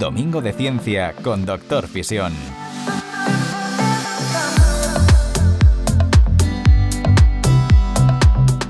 Domingo 0.00 0.40
de 0.40 0.54
Ciencia 0.54 1.12
con 1.22 1.44
Doctor 1.44 1.86
Fisión. 1.86 2.32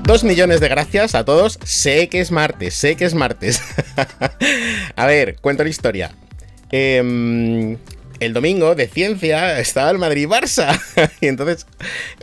Dos 0.03 0.25
millones 0.25 0.59
de 0.59 0.67
gracias 0.67 1.15
a 1.15 1.23
todos. 1.23 1.57
Sé 1.63 2.09
que 2.09 2.19
es 2.19 2.31
martes, 2.31 2.73
sé 2.73 2.97
que 2.97 3.05
es 3.05 3.15
martes. 3.15 3.61
a 4.97 5.05
ver, 5.05 5.37
cuento 5.39 5.63
la 5.63 5.69
historia. 5.69 6.11
Eh, 6.69 7.77
el 8.21 8.33
domingo 8.33 8.75
de 8.75 8.87
ciencia 8.87 9.59
estaba 9.59 9.89
el 9.89 9.97
Madrid-Barça. 9.97 10.79
y 11.21 11.27
entonces 11.27 11.65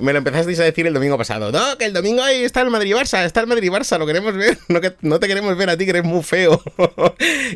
me 0.01 0.13
lo 0.13 0.19
empezasteis 0.19 0.61
a 0.61 0.65
decir 0.65 0.87
el 0.87 0.95
domingo 0.95 1.19
pasado. 1.19 1.51
No, 1.51 1.77
que 1.77 1.87
el 1.87 1.93
domingo 1.93 2.23
ahí 2.23 2.45
está 2.45 2.61
el 2.61 2.71
Madrid-Barça, 2.71 3.25
está 3.25 3.41
el 3.41 3.49
Madrid-Barça, 3.49 3.99
lo 3.99 4.07
queremos 4.07 4.35
ver. 4.35 4.59
No, 4.69 4.81
que, 4.81 4.95
no 5.01 5.19
te 5.19 5.27
queremos 5.27 5.57
ver 5.57 5.71
a 5.71 5.77
ti, 5.77 5.85
que 5.85 5.91
eres 5.91 6.05
muy 6.05 6.23
feo. 6.23 6.63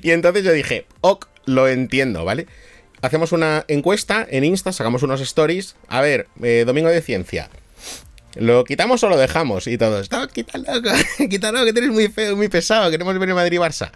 y 0.03 0.11
entonces 0.11 0.43
yo 0.43 0.53
dije, 0.53 0.87
ok, 1.03 1.27
lo 1.45 1.69
entiendo, 1.69 2.25
¿vale? 2.25 2.47
Hacemos 3.03 3.33
una 3.33 3.65
encuesta 3.69 4.27
en 4.31 4.45
Insta, 4.45 4.73
sacamos 4.73 5.03
unos 5.03 5.21
stories. 5.21 5.75
A 5.89 6.01
ver, 6.01 6.29
eh, 6.43 6.65
domingo 6.67 6.89
de 6.89 7.03
ciencia. 7.03 7.51
¿Lo 8.35 8.65
quitamos 8.65 9.03
o 9.03 9.09
lo 9.09 9.19
dejamos? 9.19 9.67
Y 9.67 9.77
todos, 9.77 10.11
no, 10.11 10.27
quítalo, 10.29 10.65
quítalo, 11.31 11.65
que 11.65 11.73
tienes 11.73 11.91
muy 11.91 12.09
feo, 12.09 12.35
muy 12.37 12.49
pesado, 12.49 12.91
queremos 12.91 13.19
ver 13.19 13.29
el 13.29 13.35
Madrid-Barça. 13.35 13.91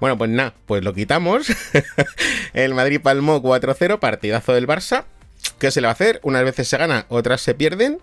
Bueno, 0.00 0.16
pues 0.16 0.30
nada, 0.30 0.54
pues 0.66 0.82
lo 0.82 0.94
quitamos. 0.94 1.48
el 2.54 2.74
Madrid 2.74 3.00
palmó 3.02 3.42
4-0, 3.42 3.98
partidazo 3.98 4.54
del 4.54 4.66
Barça. 4.66 5.04
¿Qué 5.58 5.70
se 5.70 5.80
le 5.80 5.86
va 5.86 5.90
a 5.90 5.94
hacer? 5.94 6.20
Unas 6.22 6.44
veces 6.44 6.68
se 6.68 6.78
gana, 6.78 7.04
otras 7.08 7.40
se 7.40 7.54
pierden. 7.54 7.98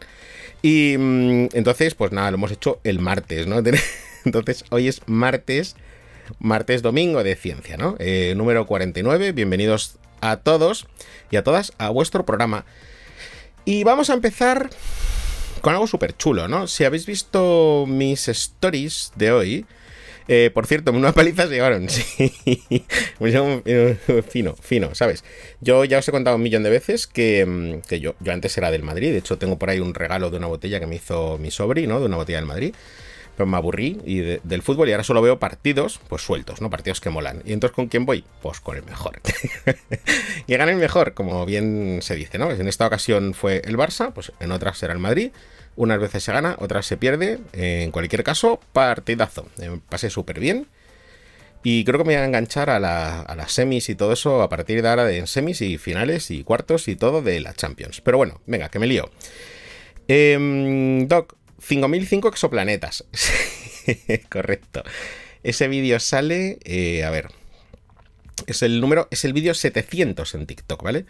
Y 0.61 0.95
mm, 0.97 1.49
entonces, 1.53 1.95
pues 1.95 2.11
nada, 2.11 2.31
lo 2.31 2.35
hemos 2.35 2.51
hecho 2.51 2.79
el 2.83 2.99
martes, 2.99 3.47
¿no? 3.47 3.61
Entonces, 4.25 4.65
hoy 4.69 4.89
es 4.89 5.01
martes, 5.07 5.75
martes 6.37 6.81
domingo 6.81 7.23
de 7.23 7.35
ciencia, 7.35 7.77
¿no? 7.77 7.95
Eh, 7.99 8.33
número 8.35 8.67
49. 8.67 9.31
Bienvenidos 9.31 9.97
a 10.21 10.37
todos 10.37 10.87
y 11.31 11.37
a 11.37 11.43
todas 11.43 11.73
a 11.77 11.89
vuestro 11.89 12.25
programa. 12.25 12.65
Y 13.65 13.83
vamos 13.83 14.09
a 14.09 14.13
empezar 14.13 14.69
con 15.61 15.73
algo 15.73 15.87
súper 15.87 16.15
chulo, 16.15 16.47
¿no? 16.47 16.67
Si 16.67 16.85
habéis 16.85 17.05
visto 17.05 17.85
mis 17.87 18.27
stories 18.27 19.11
de 19.15 19.31
hoy, 19.31 19.65
eh, 20.27 20.51
por 20.53 20.67
cierto, 20.67 20.91
una 20.91 21.11
paliza 21.11 21.47
se 21.47 21.55
llevaron, 21.55 21.89
sí. 21.89 22.31
fino, 24.29 24.55
fino, 24.55 24.95
¿sabes? 24.95 25.23
Yo 25.59 25.85
ya 25.85 25.97
os 25.97 26.07
he 26.07 26.11
contado 26.11 26.35
un 26.35 26.43
millón 26.43 26.63
de 26.63 26.69
veces 26.69 27.07
que, 27.07 27.45
mm, 27.45 27.87
que 27.87 27.99
yo, 27.99 28.15
yo 28.19 28.31
antes 28.31 28.57
era 28.57 28.71
del 28.71 28.83
Madrid, 28.83 29.11
de 29.11 29.17
hecho 29.17 29.37
tengo 29.37 29.57
por 29.57 29.69
ahí 29.69 29.79
un 29.79 29.93
regalo 29.93 30.29
de 30.29 30.37
una 30.37 30.47
botella 30.47 30.79
que 30.79 30.87
me 30.87 30.95
hizo 30.95 31.37
mi 31.39 31.51
sobrino, 31.51 31.99
de 31.99 32.05
una 32.05 32.17
botella 32.17 32.37
del 32.37 32.47
Madrid 32.47 32.75
me 33.45 33.57
aburrí 33.57 33.99
y 34.05 34.19
del 34.19 34.61
fútbol 34.61 34.89
y 34.89 34.91
ahora 34.91 35.03
solo 35.03 35.21
veo 35.21 35.39
partidos 35.39 35.99
pues 36.07 36.21
sueltos, 36.21 36.61
¿no? 36.61 36.69
Partidos 36.69 37.01
que 37.01 37.09
molan. 37.09 37.41
¿Y 37.45 37.53
entonces 37.53 37.75
con 37.75 37.87
quién 37.87 38.05
voy? 38.05 38.23
Pues 38.41 38.59
con 38.59 38.75
el 38.75 38.83
mejor. 38.83 39.21
y 40.47 40.55
gana 40.55 40.71
el 40.71 40.77
mejor, 40.77 41.13
como 41.13 41.45
bien 41.45 41.99
se 42.01 42.15
dice, 42.15 42.37
¿no? 42.37 42.51
En 42.51 42.67
esta 42.67 42.87
ocasión 42.87 43.33
fue 43.33 43.61
el 43.65 43.77
Barça, 43.77 44.11
pues 44.13 44.31
en 44.39 44.51
otras 44.51 44.77
será 44.77 44.93
el 44.93 44.99
Madrid. 44.99 45.31
Unas 45.75 45.99
veces 45.99 46.23
se 46.23 46.33
gana, 46.33 46.55
otras 46.59 46.85
se 46.85 46.97
pierde. 46.97 47.39
En 47.53 47.91
cualquier 47.91 48.23
caso, 48.23 48.59
partidazo. 48.73 49.47
Me 49.57 49.77
pasé 49.77 50.09
súper 50.09 50.39
bien. 50.39 50.67
Y 51.63 51.83
creo 51.83 51.97
que 51.97 52.05
me 52.05 52.15
voy 52.15 52.21
a 52.21 52.25
enganchar 52.25 52.69
a, 52.69 52.79
las 52.79 53.51
semis 53.51 53.89
y 53.89 53.95
todo 53.95 54.13
eso 54.13 54.41
a 54.41 54.49
partir 54.49 54.81
de 54.81 54.89
ahora 54.89 55.11
en 55.11 55.27
semis 55.27 55.61
y 55.61 55.77
finales 55.77 56.31
y 56.31 56.43
cuartos 56.43 56.87
y 56.87 56.95
todo 56.95 57.21
de 57.21 57.39
la 57.41 57.53
Champions. 57.53 58.01
Pero 58.01 58.17
bueno, 58.17 58.41
venga, 58.45 58.69
que 58.69 58.79
me 58.79 58.87
lío. 58.87 59.09
Em, 60.07 61.07
Doc, 61.07 61.35
5005 61.59 62.27
exoplanetas. 62.27 63.05
Correcto. 64.29 64.83
Ese 65.43 65.67
vídeo 65.67 65.99
sale, 65.99 66.59
eh, 66.63 67.03
a 67.03 67.09
ver, 67.09 67.29
es 68.47 68.61
el 68.61 68.81
número, 68.81 69.07
es 69.11 69.25
el 69.25 69.33
vídeo 69.33 69.53
700 69.53 70.35
en 70.35 70.45
TikTok, 70.45 70.83
¿vale? 70.83 71.05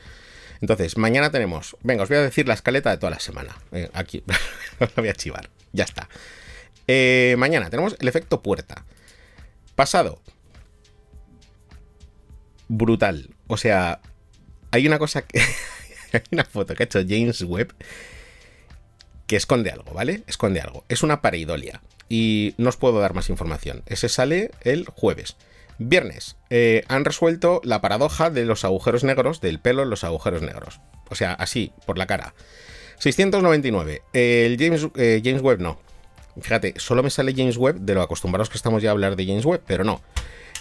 Entonces, 0.61 0.97
mañana 0.97 1.31
tenemos, 1.31 1.77
venga, 1.81 2.03
os 2.03 2.09
voy 2.09 2.17
a 2.17 2.21
decir 2.21 2.47
la 2.47 2.53
escaleta 2.53 2.89
de 2.91 2.97
toda 2.97 3.11
la 3.11 3.19
semana. 3.19 3.57
Eh, 3.71 3.89
aquí, 3.93 4.23
lo 4.79 4.87
voy 4.95 5.09
a 5.09 5.13
chivar, 5.13 5.49
ya 5.71 5.85
está. 5.85 6.09
Eh, 6.87 7.35
mañana 7.37 7.69
tenemos 7.69 7.95
el 7.99 8.07
efecto 8.07 8.41
puerta. 8.41 8.85
Pasado. 9.75 10.21
Brutal. 12.67 13.29
O 13.47 13.57
sea, 13.57 14.01
hay 14.71 14.85
una 14.87 14.99
cosa 14.99 15.21
que... 15.21 15.39
hay 16.13 16.21
una 16.31 16.43
foto 16.43 16.75
que 16.75 16.83
ha 16.83 16.85
hecho 16.85 16.99
James 17.07 17.41
Webb 17.43 17.73
que 19.29 19.35
esconde 19.35 19.69
algo, 19.69 19.93
¿vale? 19.93 20.23
Esconde 20.25 20.59
algo. 20.59 20.83
Es 20.89 21.03
una 21.03 21.21
pareidolia. 21.21 21.83
Y 22.09 22.55
no 22.57 22.69
os 22.69 22.77
puedo 22.77 22.99
dar 22.99 23.13
más 23.13 23.29
información. 23.29 23.83
Ese 23.85 24.09
sale 24.09 24.49
el 24.61 24.85
jueves. 24.85 25.37
Viernes. 25.77 26.35
Eh, 26.49 26.83
han 26.87 27.05
resuelto 27.05 27.61
la 27.63 27.79
paradoja 27.79 28.31
de 28.31 28.43
los 28.45 28.65
agujeros 28.65 29.03
negros, 29.03 29.39
del 29.39 29.59
pelo 29.59 29.83
en 29.83 29.91
los 29.91 30.03
agujeros 30.03 30.41
negros. 30.41 30.81
O 31.11 31.15
sea, 31.15 31.33
así, 31.33 31.71
por 31.85 31.99
la 31.99 32.07
cara. 32.07 32.33
699. 32.97 34.01
el 34.13 34.57
James, 34.57 34.87
eh, 34.95 35.21
James 35.23 35.43
Webb 35.43 35.61
no. 35.61 35.79
Fíjate, 36.41 36.73
solo 36.77 37.03
me 37.03 37.11
sale 37.11 37.35
James 37.37 37.57
Webb 37.57 37.81
de 37.81 37.93
lo 37.93 38.01
acostumbrados 38.01 38.49
que 38.49 38.57
estamos 38.57 38.81
ya 38.81 38.89
a 38.89 38.93
hablar 38.93 39.15
de 39.15 39.27
James 39.27 39.45
Webb, 39.45 39.61
pero 39.67 39.83
no. 39.83 40.01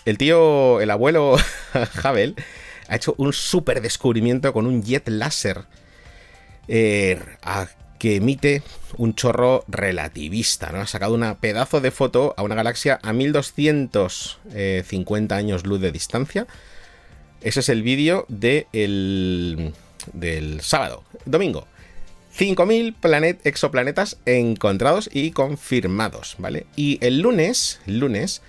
El 0.04 0.18
tío, 0.18 0.82
el 0.82 0.90
abuelo 0.90 1.36
Hubble, 2.04 2.34
ha 2.86 2.96
hecho 2.96 3.14
un 3.16 3.32
súper 3.32 3.80
descubrimiento 3.80 4.52
con 4.52 4.66
un 4.66 4.82
jet 4.82 5.08
láser 5.08 5.64
eh, 6.68 7.18
que 7.98 8.16
emite 8.16 8.62
un 8.96 9.14
chorro 9.14 9.64
relativista, 9.68 10.72
¿no? 10.72 10.80
Ha 10.80 10.86
sacado 10.86 11.14
una 11.14 11.38
pedazo 11.38 11.80
de 11.80 11.90
foto 11.90 12.34
a 12.36 12.42
una 12.42 12.54
galaxia 12.54 12.98
a 13.02 13.12
1250 13.12 15.36
años 15.36 15.66
luz 15.66 15.80
de 15.80 15.92
distancia. 15.92 16.46
Ese 17.40 17.60
es 17.60 17.68
el 17.68 17.82
vídeo 17.82 18.26
del 18.28 19.72
sábado, 20.60 21.04
domingo. 21.24 21.66
5.000 22.36 23.38
exoplanetas 23.44 24.18
encontrados 24.24 25.10
y 25.12 25.32
confirmados, 25.32 26.36
¿vale? 26.38 26.66
Y 26.76 27.04
el 27.04 27.20
lunes, 27.20 27.80
lunes, 27.86 28.42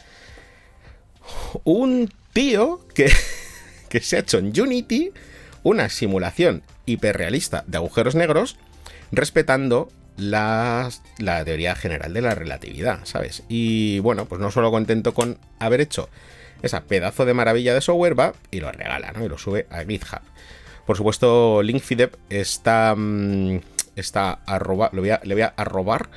un 1.64 2.12
tío 2.34 2.82
que, 2.94 3.12
que 3.90 4.02
se 4.02 4.18
ha 4.18 4.20
hecho 4.20 4.38
en 4.38 4.60
Unity 4.60 5.12
una 5.64 5.90
simulación 5.90 6.64
hiperrealista 6.86 7.64
de 7.68 7.78
agujeros 7.78 8.16
negros 8.16 8.58
respetando 9.12 9.90
la, 10.18 10.90
teoría 11.46 11.76
general 11.76 12.14
de 12.14 12.22
la 12.22 12.36
relatividad, 12.36 13.00
¿sabes? 13.04 13.44
Y 13.48 14.00
bueno, 14.00 14.26
pues 14.26 14.42
no 14.42 14.52
solo 14.52 14.72
contento 14.72 15.14
con 15.14 15.38
haber 15.60 15.82
hecho 15.82 16.10
esa 16.62 16.84
pedazo 16.84 17.26
de 17.26 17.34
maravilla 17.34 17.74
de 17.74 17.82
software, 17.82 18.20
va 18.20 18.34
y 18.52 18.60
lo 18.60 18.72
regala, 18.72 19.12
¿no? 19.12 19.24
Y 19.24 19.30
lo 19.30 19.38
sube 19.38 19.66
a 19.70 19.84
GitHub. 19.84 20.22
Por 20.86 20.98
supuesto, 20.98 21.62
Linkfidep 21.62 22.16
está. 22.30 22.96
Mm, 22.98 23.60
está 23.96 24.40
le, 24.92 25.00
voy 25.00 25.10
a, 25.10 25.22
le 25.24 25.36
voy 25.36 25.42
a 25.44 25.54
arrobar 25.56 26.10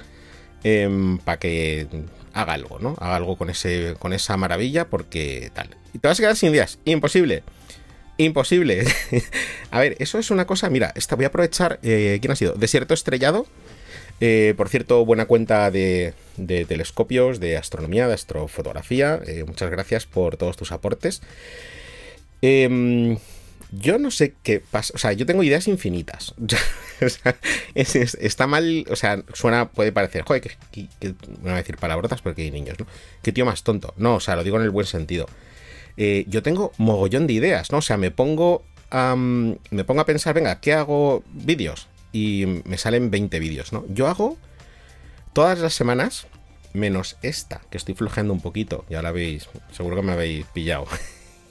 em, 0.63 1.19
para 1.19 1.39
que 1.39 1.87
haga 2.33 2.55
algo, 2.55 2.79
¿no? 2.79 2.97
Haga 2.99 3.17
algo 3.17 3.37
con, 3.37 3.51
ese, 3.51 3.97
con 3.99 4.13
esa 4.13 4.37
maravilla, 4.37 4.89
porque 4.89 5.51
tal. 5.53 5.77
Y 5.93 5.99
te 5.99 6.09
vas 6.09 6.19
a 6.19 6.23
quedar 6.23 6.37
sin 6.37 6.53
ideas. 6.53 6.79
Imposible. 6.85 7.43
Imposible. 8.19 8.85
a 9.71 9.81
ver, 9.81 9.97
eso 9.99 10.19
es 10.19 10.31
una 10.31 10.47
cosa. 10.47 10.71
Mira, 10.71 10.93
esta 10.95 11.17
voy 11.17 11.25
a 11.25 11.29
aprovechar. 11.29 11.79
Eh, 11.83 12.19
¿Quién 12.21 12.31
ha 12.33 12.37
sido? 12.37 12.55
Desierto 12.55 12.95
Estrellado. 12.95 13.47
Eh, 14.21 14.55
por 14.57 14.69
cierto, 14.69 15.05
buena 15.05 15.27
cuenta 15.27 15.71
de, 15.73 16.15
telescopios, 16.69 17.41
de 17.41 17.57
astronomía, 17.57 18.07
de 18.07 18.15
astrofotografía. 18.15 19.21
Eh, 19.27 19.45
muchas 19.45 19.71
gracias 19.71 20.07
por 20.07 20.37
todos 20.37 20.57
tus 20.57 20.71
aportes. 20.71 21.23
Em, 22.41 23.19
yo 23.73 23.99
no 23.99 24.11
sé 24.13 24.35
qué 24.43 24.61
pasa. 24.61 24.93
O 24.95 24.99
sea, 24.99 25.13
yo 25.13 25.27
tengo 25.27 25.43
ideas 25.43 25.67
infinitas. 25.67 26.35
está 27.75 28.47
mal. 28.47 28.87
O 28.91 28.97
sea, 28.97 29.25
suena, 29.33 29.71
puede 29.71 29.91
parecer, 29.91 30.23
joder, 30.23 30.43
que, 30.71 30.87
que, 31.01 31.15
voy 31.41 31.51
a 31.51 31.57
decir 31.57 31.77
palabrotas 31.79 32.23
porque 32.23 32.43
hay 32.43 32.51
niños, 32.51 32.79
¿no? 32.79 32.87
Qué 33.23 33.33
tío 33.33 33.45
más 33.45 33.65
tonto. 33.65 33.93
No, 33.97 34.17
o 34.17 34.21
sea, 34.21 34.37
lo 34.37 34.45
digo 34.45 34.57
en 34.59 34.63
el 34.63 34.71
buen 34.71 34.87
sentido. 34.87 35.27
Eh, 35.97 36.25
yo 36.29 36.43
tengo 36.43 36.73
mogollón 36.79 37.27
de 37.27 37.35
ideas, 37.35 37.71
¿no? 37.71 37.79
O 37.79 37.83
sea, 37.83 37.97
me 37.97 38.11
pongo, 38.11 38.63
a, 38.91 39.15
me 39.17 39.85
pongo 39.85 40.01
a 40.01 40.07
pensar, 40.07 40.35
venga, 40.35 40.61
¿qué 40.61 40.73
hago? 40.73 41.23
Vídeos. 41.33 41.89
Y 42.13 42.63
me 42.65 42.79
salen 42.79 43.11
20 43.11 43.39
vídeos, 43.39 43.73
¿no? 43.73 43.85
Yo 43.89 44.09
hago 44.09 44.37
todas 45.33 45.59
las 45.61 45.75
semanas, 45.75 46.27
menos 46.73 47.17
esta, 47.23 47.63
que 47.71 47.79
estoy 47.79 47.95
flojeando 47.95 48.33
un 48.33 48.41
poquito, 48.41 48.85
ya 48.89 49.03
la 49.03 49.13
veis, 49.13 49.49
seguro 49.71 49.97
que 49.97 50.03
me 50.03 50.13
habéis 50.13 50.47
pillado. 50.47 50.87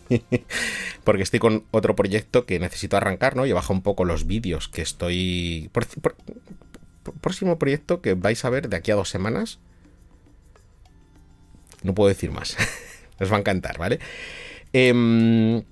Porque 1.03 1.23
estoy 1.23 1.39
con 1.39 1.65
otro 1.71 1.95
proyecto 1.95 2.45
que 2.45 2.59
necesito 2.59 2.97
arrancar, 2.97 3.35
¿no? 3.35 3.45
Y 3.45 3.51
bajo 3.53 3.73
un 3.73 3.81
poco 3.81 4.05
los 4.05 4.27
vídeos 4.27 4.67
que 4.67 4.81
estoy... 4.81 5.69
próximo 7.21 7.57
proyecto 7.57 8.01
que 8.01 8.13
vais 8.13 8.43
a 8.45 8.49
ver 8.49 8.69
de 8.69 8.77
aquí 8.77 8.91
a 8.91 8.95
dos 8.95 9.09
semanas. 9.09 9.59
No 11.81 11.95
puedo 11.95 12.09
decir 12.09 12.31
más. 12.31 12.55
os 13.21 13.31
va 13.31 13.37
a 13.37 13.39
encantar, 13.39 13.77
¿vale? 13.77 13.99
Em, 14.73 15.63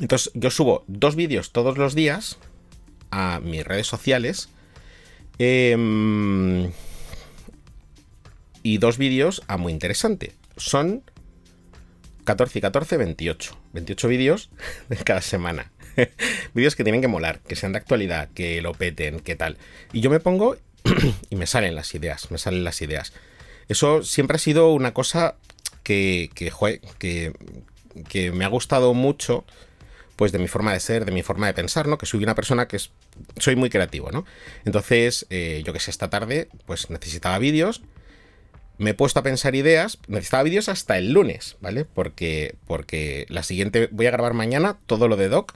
entonces 0.00 0.30
yo 0.34 0.50
subo 0.50 0.84
dos 0.86 1.16
vídeos 1.16 1.52
todos 1.52 1.78
los 1.78 1.94
días 1.94 2.38
a 3.10 3.40
mis 3.40 3.64
redes 3.64 3.86
sociales. 3.86 4.48
Em, 5.38 6.70
y 8.62 8.78
dos 8.78 8.98
vídeos 8.98 9.42
a 9.48 9.56
muy 9.56 9.72
interesante. 9.72 10.32
Son 10.56 11.02
14 12.24 12.58
y 12.58 12.62
14, 12.62 12.96
28. 12.96 13.58
28 13.72 14.08
vídeos 14.08 14.50
cada 15.04 15.20
semana. 15.20 15.72
vídeos 16.54 16.76
que 16.76 16.84
tienen 16.84 17.00
que 17.00 17.08
molar, 17.08 17.40
que 17.40 17.56
sean 17.56 17.72
de 17.72 17.78
actualidad, 17.78 18.28
que 18.34 18.62
lo 18.62 18.72
peten, 18.72 19.20
que 19.20 19.36
tal. 19.36 19.58
Y 19.92 20.00
yo 20.00 20.10
me 20.10 20.20
pongo 20.20 20.56
y 21.30 21.36
me 21.36 21.46
salen 21.46 21.74
las 21.74 21.94
ideas, 21.94 22.30
me 22.30 22.38
salen 22.38 22.64
las 22.64 22.80
ideas. 22.82 23.12
Eso 23.68 24.02
siempre 24.02 24.36
ha 24.36 24.38
sido 24.38 24.72
una 24.72 24.92
cosa 24.92 25.36
que, 25.82 26.30
que, 26.34 28.32
me 28.32 28.44
ha 28.44 28.48
gustado 28.48 28.94
mucho 28.94 29.44
pues 30.16 30.30
de 30.30 30.38
mi 30.38 30.46
forma 30.46 30.72
de 30.72 30.80
ser, 30.80 31.04
de 31.04 31.12
mi 31.12 31.22
forma 31.22 31.46
de 31.46 31.54
pensar, 31.54 31.88
¿no? 31.88 31.98
Que 31.98 32.06
soy 32.06 32.22
una 32.22 32.34
persona 32.34 32.68
que 32.68 32.76
es, 32.76 32.90
soy 33.38 33.56
muy 33.56 33.70
creativo, 33.70 34.10
¿no? 34.12 34.24
Entonces, 34.64 35.26
eh, 35.30 35.62
yo 35.64 35.72
que 35.72 35.80
sé, 35.80 35.90
esta 35.90 36.10
tarde, 36.10 36.48
pues 36.66 36.90
necesitaba 36.90 37.38
vídeos, 37.38 37.82
me 38.78 38.90
he 38.90 38.94
puesto 38.94 39.20
a 39.20 39.22
pensar 39.22 39.54
ideas, 39.54 39.98
necesitaba 40.06 40.44
vídeos 40.44 40.68
hasta 40.68 40.98
el 40.98 41.12
lunes, 41.12 41.56
¿vale? 41.60 41.84
Porque, 41.84 42.54
porque 42.66 43.26
la 43.30 43.42
siguiente, 43.42 43.88
voy 43.90 44.06
a 44.06 44.10
grabar 44.10 44.34
mañana 44.34 44.78
todo 44.86 45.08
lo 45.08 45.16
de 45.16 45.28
Doc, 45.28 45.54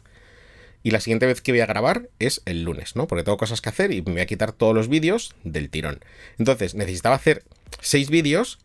y 0.86 0.92
la 0.92 1.00
siguiente 1.00 1.26
vez 1.26 1.40
que 1.40 1.50
voy 1.50 1.60
a 1.62 1.66
grabar 1.66 2.08
es 2.20 2.42
el 2.44 2.62
lunes, 2.62 2.94
¿no? 2.94 3.08
Porque 3.08 3.24
tengo 3.24 3.38
cosas 3.38 3.60
que 3.60 3.68
hacer 3.68 3.90
y 3.90 4.02
me 4.02 4.12
voy 4.12 4.20
a 4.20 4.26
quitar 4.26 4.52
todos 4.52 4.72
los 4.72 4.86
vídeos 4.88 5.34
del 5.42 5.68
tirón. 5.68 5.98
Entonces, 6.38 6.76
necesitaba 6.76 7.16
hacer 7.16 7.42
seis 7.80 8.08
vídeos 8.08 8.60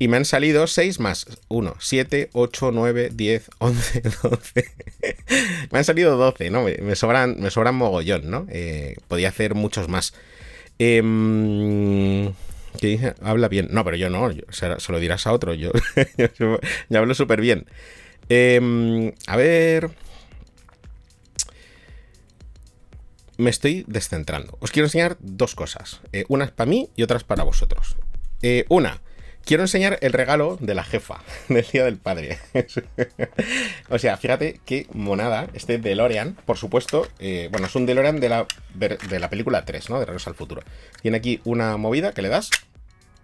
y 0.00 0.08
me 0.08 0.16
han 0.16 0.24
salido 0.24 0.66
6 0.66 0.98
más 0.98 1.26
1, 1.48 1.76
7, 1.78 2.30
8, 2.32 2.70
9, 2.72 3.10
10, 3.12 3.50
11, 3.58 4.02
12. 4.22 4.64
me 5.70 5.78
han 5.78 5.84
salido 5.84 6.16
12, 6.16 6.48
¿no? 6.48 6.64
Me, 6.64 6.96
sobran, 6.96 7.36
me 7.38 7.50
sobran 7.50 7.74
mogollón, 7.74 8.30
¿no? 8.30 8.46
Eh, 8.48 8.96
podía 9.08 9.28
hacer 9.28 9.54
muchos 9.54 9.88
más. 9.88 10.14
Eh, 10.78 12.32
¿Qué 12.80 12.86
dice? 12.86 13.14
Habla 13.20 13.48
bien. 13.48 13.68
No, 13.72 13.84
pero 13.84 13.98
yo 13.98 14.08
no, 14.08 14.30
se, 14.48 14.92
lo 14.92 14.98
dirás 14.98 15.26
a 15.26 15.32
otro. 15.32 15.52
Yo, 15.52 15.70
yo, 16.38 16.58
hablo 16.94 17.14
súper 17.14 17.42
bien. 17.42 17.66
Eh, 18.30 19.12
a 19.26 19.36
ver. 19.36 19.90
Me 23.36 23.50
estoy 23.50 23.84
descentrando. 23.86 24.56
Os 24.60 24.70
quiero 24.70 24.86
enseñar 24.86 25.18
dos 25.20 25.54
cosas. 25.54 26.00
Eh, 26.14 26.24
unas 26.28 26.52
para 26.52 26.70
mí 26.70 26.88
y 26.96 27.02
otras 27.02 27.22
para 27.22 27.44
vosotros. 27.44 27.96
Eh, 28.40 28.64
una 28.70 29.02
quiero 29.50 29.64
enseñar 29.64 29.98
el 30.00 30.12
regalo 30.12 30.56
de 30.60 30.76
la 30.76 30.84
jefa 30.84 31.24
del 31.48 31.66
Día 31.66 31.84
del 31.84 31.96
Padre. 31.96 32.38
o 33.88 33.98
sea, 33.98 34.16
fíjate 34.16 34.60
qué 34.64 34.86
monada 34.92 35.48
este 35.54 35.78
DeLorean, 35.78 36.36
por 36.46 36.56
supuesto. 36.56 37.08
Eh, 37.18 37.48
bueno, 37.50 37.66
es 37.66 37.74
un 37.74 37.84
DeLorean 37.84 38.20
de 38.20 38.28
la, 38.28 38.46
de 38.74 39.18
la 39.18 39.28
película 39.28 39.64
3, 39.64 39.90
¿no? 39.90 39.98
De 39.98 40.06
Regreso 40.06 40.30
al 40.30 40.36
Futuro. 40.36 40.62
Tiene 41.02 41.16
aquí 41.16 41.40
una 41.42 41.76
movida 41.78 42.12
que 42.12 42.22
le 42.22 42.28
das 42.28 42.50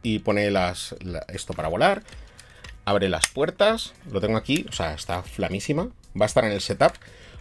y 0.03 0.19
pone 0.19 0.51
las, 0.51 0.97
esto 1.29 1.55
para 1.55 1.69
volar. 1.69 2.03
Abre 2.85 3.09
las 3.09 3.29
puertas. 3.29 3.95
Lo 4.11 4.21
tengo 4.21 4.37
aquí, 4.37 4.67
o 4.69 4.73
sea, 4.73 4.95
está 4.95 5.23
flamísima. 5.23 5.91
Va 6.21 6.25
a 6.25 6.27
estar 6.27 6.45
en 6.45 6.51
el 6.51 6.61
setup. 6.61 6.95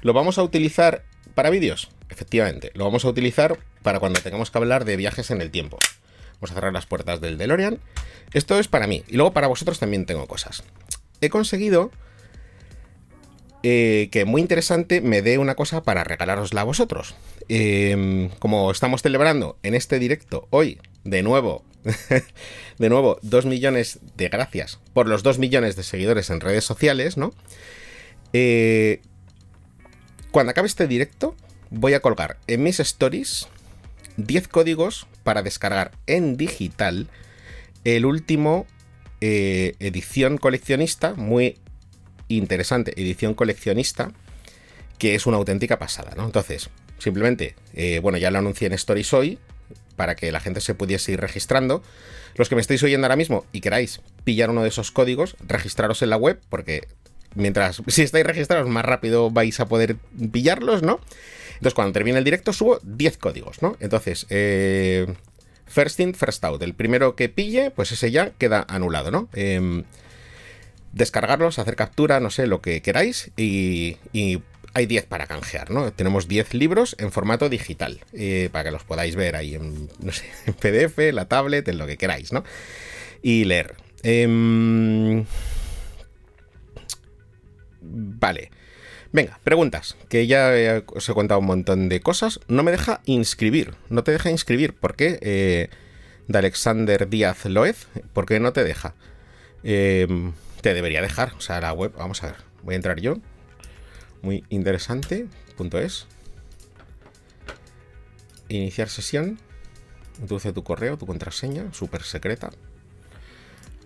Lo 0.04 0.14
vamos 0.14 0.38
a 0.38 0.44
utilizar 0.44 1.02
para 1.34 1.50
vídeos, 1.50 1.90
efectivamente. 2.12 2.70
Lo 2.76 2.86
vamos 2.86 3.04
a 3.04 3.08
utilizar 3.08 3.58
para 3.82 4.00
cuando 4.00 4.22
tengamos 4.22 4.52
que 4.52 4.60
hablar 4.60 4.86
de 4.86 4.96
viajes 4.96 5.32
en 5.32 5.42
el 5.42 5.50
tiempo. 5.50 5.80
Vamos 6.36 6.52
a 6.52 6.56
cerrar 6.56 6.74
las 6.74 6.86
puertas 6.86 7.22
del 7.22 7.38
DeLorean. 7.38 7.80
Esto 8.34 8.60
es 8.60 8.68
para 8.68 8.88
mí. 8.88 9.04
Y 9.08 9.16
luego 9.16 9.34
para 9.34 9.48
vosotros 9.48 9.80
también 9.80 10.06
tengo 10.06 10.28
cosas. 10.28 10.64
He 11.22 11.30
conseguido 11.30 11.92
eh, 13.68 14.10
que 14.12 14.26
muy 14.26 14.42
interesante 14.42 15.02
me 15.02 15.24
dé 15.24 15.40
una 15.40 15.56
cosa 15.56 15.82
para 15.82 16.04
regalarosla 16.04 16.62
a 16.62 16.66
vosotros. 16.66 17.16
Em, 17.50 18.30
como 18.38 18.70
estamos 18.70 19.02
celebrando 19.02 19.58
en 19.64 19.74
este 19.74 19.98
directo 19.98 20.48
hoy, 20.52 20.80
de 21.04 21.24
nuevo, 21.24 21.64
de 22.78 22.90
nuevo, 22.90 23.18
dos 23.24 23.48
millones 23.48 24.00
de 24.16 24.30
gracias 24.30 24.80
por 24.94 25.08
los 25.08 25.24
dos 25.24 25.40
millones 25.40 25.76
de 25.76 25.82
seguidores 25.82 26.30
en 26.30 26.42
redes 26.42 26.64
sociales, 26.64 27.18
¿no? 27.18 27.34
Eh, 28.34 29.02
cuando 30.30 30.52
acabe 30.52 30.68
este 30.68 30.88
directo, 30.88 31.36
voy 31.72 31.96
a 31.96 32.02
colgar 32.02 32.38
en 32.46 32.62
mis 32.62 32.80
stories 32.80 33.48
10 34.18 34.48
códigos 34.48 35.08
para 35.26 35.42
descargar 35.42 35.92
en 36.06 36.38
digital 36.38 37.10
el 37.84 38.06
último 38.06 38.68
eh, 39.22 39.74
edición 39.80 40.38
coleccionista, 40.38 41.16
muy 41.16 41.58
interesante, 42.28 42.94
edición 42.96 43.34
coleccionista, 43.34 44.12
que 45.00 45.16
es 45.16 45.26
una 45.26 45.38
auténtica 45.38 45.80
pasada, 45.80 46.14
¿no? 46.16 46.26
Entonces, 46.26 46.70
simplemente, 47.00 47.56
eh, 47.74 48.00
bueno, 48.04 48.20
ya 48.20 48.30
lo 48.30 48.38
anuncié 48.38 48.68
en 48.68 48.74
Stories 48.74 49.14
hoy, 49.14 49.40
para 49.96 50.16
que 50.16 50.32
la 50.32 50.40
gente 50.40 50.62
se 50.62 50.76
pudiese 50.76 51.14
ir 51.14 51.20
registrando. 51.20 51.82
Los 52.36 52.48
que 52.48 52.56
me 52.56 52.62
estáis 52.62 52.84
oyendo 52.84 53.08
ahora 53.08 53.16
mismo 53.16 53.46
y 53.52 53.62
queráis 53.62 54.02
pillar 54.26 54.52
uno 54.52 54.62
de 54.62 54.70
esos 54.70 54.92
códigos, 54.92 55.38
registraros 55.40 56.04
en 56.04 56.12
la 56.12 56.18
web, 56.18 56.40
porque 56.50 56.88
mientras, 57.36 57.82
si 57.88 58.02
estáis 58.02 58.26
registrados, 58.26 58.68
más 58.68 58.86
rápido 58.86 59.30
vais 59.30 59.60
a 59.60 59.68
poder 59.68 59.98
pillarlos, 60.32 60.82
¿no? 60.82 61.00
Entonces, 61.56 61.74
cuando 61.74 61.94
termine 61.94 62.18
el 62.18 62.24
directo, 62.24 62.54
subo 62.54 62.80
10 62.84 63.18
códigos, 63.18 63.62
¿no? 63.62 63.78
Entonces, 63.80 64.26
eh, 64.30 65.08
first 65.66 66.00
in, 66.00 66.14
first 66.14 66.44
out. 66.44 66.62
El 66.62 66.74
primero 66.74 67.16
que 67.16 67.30
pille, 67.30 67.72
pues 67.72 67.92
ese 67.92 68.12
ya 68.12 68.32
queda 68.32 68.66
anulado, 68.68 69.12
¿no? 69.12 69.30
Em, 69.34 69.84
descargarlos, 70.92 71.60
hacer 71.60 71.76
captura, 71.76 72.20
no 72.20 72.30
sé, 72.30 72.48
lo 72.48 72.62
que 72.62 72.82
queráis. 72.82 73.32
Y, 73.38 73.98
hay 74.74 74.88
10 74.88 75.06
para 75.06 75.26
canjear, 75.26 75.72
¿no? 75.72 75.94
Tenemos 75.94 76.28
10 76.28 76.54
libros 76.54 76.98
en 77.00 77.10
formato 77.10 77.48
digital. 77.48 78.02
Eh, 78.12 78.50
para 78.52 78.66
que 78.66 78.72
los 78.72 78.84
podáis 78.84 79.16
ver 79.16 79.38
ahí 79.38 79.56
en, 79.56 79.90
no 80.02 80.12
en 80.46 80.54
PDF, 80.54 81.14
la 81.14 81.30
tablet, 81.30 81.66
en 81.70 81.78
lo 81.78 81.88
que 81.88 81.96
queráis, 81.96 82.34
¿no? 82.34 82.44
Y 83.22 83.46
leer. 83.46 83.76
Em, 84.04 85.26
vale. 87.86 88.52
Venga, 89.12 89.40
preguntas, 89.44 89.96
que 90.10 90.28
ya 90.28 90.84
os 90.88 91.08
he 91.08 91.14
contado 91.14 91.40
un 91.40 91.46
montón 91.46 91.88
de 91.90 92.02
cosas. 92.02 92.40
No 92.48 92.64
me 92.64 92.72
deja 92.72 93.02
inscribir, 93.06 93.74
no 93.90 94.04
te 94.04 94.12
deja 94.12 94.30
inscribir. 94.30 94.74
¿Por 94.74 94.96
qué? 94.96 95.20
Eh, 95.22 95.70
de 96.28 96.38
Alexander 96.38 97.08
Díaz 97.10 97.46
Loez, 97.46 97.88
¿por 98.14 98.26
qué 98.26 98.40
no 98.40 98.52
te 98.52 98.64
deja? 98.64 98.96
Em, 99.64 100.34
te 100.62 100.74
debería 100.74 101.02
dejar, 101.02 101.34
o 101.38 101.42
sea, 101.42 101.62
la 101.62 101.74
web, 101.74 101.94
vamos 101.98 102.24
a 102.24 102.28
ver, 102.28 102.36
voy 102.64 102.74
a 102.74 102.78
entrar 102.78 103.00
yo. 103.00 103.18
Muy 104.22 104.44
interesante, 104.50 105.28
punto 105.56 105.80
es. 105.80 106.08
Iniciar 108.50 108.90
sesión. 108.90 109.40
Introduce 110.20 110.54
tu 110.54 110.64
correo, 110.64 110.98
tu 110.98 111.06
contraseña, 111.06 111.74
súper 111.74 112.04
secreta. 112.04 112.50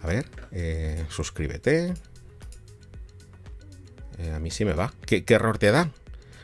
A 0.02 0.08
ver, 0.08 0.26
eh, 0.52 1.06
suscríbete. 1.10 1.94
Eh, 4.20 4.32
a 4.32 4.40
mí 4.40 4.52
sí 4.52 4.66
me 4.66 4.74
va. 4.74 4.94
¿Qué, 5.06 5.24
error 5.28 5.58
te 5.58 5.72
da? 5.72 5.92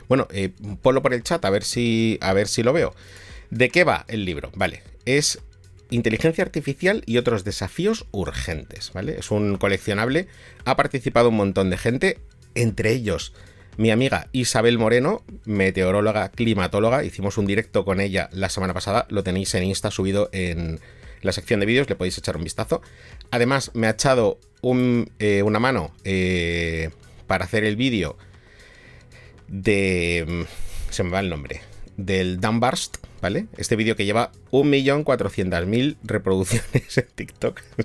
Bueno, 0.08 0.26
eh, 0.30 0.50
ponlo 0.82 1.02
por 1.02 1.14
el 1.14 1.22
chat 1.22 1.44
a 1.44 1.50
ver, 1.50 1.64
si, 1.64 2.18
a 2.20 2.32
ver 2.32 2.48
si 2.48 2.62
lo 2.62 2.72
veo. 2.72 2.94
¿De 3.50 3.68
qué 3.68 3.84
va 3.84 4.04
el 4.08 4.24
libro? 4.24 4.50
Vale, 4.54 4.82
es 5.04 5.40
Inteligencia 5.90 6.42
Artificial 6.42 7.02
y 7.06 7.18
otros 7.18 7.44
desafíos 7.44 8.06
urgentes, 8.10 8.92
¿vale? 8.92 9.18
Es 9.18 9.30
un 9.30 9.56
coleccionable, 9.56 10.26
ha 10.64 10.76
participado 10.76 11.28
un 11.28 11.36
montón 11.36 11.70
de 11.70 11.76
gente, 11.76 12.18
entre 12.54 12.92
ellos 12.92 13.32
mi 13.76 13.90
amiga 13.90 14.28
Isabel 14.32 14.78
Moreno, 14.78 15.22
meteoróloga, 15.44 16.30
climatóloga, 16.30 17.04
hicimos 17.04 17.36
un 17.36 17.46
directo 17.46 17.84
con 17.84 18.00
ella 18.00 18.30
la 18.32 18.48
semana 18.48 18.72
pasada, 18.72 19.06
lo 19.10 19.22
tenéis 19.22 19.54
en 19.54 19.64
Insta 19.64 19.90
subido 19.90 20.30
en 20.32 20.80
la 21.22 21.32
sección 21.32 21.60
de 21.60 21.66
vídeos, 21.66 21.88
le 21.88 21.94
podéis 21.96 22.16
echar 22.16 22.36
un 22.36 22.44
vistazo. 22.44 22.80
Además, 23.30 23.70
me 23.74 23.86
ha 23.86 23.90
echado 23.90 24.38
eh, 25.18 25.42
una 25.42 25.58
mano 25.58 25.92
para 27.26 27.44
hacer 27.44 27.64
el 27.64 27.76
vídeo 27.76 28.16
de... 29.48 30.24
Mm, 30.26 30.92
se 30.92 31.02
me 31.02 31.10
va 31.10 31.20
el 31.20 31.28
nombre. 31.28 31.60
Del 31.96 32.40
Dunbarst, 32.40 32.98
¿vale? 33.22 33.46
Este 33.56 33.76
vídeo 33.76 33.96
que 33.96 34.04
lleva 34.04 34.32
1.400.000 34.50 35.96
reproducciones 36.02 36.98
en 36.98 37.06
TikTok. 37.14 37.62
o 37.78 37.82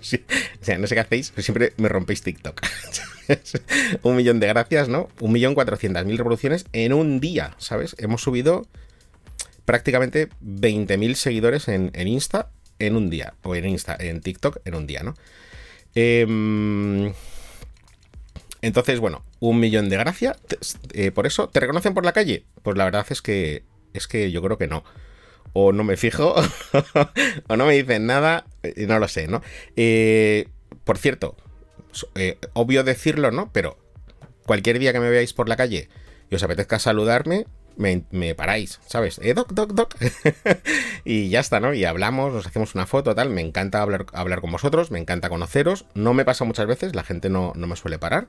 sea, 0.62 0.78
no 0.78 0.88
sé 0.88 0.96
qué 0.96 1.02
hacéis, 1.02 1.32
pero 1.32 1.44
siempre 1.44 1.74
me 1.78 1.90
rompéis 1.90 2.22
TikTok. 2.22 2.62
un 4.04 4.16
millón 4.16 4.40
de 4.40 4.48
gracias, 4.48 4.90
¿no? 4.90 5.10
1.400.000 5.20 6.18
reproducciones 6.18 6.66
en 6.74 6.94
un 6.94 7.20
día, 7.20 7.56
¿sabes? 7.58 7.96
Hemos 8.00 8.22
subido 8.22 8.68
prácticamente 9.66 10.30
20.000 10.44 11.14
seguidores 11.16 11.68
en, 11.68 11.92
en, 11.94 12.08
Insta 12.08 12.50
en 12.80 12.96
un 12.96 13.10
día. 13.10 13.36
O 13.44 13.56
en 13.56 13.66
Insta, 13.66 13.96
en 13.98 14.22
TikTok 14.22 14.60
en 14.66 14.76
un 14.76 14.88
día, 14.88 15.04
¿no? 15.04 15.16
Eh, 15.96 17.14
entonces, 18.62 19.00
bueno, 19.00 19.24
un 19.40 19.60
millón 19.60 19.90
de 19.90 19.98
gracias. 19.98 20.38
Eh, 20.94 21.12
por 21.12 21.26
eso, 21.26 21.50
¿te 21.50 21.60
reconocen 21.60 21.94
por 21.94 22.06
la 22.06 22.14
calle? 22.14 22.46
Pues 22.64 22.78
la 22.78 22.86
verdad 22.86 23.06
es 23.10 23.22
que 23.22 23.64
es 23.94 24.08
que 24.08 24.32
yo 24.32 24.42
creo 24.42 24.58
que 24.58 24.68
no. 24.68 24.84
O 25.54 25.74
no 25.74 25.84
me 25.84 25.98
fijo, 25.98 26.36
o 27.48 27.56
no 27.58 27.66
me 27.66 27.74
dicen 27.74 28.06
nada, 28.06 28.46
y 28.76 28.86
no 28.86 29.00
lo 29.00 29.08
sé, 29.08 29.28
¿no? 29.28 29.42
Eh, 29.76 30.48
por 30.86 30.98
cierto, 30.98 31.36
eh, 32.16 32.38
obvio 32.54 32.84
decirlo, 32.84 33.32
¿no? 33.32 33.52
Pero 33.52 33.78
cualquier 34.46 34.80
día 34.80 34.94
que 34.94 35.00
me 35.00 35.10
veáis 35.10 35.34
por 35.34 35.50
la 35.50 35.58
calle 35.58 35.90
y 36.30 36.36
os 36.36 36.44
apetezca 36.44 36.80
saludarme, 36.80 37.48
me, 37.78 38.36
paráis, 38.36 38.80
¿sabes? 38.88 39.20
Eh, 39.24 39.34
doc, 39.34 39.52
doc, 39.52 39.74
doc. 39.74 39.96
y 41.06 41.30
ya 41.30 41.40
está, 41.40 41.60
¿no? 41.60 41.74
Y 41.74 41.86
hablamos, 41.86 42.34
nos 42.34 42.48
hacemos 42.48 42.76
una 42.76 42.86
foto, 42.86 43.16
tal. 43.16 43.30
Me 43.30 43.42
encanta 43.42 43.82
hablar, 43.82 44.06
hablar 44.14 44.42
con 44.42 44.52
vosotros, 44.52 44.92
me 44.92 45.00
encanta 45.00 45.30
conoceros. 45.30 45.86
No 45.94 46.14
me 46.14 46.26
pasa 46.26 46.46
muchas 46.46 46.68
veces, 46.68 46.96
la 46.96 47.04
gente 47.04 47.30
no, 47.30 47.54
no 47.56 47.68
me 47.68 47.76
suele 47.76 48.00
parar. 48.00 48.28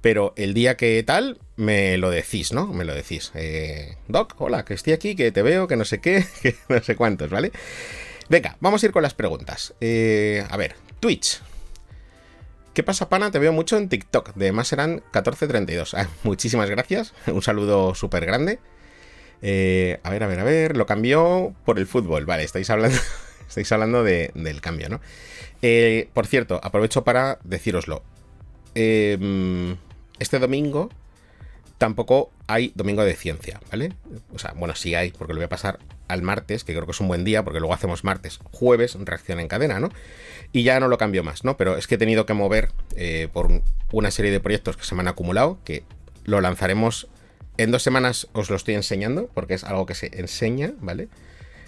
Pero 0.00 0.34
el 0.36 0.54
día 0.54 0.76
que 0.76 1.02
tal, 1.02 1.38
me 1.56 1.96
lo 1.98 2.10
decís, 2.10 2.52
¿no? 2.52 2.66
Me 2.68 2.84
lo 2.84 2.94
decís. 2.94 3.32
Eh, 3.34 3.96
Doc, 4.08 4.34
hola, 4.38 4.64
que 4.64 4.74
estoy 4.74 4.92
aquí, 4.92 5.16
que 5.16 5.32
te 5.32 5.42
veo, 5.42 5.66
que 5.66 5.76
no 5.76 5.84
sé 5.84 6.00
qué, 6.00 6.24
que 6.42 6.54
no 6.68 6.82
sé 6.82 6.96
cuántos, 6.96 7.30
¿vale? 7.30 7.50
Venga, 8.28 8.56
vamos 8.60 8.82
a 8.82 8.86
ir 8.86 8.92
con 8.92 9.02
las 9.02 9.14
preguntas. 9.14 9.74
Eh, 9.80 10.44
a 10.48 10.56
ver, 10.56 10.76
Twitch. 11.00 11.40
¿Qué 12.76 12.82
pasa, 12.82 13.08
pana? 13.08 13.30
Te 13.30 13.38
veo 13.38 13.54
mucho 13.54 13.78
en 13.78 13.88
TikTok. 13.88 14.34
De 14.34 14.52
más 14.52 14.68
serán 14.68 14.96
1432. 14.96 15.94
Ah, 15.94 16.10
muchísimas 16.24 16.68
gracias. 16.68 17.14
Un 17.26 17.40
saludo 17.40 17.94
súper 17.94 18.26
grande. 18.26 18.58
Eh, 19.40 19.98
a 20.02 20.10
ver, 20.10 20.22
a 20.22 20.26
ver, 20.26 20.40
a 20.40 20.44
ver. 20.44 20.76
Lo 20.76 20.84
cambió 20.84 21.54
por 21.64 21.78
el 21.78 21.86
fútbol. 21.86 22.26
Vale, 22.26 22.42
estáis 22.42 22.68
hablando, 22.68 22.98
estáis 23.48 23.72
hablando 23.72 24.04
del 24.04 24.60
cambio, 24.60 24.90
¿no? 24.90 25.00
Eh, 25.62 26.10
por 26.12 26.26
cierto, 26.26 26.60
aprovecho 26.62 27.02
para 27.02 27.38
decíroslo. 27.44 28.02
Em, 28.74 29.78
este 30.18 30.38
domingo 30.38 30.90
tampoco 31.78 32.30
hay 32.46 32.72
domingo 32.74 33.04
de 33.04 33.14
ciencia, 33.14 33.60
¿vale? 33.70 33.92
O 34.34 34.38
sea, 34.38 34.52
bueno, 34.56 34.74
sí 34.74 34.94
hay, 34.94 35.10
porque 35.10 35.34
lo 35.34 35.38
voy 35.38 35.46
a 35.46 35.48
pasar 35.48 35.78
al 36.08 36.22
martes, 36.22 36.64
que 36.64 36.72
creo 36.72 36.86
que 36.86 36.92
es 36.92 37.00
un 37.00 37.08
buen 37.08 37.24
día, 37.24 37.44
porque 37.44 37.60
luego 37.60 37.74
hacemos 37.74 38.04
martes, 38.04 38.38
jueves, 38.52 38.96
reacción 39.00 39.40
en 39.40 39.48
cadena, 39.48 39.80
¿no? 39.80 39.90
Y 40.52 40.62
ya 40.62 40.80
no 40.80 40.88
lo 40.88 40.98
cambio 40.98 41.22
más, 41.24 41.44
¿no? 41.44 41.56
Pero 41.56 41.76
es 41.76 41.86
que 41.86 41.96
he 41.96 41.98
tenido 41.98 42.26
que 42.26 42.34
mover 42.34 42.70
eh, 42.94 43.28
por 43.32 43.62
una 43.92 44.10
serie 44.10 44.30
de 44.30 44.40
proyectos 44.40 44.76
que 44.76 44.84
se 44.84 44.94
me 44.94 45.00
han 45.02 45.08
acumulado, 45.08 45.58
que 45.64 45.84
lo 46.24 46.40
lanzaremos 46.40 47.08
en 47.58 47.70
dos 47.70 47.82
semanas, 47.82 48.28
os 48.32 48.50
lo 48.50 48.56
estoy 48.56 48.74
enseñando, 48.74 49.28
porque 49.32 49.54
es 49.54 49.64
algo 49.64 49.86
que 49.86 49.94
se 49.94 50.10
enseña, 50.18 50.72
¿vale? 50.80 51.08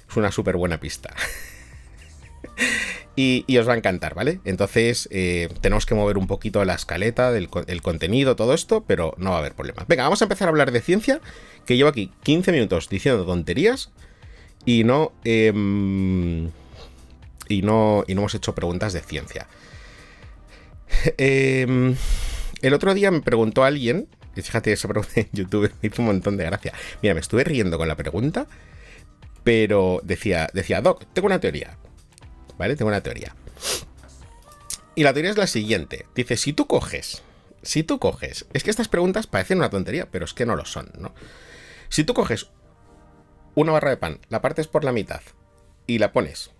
Es 0.08 0.16
una 0.16 0.30
súper 0.32 0.56
buena 0.56 0.80
pista. 0.80 1.14
y, 3.20 3.58
os 3.58 3.68
va 3.68 3.72
a 3.72 3.76
encantar, 3.76 4.14
¿vale? 4.14 4.38
Entonces 4.44 5.08
eh, 5.10 5.48
tenemos 5.60 5.86
que 5.86 5.96
mover 5.96 6.18
un 6.18 6.28
poquito 6.28 6.64
la 6.64 6.74
escaleta 6.74 7.32
del 7.32 7.48
el 7.66 7.82
contenido, 7.82 8.36
todo 8.36 8.54
esto, 8.54 8.84
pero 8.86 9.16
no 9.18 9.30
va 9.30 9.36
a 9.36 9.38
haber 9.40 9.54
problema. 9.54 9.84
Venga, 9.88 10.04
vamos 10.04 10.22
a 10.22 10.26
empezar 10.26 10.46
a 10.46 10.50
hablar 10.50 10.70
de 10.70 10.80
ciencia, 10.80 11.20
que 11.66 11.76
llevo 11.76 11.88
aquí 11.88 12.12
15 12.22 12.52
minutos 12.52 12.88
diciendo 12.88 13.26
tonterías 13.26 13.90
y 14.64 14.84
no... 14.84 15.10
Em, 15.24 16.50
y 17.48 17.62
no, 17.62 18.04
y 18.06 18.14
no 18.14 18.20
hemos 18.20 18.34
hecho 18.36 18.54
preguntas 18.54 18.92
de 18.92 19.00
ciencia. 19.00 19.48
Em, 21.18 21.96
el 22.62 22.74
otro 22.74 22.94
día 22.94 23.10
me 23.10 23.20
preguntó 23.20 23.64
alguien, 23.64 24.06
y 24.36 24.42
fíjate, 24.42 24.72
esa 24.72 24.86
pregunta 24.86 25.12
en 25.16 25.28
YouTube 25.32 25.72
me 25.82 25.88
hizo 25.88 26.02
un 26.02 26.06
montón 26.06 26.36
de 26.36 26.44
gracia. 26.44 26.72
Mira, 27.02 27.14
me 27.14 27.20
estuve 27.20 27.42
riendo 27.42 27.78
con 27.78 27.88
la 27.88 27.96
pregunta, 27.96 28.46
pero 29.42 30.00
decía, 30.04 30.48
decía, 30.52 30.80
Doc, 30.82 31.04
tengo 31.14 31.26
una 31.26 31.40
teoría. 31.40 31.78
¿Vale? 32.58 32.76
Tengo 32.76 32.90
una 32.90 33.02
teoría. 33.02 33.34
Y 34.94 35.04
la 35.04 35.12
teoría 35.12 35.30
es 35.30 35.36
la 35.36 35.46
siguiente. 35.46 36.06
Dice, 36.14 36.36
si 36.36 36.52
tú 36.52 36.66
coges, 36.66 37.22
si 37.62 37.84
tú 37.84 37.98
coges, 37.98 38.46
es 38.52 38.64
que 38.64 38.70
estas 38.70 38.88
preguntas 38.88 39.26
parecen 39.26 39.58
una 39.58 39.70
tontería, 39.70 40.10
pero 40.10 40.24
es 40.24 40.34
que 40.34 40.46
no 40.46 40.56
lo 40.56 40.64
son, 40.64 40.90
¿no? 40.98 41.14
Si 41.88 42.04
tú 42.04 42.14
coges 42.14 42.50
una 43.54 43.72
barra 43.72 43.90
de 43.90 43.96
pan, 43.96 44.20
la 44.28 44.42
partes 44.42 44.66
por 44.66 44.84
la 44.84 44.92
mitad 44.92 45.20
y 45.86 45.98
la 45.98 46.12
pones 46.12 46.50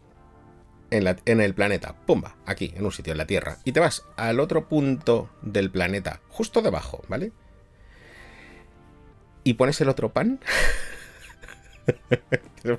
en, 0.91 1.41
el 1.41 1.55
planeta, 1.55 1.95
pumba, 2.07 2.37
aquí, 2.47 2.73
en 2.77 2.85
un 2.85 2.93
sitio, 2.93 3.13
en 3.13 3.19
la 3.19 3.27
Tierra, 3.27 3.59
y 3.65 3.73
te 3.73 3.81
vas 3.81 4.05
al 4.17 4.41
otro 4.41 4.69
punto 4.69 5.31
del 5.43 5.71
planeta, 5.71 6.21
justo 6.29 6.63
debajo, 6.63 7.03
¿vale? 7.09 7.33
Y 9.45 9.55
pones 9.55 9.81
el 9.81 9.89
otro 9.89 10.13
pan. 10.13 10.41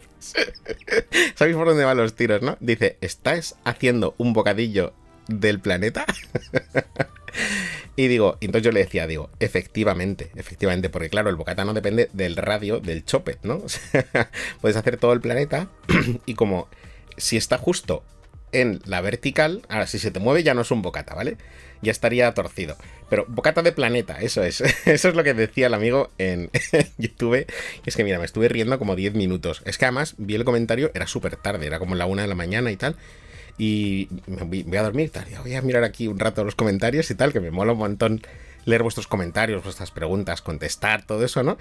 ¿Sabéis 1.35 1.55
por 1.55 1.67
dónde 1.67 1.85
van 1.85 1.97
los 1.97 2.15
tiros, 2.15 2.41
no? 2.41 2.57
Dice, 2.59 2.97
¿estás 3.01 3.55
haciendo 3.63 4.15
un 4.17 4.33
bocadillo 4.33 4.93
del 5.27 5.59
planeta? 5.59 6.05
y 7.95 8.07
digo, 8.07 8.37
entonces 8.41 8.63
yo 8.63 8.71
le 8.71 8.81
decía, 8.81 9.07
digo, 9.07 9.29
efectivamente, 9.39 10.31
efectivamente, 10.35 10.89
porque 10.89 11.09
claro, 11.09 11.29
el 11.29 11.35
bocata 11.35 11.65
no 11.65 11.73
depende 11.73 12.09
del 12.13 12.35
radio 12.35 12.79
del 12.79 13.05
chope, 13.05 13.37
¿no? 13.43 13.63
puedes 14.61 14.77
hacer 14.77 14.97
todo 14.97 15.13
el 15.13 15.21
planeta 15.21 15.69
y 16.25 16.33
como 16.35 16.67
si 17.17 17.37
está 17.37 17.57
justo 17.57 18.03
en 18.51 18.81
la 18.85 19.01
vertical, 19.01 19.61
ahora 19.69 19.87
si 19.87 19.99
se 19.99 20.11
te 20.11 20.19
mueve 20.19 20.43
ya 20.43 20.53
no 20.53 20.61
es 20.61 20.71
un 20.71 20.81
bocata, 20.81 21.13
¿vale? 21.13 21.37
Ya 21.81 21.91
estaría 21.91 22.33
torcido. 22.33 22.75
Pero 23.09 23.25
bocata 23.27 23.61
de 23.61 23.71
planeta, 23.71 24.19
eso 24.19 24.43
es. 24.43 24.61
Eso 24.85 25.09
es 25.09 25.15
lo 25.15 25.23
que 25.23 25.33
decía 25.33 25.67
el 25.67 25.73
amigo 25.73 26.11
en, 26.17 26.49
YouTube. 26.97 27.45
Es 27.85 27.95
que 27.95 28.03
mira, 28.03 28.19
me 28.19 28.25
estuve 28.25 28.49
riendo 28.49 28.77
como 28.77 28.95
10 28.95 29.13
minutos. 29.15 29.61
Es 29.65 29.77
que 29.77 29.85
además 29.85 30.15
vi 30.17 30.35
el 30.35 30.43
comentario, 30.43 30.91
era 30.93 31.07
súper 31.07 31.35
tarde, 31.35 31.65
era 31.65 31.79
como 31.79 31.95
la 31.95 32.05
una 32.05 32.23
de 32.23 32.27
la 32.27 32.35
mañana 32.35 32.71
y 32.71 32.75
tal. 32.75 32.95
Y 33.57 34.07
me 34.27 34.43
voy 34.43 34.77
a 34.77 34.83
dormir, 34.83 35.09
tal. 35.09 35.25
Y 35.29 35.35
voy 35.35 35.55
a 35.55 35.61
mirar 35.61 35.83
aquí 35.83 36.07
un 36.07 36.19
rato 36.19 36.43
los 36.43 36.55
comentarios 36.55 37.09
y 37.11 37.15
tal, 37.15 37.33
que 37.33 37.39
me 37.39 37.51
mola 37.51 37.73
un 37.73 37.79
montón 37.79 38.21
leer 38.65 38.83
vuestros 38.83 39.07
comentarios, 39.07 39.63
vuestras 39.63 39.91
preguntas, 39.91 40.41
contestar, 40.41 41.05
todo 41.05 41.23
eso, 41.23 41.43
¿no? 41.43 41.57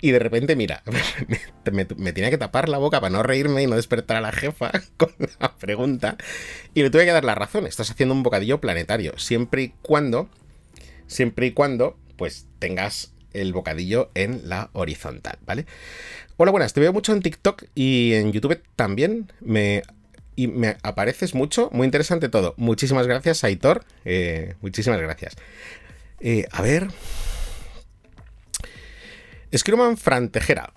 Y 0.00 0.10
de 0.10 0.18
repente, 0.18 0.56
mira, 0.56 0.82
me, 1.72 1.84
tenía 1.84 2.30
que 2.30 2.38
tapar 2.38 2.68
la 2.68 2.78
boca 2.78 3.00
para 3.00 3.10
no 3.10 3.22
reírme 3.22 3.62
y 3.62 3.66
no 3.66 3.76
despertar 3.76 4.16
a 4.16 4.20
la 4.20 4.32
jefa 4.32 4.70
con 4.96 5.10
la 5.38 5.56
pregunta. 5.56 6.16
Y 6.74 6.82
le 6.82 6.90
tuve 6.90 7.04
que 7.04 7.12
dar 7.12 7.24
la 7.24 7.34
razón. 7.34 7.66
Estás 7.66 7.90
haciendo 7.90 8.14
un 8.14 8.22
bocadillo 8.22 8.60
planetario. 8.60 9.18
Siempre 9.18 9.62
y 9.62 9.74
cuando, 9.82 10.28
siempre 11.06 11.46
y 11.46 11.52
cuando, 11.52 11.98
pues 12.16 12.46
tengas 12.58 13.12
el 13.32 13.52
bocadillo 13.52 14.10
en 14.14 14.48
la 14.48 14.70
horizontal, 14.72 15.38
¿vale? 15.46 15.66
Hola, 16.36 16.50
buenas, 16.50 16.72
te 16.72 16.80
veo 16.80 16.92
mucho 16.92 17.12
en 17.12 17.20
TikTok 17.20 17.64
y 17.74 18.14
en 18.14 18.32
YouTube 18.32 18.60
también. 18.74 19.30
Me 19.40 19.82
y 20.36 20.46
me 20.46 20.78
apareces 20.82 21.34
mucho, 21.34 21.68
muy 21.70 21.84
interesante 21.84 22.30
todo. 22.30 22.54
Muchísimas 22.56 23.06
gracias, 23.06 23.44
Aitor. 23.44 23.84
Eh, 24.06 24.54
muchísimas 24.62 24.98
gracias. 24.98 25.36
Eh, 26.20 26.46
a 26.50 26.62
ver. 26.62 26.88
Screwman 29.56 29.96
Frantejera. 29.96 30.72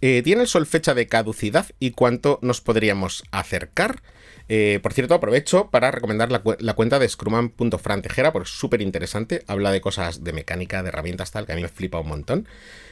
Eh, 0.00 0.22
¿Tiene 0.22 0.42
el 0.42 0.48
sol 0.48 0.66
fecha 0.66 0.94
de 0.94 1.06
caducidad 1.06 1.66
y 1.78 1.92
cuánto 1.92 2.38
nos 2.42 2.60
podríamos 2.60 3.24
acercar? 3.30 4.02
Eh, 4.48 4.78
por 4.82 4.92
cierto, 4.92 5.14
aprovecho 5.14 5.70
para 5.70 5.90
recomendar 5.90 6.30
la, 6.30 6.74
cuenta 6.74 6.98
de 6.98 7.08
screwman.frantejera 7.08 8.32
porque 8.32 8.48
es 8.48 8.56
súper 8.56 8.82
interesante. 8.82 9.42
Habla 9.46 9.72
de 9.72 9.80
cosas 9.80 10.22
de 10.22 10.32
mecánica, 10.32 10.82
de 10.82 10.88
herramientas, 10.90 11.30
tal, 11.30 11.46
que 11.46 11.52
a 11.52 11.56
mí 11.56 11.62
me 11.62 11.68
flipa 11.68 12.00
un 12.00 12.08
montón. 12.08 12.48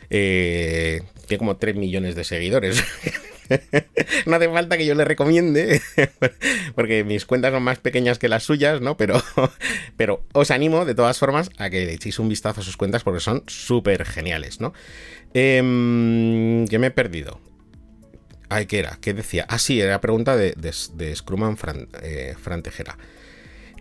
tiene 0.09 1.39
como 1.39 1.57
3 1.57 1.77
millones 1.77 2.15
de 2.15 2.25
seguidores. 2.25 2.83
no 4.27 4.37
hace 4.37 4.49
falta 4.49 4.77
que 4.77 4.87
yo 4.87 4.95
le 4.95 5.05
recomiende, 5.05 5.81
porque 6.75 7.05
mis 7.05 7.27
cuentas 7.27 7.53
son 7.53 7.63
más 7.63 7.79
pequeñas 7.79 8.19
que 8.19 8.29
las 8.29 8.43
suyas, 8.43 8.81
¿no? 8.81 8.97
Pero, 8.97 9.23
pero 9.97 10.25
os 10.33 10.51
animo 10.51 10.85
de 10.85 10.95
todas 10.95 11.19
formas 11.19 11.51
a 11.59 11.71
que 11.71 11.87
le 11.87 11.93
echéis 11.95 12.19
un 12.19 12.29
vistazo 12.29 12.61
a 12.61 12.65
sus 12.65 12.77
cuentas 12.77 13.05
porque 13.05 13.21
son 13.21 13.45
súper 13.47 14.05
geniales, 14.05 14.61
¿no? 14.61 14.73
Eh, 15.35 16.67
¿Qué 16.69 16.79
me 16.79 16.89
he 16.89 16.91
perdido? 16.91 17.41
Ay, 18.49 18.67
¿qué 18.67 18.79
era? 18.79 18.99
¿Qué 19.01 19.15
decía? 19.15 19.47
Ah, 19.49 19.59
sí, 19.59 19.81
era 19.81 20.01
pregunta 20.01 20.37
de, 20.37 20.55
de, 20.55 21.17
Scruman 21.17 21.57
eh, 22.03 22.35
Frantejera. 22.41 22.97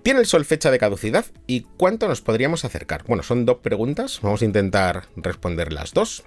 ¿Tiene 0.04 0.20
el 0.20 0.26
sol 0.26 0.46
fecha 0.46 0.72
de 0.72 0.80
caducidad? 0.80 1.26
¿Y 1.48 1.62
cuánto 1.78 2.08
nos 2.08 2.22
podríamos 2.22 2.66
acercar? 2.66 3.04
Bueno, 3.08 3.24
son 3.24 3.46
dos 3.46 3.58
preguntas, 3.58 4.20
vamos 4.22 4.42
a 4.42 4.46
intentar 4.46 5.08
responder 5.16 5.72
las 5.72 5.94
dos. 5.94 6.24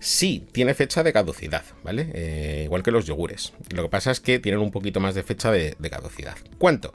Sí, 0.00 0.46
tiene 0.52 0.72
fecha 0.72 1.02
de 1.02 1.12
caducidad, 1.12 1.62
¿vale? 1.84 2.10
Eh, 2.14 2.62
igual 2.64 2.82
que 2.82 2.90
los 2.90 3.04
yogures. 3.04 3.52
Lo 3.74 3.82
que 3.82 3.88
pasa 3.90 4.10
es 4.10 4.20
que 4.20 4.38
tienen 4.38 4.62
un 4.62 4.70
poquito 4.70 4.98
más 4.98 5.14
de 5.14 5.22
fecha 5.22 5.52
de, 5.52 5.76
caducidad. 5.90 6.36
¿Cuánto? 6.56 6.94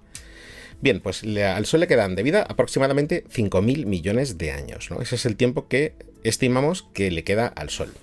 Bien, 0.81 1.00
pues 1.00 1.24
al 1.24 1.67
Sol 1.67 1.81
le 1.81 1.88
quedan 1.88 2.15
de 2.15 2.24
vida 2.24 2.41
aproximadamente 2.41 3.24
5.000 3.25 3.85
millones 3.85 4.39
de 4.39 4.51
años, 4.51 4.89
¿no? 4.89 5.01
Ese 5.01 5.15
es 5.15 5.25
el 5.27 5.35
tiempo 5.35 5.67
que 5.67 5.93
estimamos 6.24 6.88
que 6.93 7.12
le 7.12 7.24
queda 7.24 7.45
al 7.45 7.69
Sol. 7.69 7.93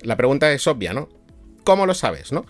La 0.00 0.16
pregunta 0.16 0.50
es 0.50 0.66
obvia, 0.66 0.94
¿no? 0.94 1.10
¿Cómo 1.64 1.84
lo 1.84 1.92
sabes, 1.92 2.32
no? 2.32 2.46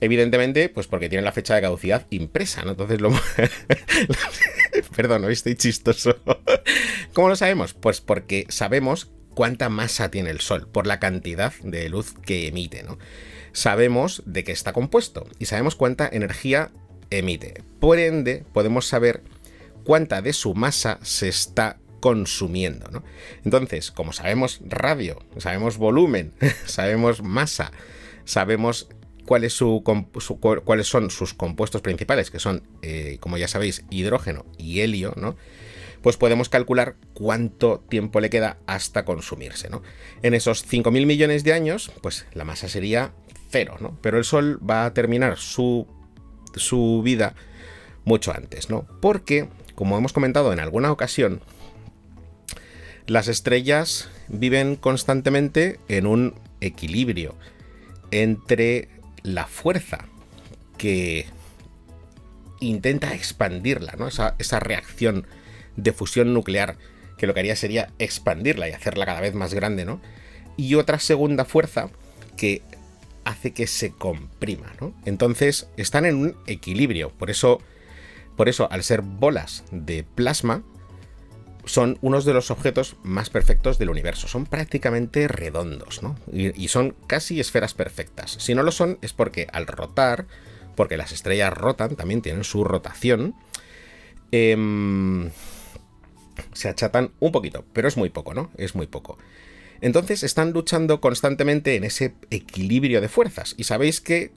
Evidentemente, 0.00 0.70
pues 0.70 0.86
porque 0.86 1.10
tiene 1.10 1.22
la 1.22 1.32
fecha 1.32 1.54
de 1.54 1.60
caducidad 1.60 2.06
impresa, 2.08 2.62
¿no? 2.62 2.70
Entonces 2.70 3.00
lo... 3.00 3.10
Perdón, 4.96 5.24
hoy 5.24 5.34
estoy 5.34 5.54
chistoso. 5.54 6.16
¿Cómo 7.12 7.28
lo 7.28 7.36
sabemos? 7.36 7.74
Pues 7.74 8.00
porque 8.00 8.46
sabemos 8.48 9.10
cuánta 9.36 9.68
masa 9.68 10.10
tiene 10.10 10.30
el 10.30 10.40
Sol 10.40 10.66
por 10.66 10.86
la 10.86 10.98
cantidad 10.98 11.52
de 11.62 11.90
luz 11.90 12.14
que 12.24 12.48
emite. 12.48 12.82
¿no? 12.82 12.98
Sabemos 13.52 14.22
de 14.24 14.44
qué 14.44 14.50
está 14.50 14.72
compuesto 14.72 15.28
y 15.38 15.44
sabemos 15.44 15.76
cuánta 15.76 16.08
energía 16.10 16.72
emite. 17.10 17.62
Por 17.78 17.98
ende, 17.98 18.46
podemos 18.54 18.86
saber 18.86 19.22
cuánta 19.84 20.22
de 20.22 20.32
su 20.32 20.54
masa 20.54 20.98
se 21.02 21.28
está 21.28 21.78
consumiendo. 22.00 22.90
¿no? 22.90 23.04
Entonces, 23.44 23.90
como 23.90 24.14
sabemos 24.14 24.62
radio, 24.64 25.22
sabemos 25.36 25.76
volumen, 25.76 26.32
sabemos 26.64 27.22
masa, 27.22 27.72
sabemos 28.24 28.88
cuáles 29.26 29.52
son 29.52 31.10
sus 31.10 31.34
compuestos 31.34 31.82
principales, 31.82 32.30
que 32.30 32.38
son, 32.38 32.62
eh, 32.80 33.18
como 33.20 33.36
ya 33.36 33.48
sabéis, 33.48 33.84
hidrógeno 33.90 34.46
y 34.56 34.80
helio, 34.80 35.12
¿no? 35.16 35.36
Pues 36.06 36.16
podemos 36.16 36.48
calcular 36.48 36.94
cuánto 37.14 37.80
tiempo 37.80 38.20
le 38.20 38.30
queda 38.30 38.58
hasta 38.68 39.04
consumirse, 39.04 39.68
¿no? 39.68 39.82
En 40.22 40.34
esos 40.34 40.64
5.000 40.64 41.04
millones 41.04 41.42
de 41.42 41.52
años, 41.52 41.90
pues 42.00 42.26
la 42.32 42.44
masa 42.44 42.68
sería 42.68 43.10
cero, 43.50 43.76
¿no? 43.80 43.98
Pero 44.02 44.16
el 44.16 44.22
Sol 44.22 44.60
va 44.64 44.84
a 44.84 44.94
terminar 44.94 45.36
su, 45.36 45.88
su 46.54 47.02
vida 47.02 47.34
mucho 48.04 48.32
antes, 48.32 48.70
¿no? 48.70 48.86
Porque, 49.02 49.48
como 49.74 49.98
hemos 49.98 50.12
comentado 50.12 50.52
en 50.52 50.60
alguna 50.60 50.92
ocasión, 50.92 51.40
las 53.08 53.26
estrellas 53.26 54.08
viven 54.28 54.76
constantemente 54.76 55.80
en 55.88 56.06
un 56.06 56.36
equilibrio 56.60 57.34
entre 58.12 58.90
la 59.24 59.48
fuerza 59.48 60.04
que 60.78 61.26
intenta 62.60 63.12
expandirla, 63.12 63.94
¿no? 63.98 64.06
Esa, 64.06 64.36
esa 64.38 64.60
reacción 64.60 65.26
de 65.76 65.92
fusión 65.92 66.34
nuclear, 66.34 66.76
que 67.16 67.26
lo 67.26 67.34
que 67.34 67.40
haría 67.40 67.56
sería 67.56 67.92
expandirla 67.98 68.68
y 68.68 68.72
hacerla 68.72 69.06
cada 69.06 69.20
vez 69.20 69.34
más 69.34 69.54
grande, 69.54 69.84
¿no? 69.84 70.00
Y 70.56 70.74
otra 70.74 70.98
segunda 70.98 71.44
fuerza 71.44 71.90
que 72.36 72.62
hace 73.24 73.52
que 73.52 73.66
se 73.66 73.90
comprima, 73.90 74.72
¿no? 74.80 74.94
Entonces 75.04 75.68
están 75.76 76.06
en 76.06 76.16
un 76.16 76.36
equilibrio, 76.46 77.10
por 77.10 77.30
eso, 77.30 77.60
por 78.36 78.48
eso 78.48 78.68
al 78.70 78.84
ser 78.84 79.02
bolas 79.02 79.64
de 79.70 80.04
plasma, 80.04 80.62
son 81.64 81.98
unos 82.00 82.24
de 82.24 82.32
los 82.32 82.52
objetos 82.52 82.94
más 83.02 83.28
perfectos 83.28 83.78
del 83.78 83.90
universo. 83.90 84.28
Son 84.28 84.46
prácticamente 84.46 85.26
redondos, 85.26 86.00
¿no? 86.02 86.16
Y, 86.32 86.68
son 86.68 86.94
casi 87.08 87.40
esferas 87.40 87.74
perfectas. 87.74 88.36
Si 88.38 88.54
no 88.54 88.62
lo 88.62 88.70
son, 88.70 88.98
es 89.02 89.12
porque 89.12 89.48
al 89.52 89.66
rotar, 89.66 90.26
porque 90.76 90.96
las 90.96 91.10
estrellas 91.10 91.52
rotan, 91.52 91.96
también 91.96 92.22
tienen 92.22 92.44
su 92.44 92.62
rotación, 92.62 93.34
eh, 94.30 94.56
se 96.52 96.68
achatan 96.68 97.12
un 97.20 97.32
poquito, 97.32 97.64
pero 97.72 97.88
es 97.88 97.96
muy 97.96 98.10
poco, 98.10 98.34
¿no? 98.34 98.50
Es 98.56 98.74
muy 98.74 98.86
poco. 98.86 99.18
Entonces 99.80 100.22
están 100.22 100.52
luchando 100.52 101.00
constantemente 101.00 101.76
en 101.76 101.84
ese 101.84 102.14
equilibrio 102.30 103.00
de 103.00 103.08
fuerzas. 103.08 103.54
Y 103.56 103.64
sabéis 103.64 104.00
que 104.00 104.32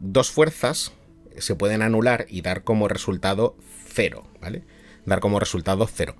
dos 0.00 0.30
fuerzas 0.30 0.92
se 1.38 1.54
pueden 1.54 1.82
anular 1.82 2.26
y 2.28 2.42
dar 2.42 2.64
como 2.64 2.88
resultado 2.88 3.56
cero, 3.88 4.26
¿vale? 4.40 4.62
Dar 5.04 5.20
como 5.20 5.38
resultado 5.38 5.86
cero. 5.86 6.16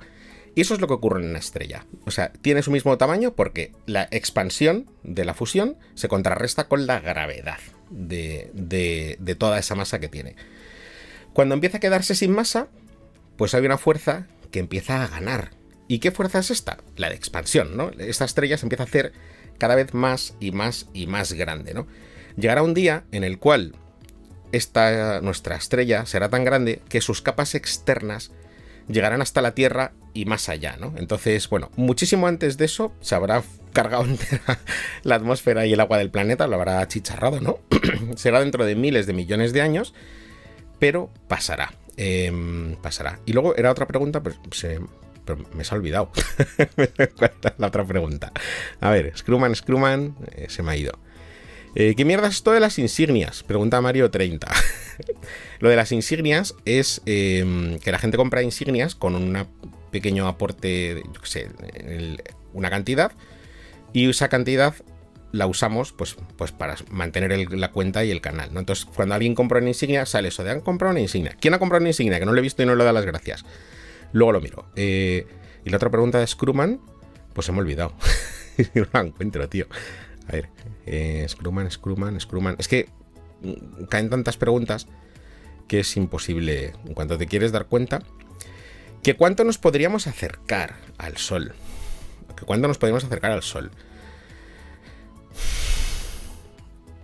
Y 0.55 0.63
eso 0.63 0.73
es 0.73 0.81
lo 0.81 0.87
que 0.87 0.95
ocurre 0.95 1.23
en 1.23 1.29
una 1.29 1.39
estrella. 1.39 1.85
O 2.07 2.11
sea, 2.11 2.33
tiene 2.33 2.63
su 2.63 2.71
mismo 2.71 2.97
tamaño 2.97 3.35
porque 3.35 3.73
la 3.85 4.09
expansión 4.11 4.89
de 5.03 5.27
la 5.27 5.35
fusión 5.35 5.77
se 5.95 6.09
contrarresta 6.09 6.67
con 6.67 6.87
la 6.87 6.99
gravedad 6.99 7.59
de, 7.91 9.37
toda 9.39 9.59
esa 9.59 9.75
masa 9.75 10.01
que 10.01 10.09
tiene. 10.09 10.35
Cuando 11.35 11.55
empieza 11.55 11.77
a 11.77 11.81
quedarse 11.81 12.15
sin 12.15 12.33
masa, 12.33 12.69
pues 13.37 13.55
hay 13.55 13.67
una 13.67 13.77
fuerza 13.77 14.29
que 14.57 14.61
empieza 14.61 15.05
a 15.05 15.09
ganar. 15.09 15.51
¿Y 15.87 15.99
qué 15.99 16.11
fuerza 16.13 16.39
es 16.39 16.51
esta? 16.51 16.79
La 16.97 17.11
de 17.11 17.15
expansión, 17.15 17.77
¿no? 17.77 17.91
Esta 17.99 18.25
estrella 18.25 18.57
se 18.57 18.65
empieza 18.65 18.85
a 18.85 18.87
hacer 18.87 19.13
cada 19.59 19.75
vez 19.75 19.93
más 19.93 20.35
y 20.41 20.51
más 20.51 20.89
y 20.95 21.07
más 21.07 21.35
grande, 21.35 21.75
¿no? 21.75 21.87
Llegará 22.39 22.63
un 22.63 22.73
día 22.73 23.05
en 23.13 23.23
el 23.23 23.39
cual 23.39 23.75
esta, 24.53 25.21
nuestra 25.21 25.57
estrella 25.57 26.07
será 26.07 26.31
tan 26.31 26.45
grande 26.45 26.81
que 26.89 27.03
sus 27.03 27.21
capas 27.21 27.55
externas 27.55 28.33
llegarán 28.89 29.21
hasta 29.21 29.43
la 29.43 29.55
Tierra 29.55 29.93
y 30.15 30.25
más 30.25 30.49
allá, 30.49 30.79
¿no? 30.81 30.95
Entonces, 30.97 31.51
bueno, 31.51 31.71
muchísimo 31.77 32.27
antes 32.27 32.57
de 32.57 32.65
eso 32.65 32.95
se 33.03 33.15
habrá 33.15 33.43
cargado 33.75 34.07
la 35.03 35.17
atmósfera 35.17 35.67
y 35.67 35.75
el 35.75 35.81
agua 35.81 35.99
del 35.99 36.11
planeta, 36.11 36.47
lo 36.47 36.57
habrá 36.57 36.81
achicharrado, 36.81 37.43
¿no? 37.43 37.59
Será 38.17 38.41
dentro 38.41 38.65
de 38.65 38.75
miles 38.75 39.07
de 39.07 39.13
millones 39.13 39.53
de 39.53 39.61
años, 39.61 39.93
pero 40.79 41.11
pasará. 41.29 41.75
Em, 41.97 42.77
pasará. 42.77 43.21
Y 43.25 43.33
luego 43.33 43.57
era 43.57 43.71
otra 43.71 43.87
pregunta, 43.87 44.23
pues 44.23 44.37
se, 44.53 44.81
me 45.55 45.65
se 45.65 45.75
ha 45.75 45.79
olvidado. 45.79 46.11
la 47.59 47.67
otra 47.67 47.85
pregunta. 47.85 48.33
A 48.81 48.91
ver, 48.91 49.17
Screwman, 49.17 49.55
Screwman, 49.55 50.15
eh, 50.33 50.47
se 50.49 50.63
me 50.63 50.73
ha 50.73 50.77
ido. 50.77 50.99
Eh, 51.75 51.95
¿Qué 51.97 52.05
mierda 52.05 52.29
es 52.29 52.37
esto 52.37 52.53
de 52.53 52.61
las 52.61 52.79
insignias? 52.79 53.43
Pregunta 53.43 53.81
Mario 53.81 54.11
30. 54.11 54.49
Lo 55.61 55.69
de 55.69 55.77
las 55.77 55.93
insignias 55.93 56.55
es 56.65 57.03
em, 57.07 57.79
que 57.79 57.93
la 57.93 57.99
gente 57.99 58.17
compra 58.17 58.43
insignias 58.43 58.95
con 58.95 59.15
un 59.15 59.47
pequeño 59.91 60.29
aporte, 60.29 61.03
yo 61.15 61.21
sé, 61.25 61.49
una 62.53 62.71
cantidad, 62.71 63.13
y 63.93 64.11
esa 64.11 64.29
cantidad 64.29 64.75
la 65.37 65.47
usamos 65.47 65.93
pues, 65.93 66.17
pues 66.37 66.53
para 66.53 66.77
mantener 66.91 67.53
la 67.53 67.71
cuenta 67.71 68.05
y 68.05 68.11
el 68.11 68.21
canal. 68.21 68.51
Entonces, 68.55 68.85
cuando 68.85 69.15
alguien 69.15 69.35
compra 69.35 69.59
una 69.59 69.69
insignia, 69.69 70.07
sale 70.07 70.29
eso 70.29 70.43
de 70.43 70.51
han 70.51 70.61
comprado 70.61 70.93
una 70.93 71.01
insignia. 71.01 71.37
¿Quién 71.41 71.55
ha 71.55 71.59
comprado 71.59 71.81
una 71.81 71.91
insignia? 71.91 72.19
Que 72.19 72.27
no 72.27 72.33
lo 72.33 72.39
he 72.39 72.43
visto 72.43 72.63
y 72.63 72.67
no 72.67 72.75
le 72.75 72.85
da 72.85 72.93
las 72.93 73.05
gracias. 73.05 73.45
Luego 74.13 74.33
lo 74.33 74.41
miro. 74.41 74.67
Eh, 74.77 75.27
y 75.65 75.71
la 75.71 75.77
otra 75.77 75.91
pregunta 75.91 76.19
de 76.19 76.27
Screwman, 76.27 76.81
pues 77.33 77.47
se 77.47 77.53
me 77.53 77.59
ha 77.59 77.61
olvidado. 77.61 77.95
no 78.75 78.87
la 78.93 79.01
encuentro, 79.01 79.49
tío. 79.49 79.67
A 80.29 80.33
ver, 80.33 80.49
eh, 80.87 81.27
Screwman, 81.29 81.71
Screwman, 81.71 82.21
Screwman. 82.21 82.57
Es 82.59 82.69
que 82.69 82.89
mm, 83.43 83.85
caen 83.85 84.11
tantas 84.11 84.37
preguntas 84.37 84.87
que 85.69 85.81
es 85.81 85.97
imposible, 85.97 86.73
en 86.85 86.95
cuanto 86.95 87.19
te 87.19 87.27
quieres 87.27 87.53
dar 87.53 87.67
cuenta, 87.67 88.03
que 89.03 89.15
cuánto 89.17 89.45
nos 89.45 89.59
podríamos 89.59 90.07
acercar 90.07 90.77
al 90.99 91.17
Sol. 91.17 91.55
Que 92.37 92.45
cuánto 92.45 92.69
nos 92.69 92.79
podríamos 92.79 93.05
acercar 93.05 93.33
al 93.33 93.43
Sol 93.43 93.71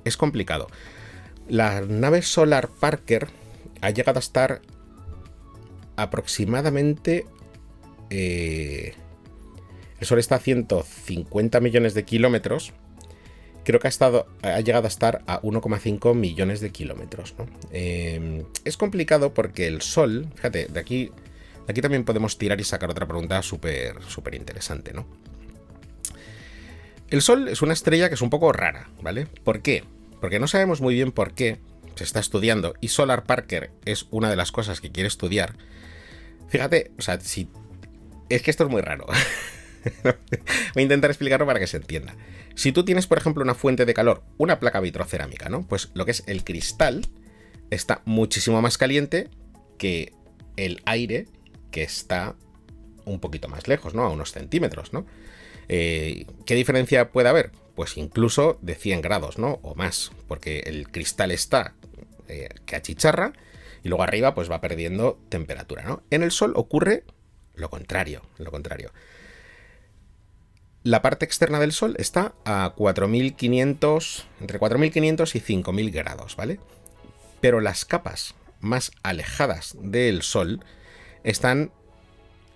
es 0.04 0.16
complicado. 0.16 0.68
La 1.48 1.80
nave 1.82 2.22
Solar 2.22 2.68
Parker 2.68 3.28
ha 3.80 3.90
llegado 3.90 4.18
a 4.18 4.20
estar 4.20 4.62
aproximadamente... 5.96 7.26
Eh, 8.10 8.94
el 10.00 10.06
Sol 10.06 10.18
está 10.18 10.36
a 10.36 10.40
150 10.40 11.60
millones 11.60 11.94
de 11.94 12.04
kilómetros. 12.04 12.72
Creo 13.64 13.78
que 13.78 13.86
ha, 13.86 13.88
estado, 13.88 14.26
ha 14.42 14.60
llegado 14.60 14.86
a 14.86 14.88
estar 14.88 15.22
a 15.28 15.40
1,5 15.42 16.14
millones 16.16 16.60
de 16.60 16.70
kilómetros. 16.70 17.34
Em, 17.70 18.44
es 18.64 18.76
complicado 18.76 19.32
porque 19.32 19.68
el 19.68 19.80
Sol, 19.80 20.26
fíjate, 20.34 20.66
de 20.66 20.80
aquí, 20.80 21.12
de 21.66 21.70
aquí 21.70 21.80
también 21.80 22.04
podemos 22.04 22.36
tirar 22.36 22.60
y 22.60 22.64
sacar 22.64 22.90
otra 22.90 23.06
pregunta 23.06 23.42
súper 23.42 23.94
interesante, 24.34 24.92
¿no? 24.92 25.06
El 27.12 27.20
Sol 27.20 27.48
es 27.48 27.60
una 27.60 27.74
estrella 27.74 28.08
que 28.08 28.14
es 28.14 28.22
un 28.22 28.30
poco 28.30 28.54
rara, 28.54 28.88
¿vale? 29.02 29.26
¿Por 29.26 29.60
qué? 29.60 29.84
Porque 30.22 30.40
no 30.40 30.48
sabemos 30.48 30.80
muy 30.80 30.94
bien 30.94 31.12
por 31.12 31.34
qué 31.34 31.58
se 31.94 32.04
está 32.04 32.20
estudiando 32.20 32.72
y 32.80 32.88
Solar 32.88 33.24
Parker 33.24 33.70
es 33.84 34.06
una 34.10 34.30
de 34.30 34.36
las 34.36 34.50
cosas 34.50 34.80
que 34.80 34.90
quiere 34.90 35.08
estudiar. 35.08 35.54
Fíjate, 36.48 36.90
o 36.98 37.02
sea, 37.02 37.20
si... 37.20 37.50
Es 38.30 38.40
que 38.40 38.50
esto 38.50 38.64
es 38.64 38.70
muy 38.70 38.80
raro. 38.80 39.04
Voy 40.04 40.14
a 40.76 40.80
intentar 40.80 41.10
explicarlo 41.10 41.44
para 41.44 41.60
que 41.60 41.66
se 41.66 41.76
entienda. 41.76 42.16
Si 42.54 42.72
tú 42.72 42.82
tienes, 42.82 43.06
por 43.06 43.18
ejemplo, 43.18 43.42
una 43.42 43.54
fuente 43.54 43.84
de 43.84 43.92
calor, 43.92 44.24
una 44.38 44.58
placa 44.58 44.80
vitrocerámica, 44.80 45.50
¿no? 45.50 45.68
Pues 45.68 45.90
lo 45.92 46.06
que 46.06 46.12
es 46.12 46.24
el 46.26 46.44
cristal 46.44 47.06
está 47.68 48.00
muchísimo 48.06 48.62
más 48.62 48.78
caliente 48.78 49.28
que 49.76 50.14
el 50.56 50.80
aire 50.86 51.28
que 51.70 51.82
está 51.82 52.36
un 53.04 53.20
poquito 53.20 53.48
más 53.48 53.68
lejos, 53.68 53.92
¿no? 53.92 54.02
A 54.02 54.08
unos 54.08 54.32
centímetros, 54.32 54.94
¿no? 54.94 55.04
Eh, 55.74 56.26
¿Qué 56.44 56.54
diferencia 56.54 57.12
puede 57.12 57.30
haber? 57.30 57.50
Pues 57.74 57.96
incluso 57.96 58.58
de 58.60 58.74
100 58.74 59.00
grados, 59.00 59.38
¿no? 59.38 59.58
O 59.62 59.74
más, 59.74 60.12
porque 60.28 60.58
el 60.66 60.90
cristal 60.90 61.30
está 61.30 61.72
eh, 62.28 62.50
que 62.66 62.76
achicharra 62.76 63.32
y 63.82 63.88
luego 63.88 64.02
arriba 64.02 64.34
pues 64.34 64.50
va 64.50 64.60
perdiendo 64.60 65.18
temperatura, 65.30 65.82
¿no? 65.82 66.02
En 66.10 66.22
el 66.22 66.30
Sol 66.30 66.52
ocurre 66.56 67.04
lo 67.54 67.70
contrario, 67.70 68.20
lo 68.36 68.50
contrario. 68.50 68.92
La 70.82 71.00
parte 71.00 71.24
externa 71.24 71.58
del 71.58 71.72
Sol 71.72 71.94
está 71.98 72.34
a 72.44 72.74
4500, 72.76 74.26
entre 74.42 74.58
4500 74.58 75.34
y 75.34 75.40
5000 75.40 75.90
grados, 75.90 76.36
¿vale? 76.36 76.60
Pero 77.40 77.60
las 77.60 77.86
capas 77.86 78.34
más 78.60 78.92
alejadas 79.02 79.74
del 79.80 80.20
Sol 80.20 80.62
están 81.24 81.72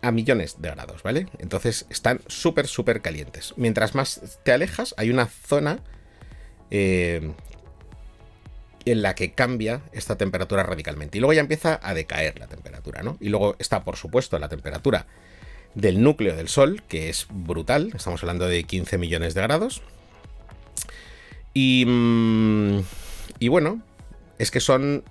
a 0.02 0.12
millones 0.12 0.60
de 0.60 0.70
grados, 0.70 1.02
¿vale? 1.02 1.26
Entonces 1.38 1.86
están 1.90 2.20
súper, 2.26 2.66
súper 2.66 3.02
calientes. 3.02 3.54
Mientras 3.56 3.94
más 3.94 4.38
te 4.42 4.52
alejas, 4.52 4.94
hay 4.96 5.10
una 5.10 5.26
zona 5.26 5.80
eh, 6.70 7.32
en 8.84 9.02
la 9.02 9.14
que 9.14 9.32
cambia 9.32 9.82
esta 9.92 10.16
temperatura 10.16 10.62
radicalmente. 10.62 11.18
Y 11.18 11.20
luego 11.20 11.32
ya 11.32 11.40
empieza 11.40 11.80
a 11.82 11.92
decaer 11.94 12.38
la 12.38 12.46
temperatura, 12.46 13.02
¿no? 13.02 13.16
Y 13.20 13.28
luego 13.28 13.56
está, 13.58 13.84
por 13.84 13.96
supuesto, 13.96 14.38
la 14.38 14.48
temperatura 14.48 15.06
del 15.74 16.02
núcleo 16.02 16.36
del 16.36 16.48
Sol, 16.48 16.82
que 16.88 17.08
es 17.08 17.26
brutal. 17.30 17.92
Estamos 17.94 18.22
hablando 18.22 18.46
de 18.46 18.64
15 18.64 18.96
millones 18.98 19.34
de 19.34 19.42
grados. 19.42 19.82
Y, 21.52 21.84
mm, 21.86 22.80
y 23.40 23.48
bueno, 23.48 23.82
es 24.38 24.50
que 24.50 24.60
son 24.60 25.04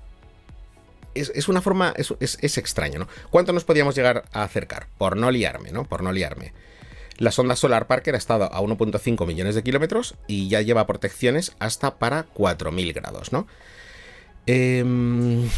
es, 1.15 1.47
una 1.47 1.61
forma, 1.61 1.93
es, 1.97 2.57
extraño, 2.57 2.99
¿no? 2.99 3.07
¿Cuánto 3.29 3.53
nos 3.53 3.63
podíamos 3.63 3.95
llegar 3.95 4.25
a 4.31 4.43
acercar? 4.43 4.87
Por 4.97 5.17
no 5.17 5.31
liarme, 5.31 5.71
¿no? 5.71 5.85
Por 5.85 6.03
no 6.03 6.11
liarme. 6.11 6.53
La 7.17 7.31
sonda 7.31 7.55
Solar 7.55 7.87
Parker 7.87 8.13
ha 8.15 8.17
estado 8.17 8.45
a 8.45 8.61
1.5 8.61 9.25
millones 9.25 9.55
de 9.55 9.63
kilómetros 9.63 10.15
y 10.27 10.49
ya 10.49 10.61
lleva 10.61 10.85
protecciones 10.85 11.53
hasta 11.59 11.95
para 11.95 12.27
4.000 12.33 12.93
grados, 12.93 13.31
¿no? 13.31 13.47
Em, 14.45 15.49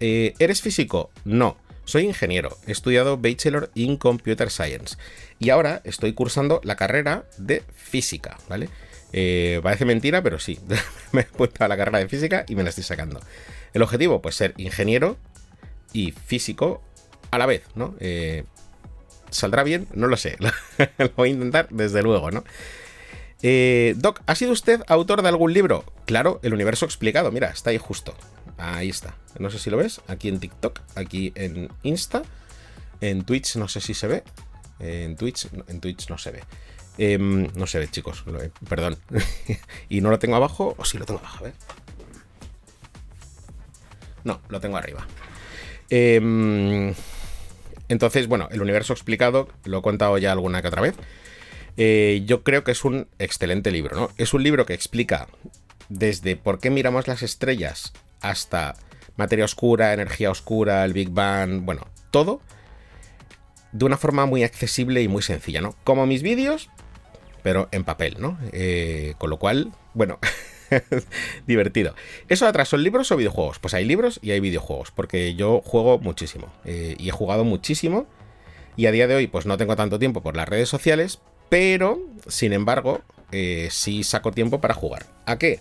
eh, 0.00 0.34
¿Eres 0.38 0.60
físico? 0.60 1.10
No. 1.24 1.56
Soy 1.84 2.04
ingeniero, 2.04 2.58
he 2.66 2.72
estudiado 2.72 3.16
Bachelor 3.16 3.70
in 3.74 3.96
Computer 3.96 4.50
Science 4.50 4.98
y 5.38 5.48
ahora 5.48 5.80
estoy 5.84 6.12
cursando 6.12 6.60
la 6.62 6.76
carrera 6.76 7.24
de 7.38 7.62
física, 7.74 8.36
¿vale? 8.46 8.68
Eh, 9.14 9.60
parece 9.62 9.86
mentira, 9.86 10.22
pero 10.22 10.38
sí, 10.38 10.60
me 11.12 11.22
he 11.22 11.24
puesto 11.24 11.64
a 11.64 11.68
la 11.68 11.78
carrera 11.78 12.00
de 12.00 12.08
física 12.08 12.44
y 12.46 12.56
me 12.56 12.62
la 12.62 12.68
estoy 12.68 12.84
sacando. 12.84 13.20
El 13.72 13.82
objetivo, 13.82 14.22
pues 14.22 14.34
ser 14.34 14.54
ingeniero 14.56 15.16
y 15.92 16.12
físico 16.12 16.82
a 17.30 17.38
la 17.38 17.46
vez, 17.46 17.62
¿no? 17.74 17.94
Eh, 18.00 18.44
¿Saldrá 19.30 19.62
bien? 19.62 19.88
No 19.94 20.06
lo 20.06 20.16
sé. 20.16 20.36
lo 20.98 21.10
voy 21.16 21.30
a 21.30 21.32
intentar 21.32 21.68
desde 21.70 22.02
luego, 22.02 22.30
¿no? 22.30 22.44
Eh, 23.42 23.94
Doc, 23.96 24.20
¿ha 24.26 24.34
sido 24.34 24.52
usted 24.52 24.82
autor 24.88 25.22
de 25.22 25.28
algún 25.28 25.52
libro? 25.52 25.84
Claro, 26.06 26.40
El 26.42 26.54
Universo 26.54 26.84
Explicado. 26.86 27.30
Mira, 27.30 27.50
está 27.50 27.70
ahí 27.70 27.78
justo. 27.78 28.14
Ahí 28.56 28.88
está. 28.88 29.14
No 29.38 29.50
sé 29.50 29.58
si 29.58 29.70
lo 29.70 29.76
ves. 29.76 30.00
Aquí 30.08 30.28
en 30.28 30.40
TikTok, 30.40 30.80
aquí 30.96 31.32
en 31.34 31.70
Insta. 31.82 32.22
En 33.00 33.24
Twitch 33.24 33.56
no 33.56 33.68
sé 33.68 33.80
si 33.80 33.94
se 33.94 34.08
ve. 34.08 34.24
En 34.80 35.16
Twitch, 35.16 35.48
en 35.68 35.80
Twitch 35.80 36.08
no 36.08 36.18
se 36.18 36.32
ve. 36.32 36.42
Em, 36.98 37.48
no 37.54 37.66
se 37.66 37.78
ve, 37.78 37.88
chicos. 37.88 38.24
Perdón. 38.68 38.96
y 39.88 40.00
no 40.00 40.10
lo 40.10 40.18
tengo 40.18 40.36
abajo. 40.36 40.74
O 40.78 40.84
sí 40.84 40.98
lo 40.98 41.04
tengo 41.04 41.20
abajo, 41.20 41.38
a 41.38 41.42
ver. 41.44 41.54
No, 44.28 44.42
lo 44.50 44.60
tengo 44.60 44.76
arriba. 44.76 45.06
Em, 45.88 46.92
entonces, 47.88 48.26
bueno, 48.26 48.46
el 48.52 48.60
universo 48.60 48.92
explicado, 48.92 49.48
lo 49.64 49.78
he 49.78 49.82
contado 49.82 50.18
ya 50.18 50.32
alguna 50.32 50.60
que 50.60 50.68
otra 50.68 50.82
vez. 50.82 50.96
Eh, 51.78 52.24
yo 52.26 52.42
creo 52.42 52.62
que 52.62 52.72
es 52.72 52.84
un 52.84 53.08
excelente 53.18 53.70
libro, 53.70 53.96
¿no? 53.96 54.10
Es 54.18 54.34
un 54.34 54.42
libro 54.42 54.66
que 54.66 54.74
explica 54.74 55.28
desde 55.88 56.36
por 56.36 56.58
qué 56.58 56.68
miramos 56.68 57.08
las 57.08 57.22
estrellas 57.22 57.94
hasta 58.20 58.74
materia 59.16 59.46
oscura, 59.46 59.94
energía 59.94 60.30
oscura, 60.30 60.84
el 60.84 60.92
Big 60.92 61.08
Bang, 61.08 61.64
bueno, 61.64 61.86
todo 62.10 62.42
de 63.72 63.84
una 63.86 63.96
forma 63.96 64.26
muy 64.26 64.42
accesible 64.42 65.00
y 65.00 65.08
muy 65.08 65.22
sencilla, 65.22 65.62
¿no? 65.62 65.74
Como 65.84 66.04
mis 66.04 66.22
vídeos, 66.22 66.68
pero 67.42 67.68
en 67.72 67.84
papel, 67.84 68.16
¿no? 68.18 68.38
Eh, 68.52 69.14
con 69.16 69.30
lo 69.30 69.38
cual, 69.38 69.72
bueno, 69.94 70.18
divertido. 71.46 71.94
¿Eso 72.28 72.46
atrás 72.46 72.68
son 72.68 72.82
libros 72.82 73.10
o 73.12 73.16
videojuegos? 73.16 73.58
Pues 73.58 73.74
hay 73.74 73.84
libros 73.84 74.18
y 74.22 74.30
hay 74.32 74.40
videojuegos, 74.40 74.90
porque 74.90 75.34
yo 75.34 75.60
juego 75.64 75.98
muchísimo 75.98 76.52
eh, 76.64 76.96
y 76.98 77.08
he 77.08 77.12
jugado 77.12 77.44
muchísimo 77.44 78.06
y 78.76 78.86
a 78.86 78.92
día 78.92 79.06
de 79.06 79.14
hoy 79.14 79.26
pues 79.26 79.46
no 79.46 79.56
tengo 79.56 79.76
tanto 79.76 79.98
tiempo 79.98 80.22
por 80.22 80.36
las 80.36 80.48
redes 80.48 80.68
sociales, 80.68 81.20
pero 81.48 81.98
sin 82.26 82.52
embargo 82.52 83.00
eh, 83.32 83.68
sí 83.70 84.04
saco 84.04 84.32
tiempo 84.32 84.60
para 84.60 84.74
jugar. 84.74 85.06
¿A 85.26 85.38
qué? 85.38 85.60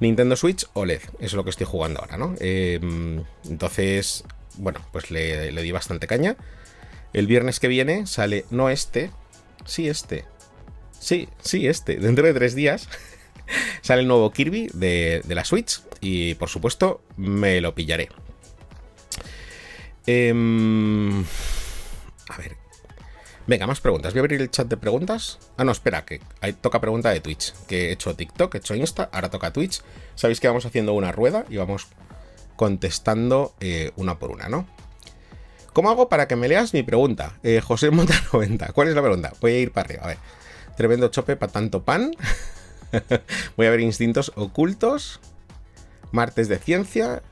Nintendo 0.00 0.34
Switch 0.34 0.66
OLED, 0.72 1.02
es 1.18 1.34
lo 1.34 1.44
que 1.44 1.50
estoy 1.50 1.66
jugando 1.66 2.00
ahora, 2.00 2.16
¿no? 2.16 2.34
Em, 2.40 3.22
entonces, 3.44 4.24
bueno, 4.56 4.80
pues 4.92 5.10
le, 5.10 5.52
le 5.52 5.62
di 5.62 5.72
bastante 5.72 6.06
caña. 6.06 6.36
El 7.12 7.26
viernes 7.26 7.60
que 7.60 7.68
viene 7.68 8.06
sale, 8.06 8.46
no 8.50 8.70
este, 8.70 9.10
sí 9.66 9.88
este, 9.88 10.24
sí, 10.98 11.28
sí 11.42 11.66
este, 11.66 11.96
dentro 11.96 12.26
de 12.26 12.32
tres 12.32 12.54
días 12.54 12.88
sale 13.82 14.02
el 14.02 14.08
nuevo 14.08 14.30
Kirby 14.30 14.68
de, 14.72 15.22
la 15.28 15.44
Switch 15.44 15.82
y 16.00 16.34
por 16.34 16.48
supuesto 16.48 17.02
me 17.16 17.60
lo 17.60 17.74
pillaré. 17.74 18.08
Em, 20.06 21.24
a 22.28 22.36
ver. 22.38 22.56
Venga, 23.46 23.66
más 23.66 23.80
preguntas. 23.80 24.12
Voy 24.12 24.20
a 24.20 24.22
abrir 24.22 24.40
el 24.40 24.50
chat 24.50 24.68
de 24.68 24.76
preguntas. 24.76 25.38
Ah, 25.56 25.64
no, 25.64 25.72
espera, 25.72 26.04
que 26.04 26.20
toca 26.60 26.80
pregunta 26.80 27.10
de 27.10 27.20
Twitch. 27.20 27.52
Que 27.66 27.88
he 27.88 27.92
hecho 27.92 28.14
TikTok, 28.14 28.54
he 28.54 28.58
hecho 28.58 28.74
Insta, 28.74 29.08
ahora 29.12 29.30
toca 29.30 29.52
Twitch. 29.52 29.82
Sabéis 30.14 30.40
que 30.40 30.46
vamos 30.46 30.66
haciendo 30.66 30.92
una 30.92 31.10
rueda 31.10 31.44
y 31.48 31.56
vamos 31.56 31.88
contestando 32.56 33.54
eh, 33.60 33.90
una 33.96 34.18
por 34.18 34.30
una, 34.30 34.48
¿no? 34.48 34.68
¿Cómo 35.72 35.90
hago 35.90 36.08
para 36.08 36.28
que 36.28 36.36
me 36.36 36.48
leas 36.48 36.74
mi 36.74 36.82
pregunta? 36.82 37.38
Eh, 37.42 37.60
José 37.60 37.90
Monta 37.90 38.14
90. 38.32 38.72
¿Cuál 38.72 38.88
es 38.88 38.94
la 38.94 39.02
pregunta? 39.02 39.32
Voy 39.40 39.52
a 39.52 39.58
ir 39.58 39.72
para 39.72 39.86
arriba. 39.86 40.04
A 40.04 40.06
ver. 40.08 40.18
Tremendo 40.76 41.08
chope 41.08 41.36
para 41.36 41.52
tanto 41.52 41.84
pan. 41.84 42.12
Voy 43.56 43.66
a 43.66 43.70
ver 43.70 43.80
instintos 43.80 44.32
ocultos. 44.36 45.20
Martes 46.12 46.48
de 46.48 46.58
ciencia. 46.58 47.22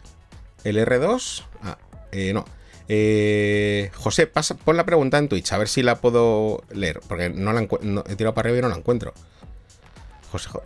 El 0.65 0.77
R2. 0.79 1.45
Ah, 1.63 1.79
eh, 2.13 2.33
no. 2.33 2.45
Eh, 2.89 3.91
José, 3.95 4.27
pasa, 4.27 4.57
pon 4.57 4.77
la 4.77 4.87
pregunta 4.87 5.19
en 5.19 5.29
Twitch, 5.29 5.53
a 5.53 5.59
ver 5.59 5.69
si 5.69 5.83
la 5.83 6.01
puedo 6.01 6.65
leer, 6.71 7.01
porque 7.07 7.29
no 7.29 7.53
la 7.53 7.61
he 7.61 8.17
tirado 8.17 8.33
para 8.33 8.49
arriba 8.49 8.59
y 8.59 8.63
no 8.63 8.69
la 8.69 8.77
encuentro. 8.77 9.13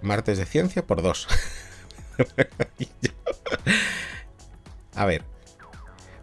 Martes 0.03 0.39
de 0.39 0.47
ciencia 0.47 0.87
por 0.87 1.03
dos. 1.03 1.27
a 4.95 5.05
ver. 5.05 5.25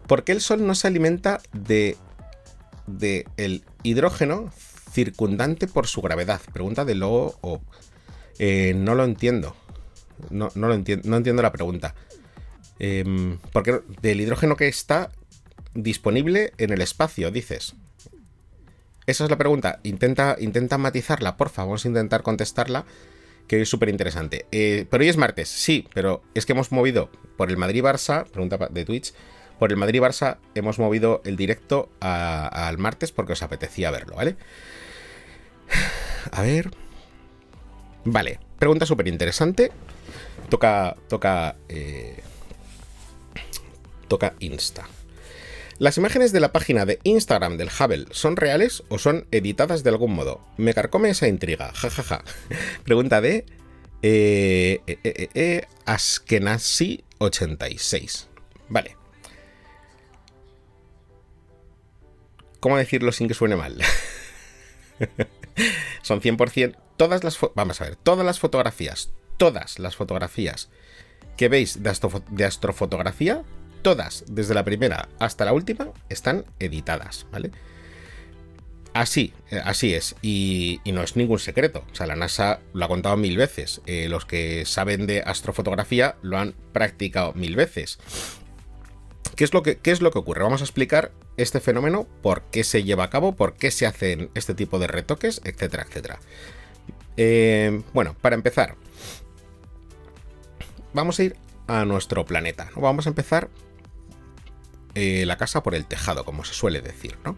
¿Por 0.06 0.24
qué 0.24 0.32
el 0.32 0.40
Sol 0.40 0.66
no 0.66 0.74
se 0.74 0.88
alimenta 0.88 1.40
de, 1.52 1.96
de 2.86 3.26
el 3.36 3.64
hidrógeno 3.82 4.50
circundante 4.92 5.66
por 5.68 5.86
su 5.86 6.00
gravedad? 6.00 6.40
Pregunta 6.52 6.84
de 6.84 6.94
lo 6.94 7.38
o 7.42 7.60
eh, 8.42 8.72
no 8.74 8.94
lo 8.94 9.04
entiendo. 9.04 9.54
No, 10.30 10.50
lo 10.54 10.72
entiendo. 10.72 11.06
No 11.10 11.18
entiendo 11.18 11.42
la 11.42 11.52
pregunta. 11.52 11.94
Em, 12.78 13.38
porque 13.52 13.80
del 14.00 14.22
hidrógeno 14.22 14.56
que 14.56 14.66
está 14.66 15.10
disponible 15.74 16.54
en 16.56 16.72
el 16.72 16.80
espacio, 16.80 17.30
dices. 17.30 17.74
Esa 19.06 19.24
es 19.24 19.30
la 19.30 19.36
pregunta. 19.36 19.80
Intenta, 19.82 20.36
intenta 20.40 20.78
matizarla, 20.78 21.36
porfa. 21.36 21.64
Vamos 21.64 21.84
a 21.84 21.88
intentar 21.88 22.22
contestarla, 22.22 22.86
que 23.46 23.60
es 23.60 23.68
súper 23.68 23.90
interesante. 23.90 24.46
Eh, 24.52 24.86
pero 24.90 25.02
hoy 25.02 25.10
es 25.10 25.18
martes, 25.18 25.50
sí, 25.50 25.86
pero 25.92 26.22
es 26.34 26.46
que 26.46 26.52
hemos 26.52 26.72
movido 26.72 27.10
por 27.36 27.50
el 27.50 27.58
Madrid-Barça, 27.58 28.24
pregunta 28.24 28.56
de 28.70 28.84
Twitch, 28.86 29.12
por 29.58 29.70
el 29.70 29.76
Madrid-Barça 29.76 30.38
hemos 30.54 30.78
movido 30.78 31.20
el 31.26 31.36
directo 31.36 31.90
al 32.00 32.78
martes 32.78 33.12
porque 33.12 33.34
os 33.34 33.42
apetecía 33.42 33.90
verlo, 33.90 34.16
¿vale? 34.16 34.36
A 36.32 36.40
ver. 36.40 36.70
Vale, 38.04 38.38
pregunta 38.58 38.86
súper 38.86 39.08
interesante. 39.08 39.72
Toca. 40.48 40.96
Toca. 41.08 41.56
Eh, 41.68 42.22
toca 44.08 44.34
Insta. 44.40 44.88
¿Las 45.78 45.96
imágenes 45.96 46.32
de 46.32 46.40
la 46.40 46.52
página 46.52 46.84
de 46.84 46.98
Instagram 47.04 47.56
del 47.56 47.70
Hubble 47.70 48.04
son 48.10 48.36
reales 48.36 48.82
o 48.90 48.98
son 48.98 49.26
editadas 49.30 49.82
de 49.82 49.88
algún 49.88 50.12
modo? 50.12 50.44
Me 50.58 50.74
carcome 50.74 51.08
esa 51.08 51.26
intriga, 51.26 51.72
jajaja. 51.72 52.22
Pregunta 52.84 53.22
de 53.22 53.46
eh, 54.02 54.82
eh, 54.86 54.98
eh, 55.04 55.28
eh 55.34 55.66
Askenazi86. 55.86 58.26
Vale. 58.68 58.98
¿Cómo 62.60 62.76
decirlo 62.76 63.10
sin 63.12 63.26
que 63.26 63.32
suene 63.32 63.56
mal? 63.56 63.78
son 66.02 66.20
100% 66.20 66.76
todas 67.00 67.24
las 67.24 67.38
vamos 67.54 67.80
a 67.80 67.84
ver, 67.84 67.96
todas 67.96 68.26
las 68.26 68.38
fotografías, 68.38 69.10
todas 69.38 69.78
las 69.78 69.96
fotografías 69.96 70.68
que 71.38 71.48
veis 71.48 71.82
de, 71.82 72.44
astrofotografía, 72.44 73.42
todas, 73.80 74.22
desde 74.28 74.52
la 74.52 74.66
primera 74.66 75.08
hasta 75.18 75.46
la 75.46 75.54
última, 75.54 75.92
están 76.10 76.44
editadas, 76.58 77.26
¿vale? 77.32 77.52
Así, 78.92 79.32
eh, 79.50 79.62
así 79.64 79.94
es, 79.94 80.14
y, 80.20 80.82
no 80.84 81.02
es 81.02 81.16
ningún 81.16 81.38
secreto. 81.38 81.86
O 81.90 81.94
sea, 81.94 82.06
la 82.06 82.16
NASA 82.16 82.60
lo 82.74 82.84
ha 82.84 82.88
contado 82.88 83.16
mil 83.16 83.38
veces. 83.38 83.80
Eh, 83.86 84.10
los 84.10 84.26
que 84.26 84.66
saben 84.66 85.06
de 85.06 85.22
astrofotografía 85.22 86.16
lo 86.20 86.36
han 86.36 86.54
practicado 86.74 87.32
mil 87.32 87.56
veces. 87.56 87.98
¿Qué 89.36 89.44
es, 89.44 89.54
lo 89.54 89.62
que, 89.62 89.78
¿Qué 89.78 89.90
es 89.90 90.02
lo 90.02 90.10
que 90.10 90.18
ocurre? 90.18 90.42
Vamos 90.42 90.60
a 90.60 90.64
explicar 90.64 91.12
este 91.38 91.60
fenómeno, 91.60 92.06
por 92.20 92.42
qué 92.50 92.62
se 92.62 92.84
lleva 92.84 93.04
a 93.04 93.10
cabo, 93.10 93.36
por 93.36 93.54
qué 93.54 93.70
se 93.70 93.86
hacen 93.86 94.30
este 94.34 94.52
tipo 94.52 94.78
de 94.78 94.86
retoques, 94.86 95.40
etcétera, 95.44 95.86
etcétera. 95.88 96.20
Eh, 97.16 97.82
bueno, 97.92 98.16
para 98.20 98.34
empezar, 98.34 98.76
vamos 100.92 101.18
a 101.18 101.24
ir 101.24 101.36
a 101.66 101.84
nuestro 101.84 102.24
planeta. 102.24 102.70
Vamos 102.76 103.06
a 103.06 103.10
empezar 103.10 103.48
eh, 104.94 105.24
la 105.26 105.36
casa 105.36 105.62
por 105.62 105.74
el 105.74 105.86
tejado, 105.86 106.24
como 106.24 106.44
se 106.44 106.54
suele 106.54 106.80
decir, 106.80 107.16
¿no? 107.24 107.36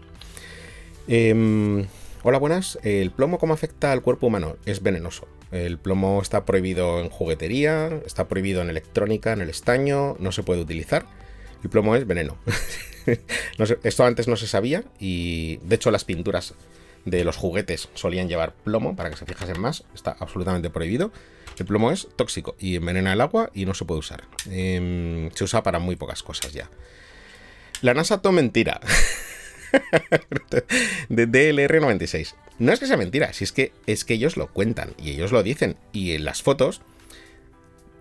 Em, 1.09 1.87
hola, 2.23 2.39
buenas. 2.39 2.79
¿El 2.83 3.11
plomo 3.11 3.39
cómo 3.39 3.55
afecta 3.55 3.93
al 3.93 4.03
cuerpo 4.03 4.29
humano? 4.29 4.57
Es 4.65 4.83
venenoso. 4.83 5.29
El 5.51 5.79
plomo 5.79 6.23
está 6.23 6.47
prohibido 6.47 7.01
en 7.01 7.11
juguetería, 7.11 8.01
está 8.07 8.27
prohibido 8.27 8.63
en 8.63 8.71
electrónica, 8.71 9.33
en 9.33 9.43
el 9.43 9.51
estaño, 9.51 10.17
no 10.19 10.33
se 10.33 10.43
puede 10.43 10.63
utilizar. 10.63 11.05
El 11.63 11.69
plomo 11.69 11.95
es 11.95 12.07
veneno. 12.07 12.39
esto 13.83 14.05
antes 14.05 14.29
no 14.29 14.37
se 14.37 14.47
sabía 14.47 14.85
y 14.99 15.59
de 15.59 15.75
hecho 15.75 15.91
las 15.91 16.05
pinturas 16.05 16.55
de 17.05 17.25
los 17.25 17.37
juguetes 17.37 17.89
solían 17.95 18.29
llevar 18.29 18.55
plomo, 18.55 18.97
para 18.97 19.11
que 19.11 19.17
se 19.17 19.27
fijasen 19.27 19.61
más, 19.61 19.85
está 19.95 20.17
absolutamente 20.19 20.71
prohibido. 20.71 21.13
El 21.59 21.67
plomo 21.67 21.91
es 21.91 22.09
tóxico 22.17 22.57
y 22.59 22.77
envenena 22.77 23.13
el 23.13 23.21
agua 23.21 23.51
y 23.55 23.67
no 23.67 23.75
se 23.75 23.85
puede 23.85 24.01
usar. 24.01 24.25
Em, 24.51 25.31
se 25.33 25.45
usa 25.45 25.63
para 25.63 25.79
muy 25.79 25.97
pocas 25.97 26.23
cosas 26.23 26.53
ya. 26.53 26.71
La 27.83 27.95
NASA 27.95 28.23
todo 28.23 28.33
mentira. 28.33 28.81
de 31.09 31.29
DLR96. 31.29 32.35
No 32.59 32.73
es 32.73 32.81
que 32.81 32.87
sea 32.87 32.97
mentira, 32.97 33.33
si 33.33 33.45
es 33.45 33.53
que 33.53 33.73
es 33.87 34.05
que 34.05 34.15
ellos 34.15 34.37
lo 34.37 34.49
cuentan 34.49 34.95
y 34.99 35.11
ellos 35.11 35.33
lo 35.33 35.43
dicen. 35.43 35.77
Y 35.93 36.13
en 36.13 36.25
las 36.25 36.43
fotos 36.43 36.81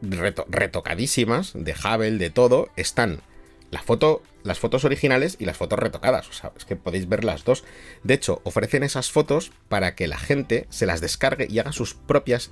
retocadísimas 0.01 1.51
de 1.53 1.73
Hubble, 1.73 2.17
de 2.17 2.29
todo, 2.29 2.69
están 2.75 3.21
la 3.69 3.81
foto 3.81 4.21
las 4.43 4.60
fotos 4.60 4.86
originales 4.86 5.38
y 5.39 5.45
las 5.45 5.58
fotos 5.58 5.80
retocadas. 5.80 6.30
O 6.30 6.34
sea, 6.34 6.51
es 6.58 6.65
que 6.65 6.75
podéis 6.75 7.08
ver 7.08 7.23
las 7.23 7.43
dos. 7.43 7.63
De 8.04 8.13
hecho, 8.13 8.41
ofrecen 8.43 8.84
esas 8.84 9.12
fotos 9.12 9.51
para 9.69 9.95
que 9.95 10.08
la 10.08 10.17
gente 10.17 10.67
se 10.69 10.86
las 10.86 11.01
descargue 11.01 11.47
y 11.49 11.60
haga 11.60 11.71
sus 11.71 11.93
propias 11.93 12.51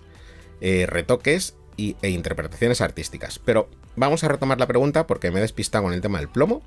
eh, 0.61 0.85
retoques 0.87 1.55
e 1.77 2.09
interpretaciones 2.09 2.81
artísticas. 2.81 3.39
Pero 3.39 3.69
vamos 3.95 4.23
a 4.23 4.27
retomar 4.27 4.59
la 4.59 4.67
pregunta 4.67 5.07
porque 5.07 5.31
me 5.31 5.39
he 5.39 5.41
despistado 5.41 5.85
con 5.85 5.93
el 5.93 6.01
tema 6.01 6.19
del 6.19 6.29
plomo. 6.29 6.61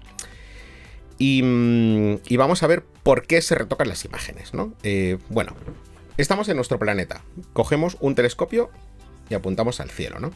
Y, 1.18 1.42
mm, 1.42 2.36
vamos 2.36 2.62
a 2.62 2.66
ver 2.66 2.82
por 3.02 3.26
qué 3.26 3.42
se 3.42 3.54
retocan 3.54 3.88
las 3.88 4.04
imágenes, 4.04 4.54
¿no? 4.54 4.72
Eh, 4.82 5.18
bueno, 5.28 5.54
estamos 6.16 6.48
en 6.48 6.56
nuestro 6.56 6.78
planeta. 6.78 7.22
Cogemos 7.52 7.96
un 8.00 8.14
telescopio 8.14 8.70
y 9.28 9.34
apuntamos 9.34 9.80
al 9.80 9.90
cielo, 9.90 10.18
¿no? 10.18 10.32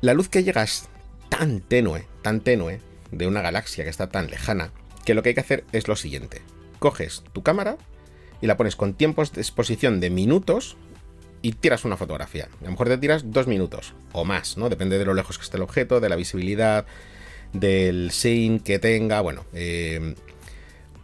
La 0.00 0.14
luz 0.14 0.28
que 0.28 0.42
llega 0.42 0.62
es 0.62 0.88
tan 1.28 1.60
tenue, 1.60 2.06
tan 2.22 2.40
tenue, 2.40 2.80
de 3.12 3.26
una 3.26 3.42
galaxia 3.42 3.84
que 3.84 3.90
está 3.90 4.08
tan 4.08 4.28
lejana, 4.28 4.72
que 5.04 5.14
lo 5.14 5.22
que 5.22 5.30
hay 5.30 5.34
que 5.34 5.40
hacer 5.40 5.64
es 5.72 5.86
lo 5.86 5.94
siguiente. 5.94 6.42
Coges 6.80 7.22
tu 7.32 7.42
cámara 7.42 7.76
y 8.40 8.46
la 8.46 8.56
pones 8.56 8.74
con 8.74 8.94
tiempos 8.94 9.32
de 9.32 9.40
exposición 9.40 10.00
de 10.00 10.10
minutos 10.10 10.76
y 11.42 11.52
tiras 11.52 11.84
una 11.84 11.96
fotografía. 11.96 12.48
A 12.60 12.64
lo 12.64 12.70
mejor 12.70 12.88
te 12.88 12.98
tiras 12.98 13.30
dos 13.30 13.46
minutos 13.46 13.94
o 14.12 14.24
más, 14.24 14.56
¿no? 14.56 14.68
Depende 14.68 14.98
de 14.98 15.04
lo 15.04 15.14
lejos 15.14 15.38
que 15.38 15.44
esté 15.44 15.56
el 15.56 15.62
objeto, 15.62 16.00
de 16.00 16.08
la 16.08 16.16
visibilidad, 16.16 16.86
del 17.52 18.10
sync 18.10 18.62
que 18.62 18.78
tenga. 18.78 19.20
Bueno, 19.20 19.44
eh, 19.52 20.14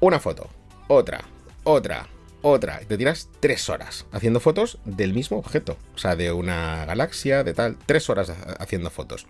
una 0.00 0.20
foto, 0.20 0.48
otra, 0.86 1.24
otra, 1.64 2.08
otra. 2.42 2.80
Y 2.82 2.86
te 2.86 2.96
tiras 2.96 3.28
tres 3.40 3.68
horas 3.68 4.06
haciendo 4.12 4.40
fotos 4.40 4.78
del 4.84 5.12
mismo 5.12 5.38
objeto. 5.38 5.76
O 5.94 5.98
sea, 5.98 6.16
de 6.16 6.32
una 6.32 6.84
galaxia, 6.86 7.44
de 7.44 7.54
tal. 7.54 7.76
Tres 7.86 8.08
horas 8.08 8.32
haciendo 8.58 8.90
fotos. 8.90 9.26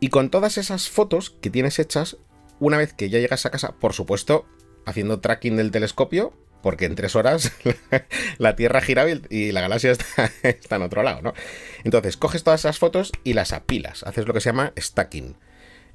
Y 0.00 0.08
con 0.08 0.30
todas 0.30 0.58
esas 0.58 0.88
fotos 0.88 1.30
que 1.30 1.50
tienes 1.50 1.78
hechas, 1.78 2.18
una 2.60 2.76
vez 2.76 2.92
que 2.92 3.08
ya 3.08 3.18
llegas 3.18 3.46
a 3.46 3.50
casa, 3.50 3.76
por 3.76 3.92
supuesto, 3.92 4.46
haciendo 4.84 5.20
tracking 5.20 5.56
del 5.56 5.70
telescopio, 5.70 6.34
porque 6.62 6.84
en 6.84 6.94
tres 6.94 7.16
horas 7.16 7.52
la 8.38 8.56
Tierra 8.56 8.80
gira 8.80 9.04
y 9.30 9.52
la 9.52 9.60
galaxia 9.60 9.92
está, 10.42 10.76
en 10.76 10.82
otro 10.82 11.02
lado, 11.02 11.22
¿no? 11.22 11.34
Entonces, 11.84 12.16
coges 12.16 12.44
todas 12.44 12.60
esas 12.60 12.78
fotos 12.78 13.12
y 13.24 13.34
las 13.34 13.52
apilas, 13.52 14.02
haces 14.02 14.26
lo 14.26 14.34
que 14.34 14.40
se 14.40 14.50
llama 14.50 14.72
stacking. 14.78 15.36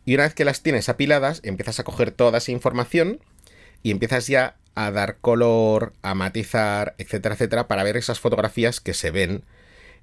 Y 0.05 0.15
una 0.15 0.23
vez 0.23 0.33
que 0.33 0.45
las 0.45 0.63
tienes 0.63 0.89
apiladas, 0.89 1.41
empiezas 1.43 1.79
a 1.79 1.83
coger 1.83 2.11
toda 2.11 2.39
esa 2.39 2.51
información 2.51 3.19
y 3.83 3.91
empiezas 3.91 4.27
ya 4.27 4.57
a 4.73 4.91
dar 4.91 5.17
color, 5.17 5.93
a 6.01 6.15
matizar, 6.15 6.95
etcétera, 6.97 7.35
etcétera, 7.35 7.67
para 7.67 7.83
ver 7.83 7.97
esas 7.97 8.19
fotografías 8.19 8.79
que 8.79 8.93
se 8.93 9.11
ven 9.11 9.43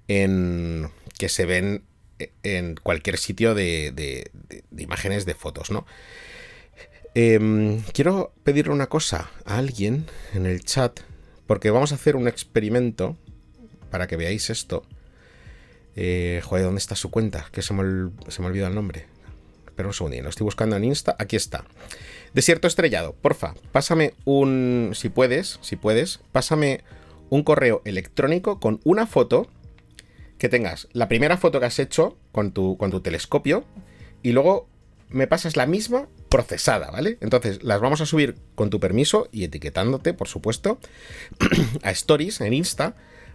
en. 0.06 0.90
que 1.18 1.28
se 1.28 1.46
ven 1.46 1.84
en 2.42 2.76
cualquier 2.76 3.18
sitio 3.18 3.54
de, 3.54 4.31
imágenes 4.76 5.26
de 5.26 5.35
fotos, 5.35 5.70
¿no? 5.70 5.87
Em, 7.14 7.81
quiero 7.92 8.33
pedirle 8.44 8.72
una 8.72 8.88
cosa 8.88 9.31
a 9.44 9.59
alguien 9.59 10.07
en 10.35 10.46
el 10.46 10.64
chat, 10.64 11.00
porque 11.46 11.70
vamos 11.70 11.92
a 11.92 11.96
hacer 11.96 12.16
un 12.16 12.28
experimento 12.28 13.16
para 13.90 14.07
que 14.07 14.16
veáis 14.16 14.50
esto. 14.50 14.85
Eh, 15.96 16.40
joder, 16.44 16.64
¿dónde 16.64 16.78
está 16.78 16.94
su 16.94 17.11
cuenta? 17.11 17.46
Que 17.50 17.62
se 17.62 17.74
me, 17.74 18.11
se 18.28 18.40
me 18.40 18.48
olvida 18.48 18.68
el 18.68 18.74
nombre. 18.74 19.07
Pero 19.74 19.88
un 19.88 19.94
segundito, 19.94 20.24
lo 20.24 20.31
estoy 20.31 20.44
buscando 20.44 20.76
en 20.76 20.85
Insta. 20.85 21.16
Aquí 21.18 21.37
está. 21.37 21.64
Desierto 22.35 22.68
estrellado, 22.68 23.14
porfa, 23.14 23.54
pásame 23.72 24.14
un. 24.24 24.90
Si 24.94 25.09
puedes, 25.09 25.59
si 25.62 25.76
puedes, 25.76 26.20
pásame 26.31 26.83
un 27.31 27.42
correo 27.42 27.83
electrónico 27.85 28.61
con 28.61 28.81
una 28.85 29.07
foto 29.07 29.48
que 30.38 30.48
tengas 30.48 30.88
la 30.92 31.09
primera 31.09 31.37
foto 31.37 31.61
que 31.61 31.66
has 31.66 31.79
hecho 31.79 32.18
con 32.33 32.53
tu, 32.53 32.77
con 32.77 32.90
tu 32.90 33.01
telescopio 33.01 33.64
y 34.22 34.33
luego 34.33 34.68
me 35.11 35.27
pasas 35.27 35.57
la 35.57 35.66
misma 35.66 36.09
procesada, 36.29 36.90
¿vale? 36.90 37.18
Entonces 37.20 37.62
las 37.62 37.81
vamos 37.81 38.01
a 38.01 38.07
subir 38.07 38.37
con 38.55 38.70
tu 38.70 38.79
permiso 38.81 39.29
y 39.33 39.44
etiquetándote, 39.44 40.14
por 40.14 40.29
supuesto, 40.29 40.79
a 41.83 41.90
stories 41.90 42.40
en 42.40 42.53
Insta 42.53 42.94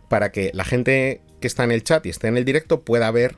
para 0.09 0.31
que 0.31 0.51
la 0.53 0.63
gente 0.63 1.21
que 1.41 1.47
está 1.47 1.63
en 1.63 1.71
el 1.71 1.83
chat 1.83 2.05
y 2.05 2.09
esté 2.09 2.27
en 2.27 2.37
el 2.37 2.45
directo 2.45 2.83
pueda 2.83 3.09
ver 3.11 3.35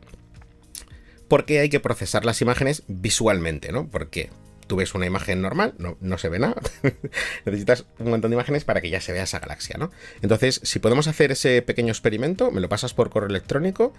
por 1.28 1.46
qué 1.46 1.60
hay 1.60 1.70
que 1.70 1.80
procesar 1.80 2.26
las 2.26 2.42
imágenes 2.42 2.84
visualmente, 2.88 3.72
¿no? 3.72 3.88
Porque 3.88 4.30
tú 4.68 4.76
ves 4.76 4.94
una 4.96 5.06
imagen 5.06 5.42
normal, 5.42 5.76
no, 5.78 5.98
no 6.02 6.18
se 6.18 6.30
ve 6.30 6.40
nada. 6.40 6.62
Necesitas 7.46 7.86
un 8.00 8.10
montón 8.10 8.32
de 8.32 8.36
imágenes 8.36 8.66
para 8.66 8.82
que 8.82 8.90
ya 8.90 9.02
se 9.02 9.12
vea 9.12 9.24
esa 9.24 9.40
galaxia, 9.40 9.78
¿no? 9.78 9.92
Entonces, 10.22 10.62
si 10.64 10.80
podemos 10.80 11.08
hacer 11.08 11.32
ese 11.32 11.62
pequeño 11.62 11.92
experimento, 11.92 12.52
me 12.52 12.62
lo 12.62 12.70
pasas 12.70 12.94
por 12.94 13.10
correo 13.10 13.30
electrónico 13.30 13.94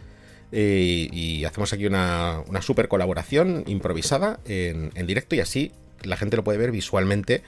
eh, 0.52 1.09
y 1.12 1.44
hacemos 1.44 1.72
aquí 1.72 1.87
una, 1.87 2.42
super 2.61 2.88
colaboración 2.88 3.64
improvisada 3.66 4.40
en, 4.44 4.90
directo 5.07 5.35
y 5.35 5.40
así 5.40 5.72
la 6.02 6.16
gente 6.16 6.37
lo 6.37 6.44
puede 6.44 6.59
ver 6.59 6.70
visualmente, 6.70 7.42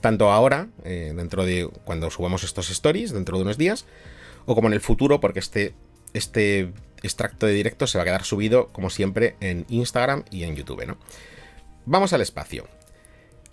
tanto 0.00 0.30
ahora, 0.30 0.68
eh, 0.84 1.12
dentro 1.14 1.44
de 1.44 1.68
cuando 1.84 2.10
subamos 2.10 2.44
estos 2.44 2.70
stories, 2.70 3.12
dentro 3.12 3.36
de 3.36 3.42
unos 3.42 3.58
días, 3.58 3.84
o 4.46 4.54
como 4.54 4.68
en 4.68 4.74
el 4.74 4.80
futuro, 4.80 5.20
porque 5.20 5.38
este, 5.38 5.74
este 6.14 6.72
extracto 7.02 7.46
de 7.46 7.52
directo 7.52 7.86
se 7.86 7.98
va 7.98 8.02
a 8.02 8.04
quedar 8.04 8.24
subido, 8.24 8.68
como 8.68 8.90
siempre, 8.90 9.36
en 9.40 9.66
Instagram 9.68 10.24
y 10.30 10.44
en 10.44 10.56
YouTube. 10.56 10.86
¿no? 10.86 10.98
Vamos 11.86 12.12
al 12.12 12.20
espacio. 12.20 12.68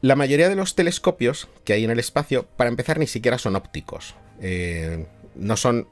La 0.02 0.16
mayoría 0.16 0.50
de 0.50 0.56
los 0.56 0.76
telescopios 0.76 1.48
que 1.64 1.74
hay 1.74 1.84
en 1.84 1.92
el 1.92 2.00
espacio, 2.00 2.46
para 2.46 2.70
empezar, 2.70 3.00
ni 3.00 3.08
siquiera 3.08 3.38
son 3.38 3.56
ópticos. 3.56 4.16
Eh, 4.42 5.08
no 5.36 5.58
son 5.58 5.88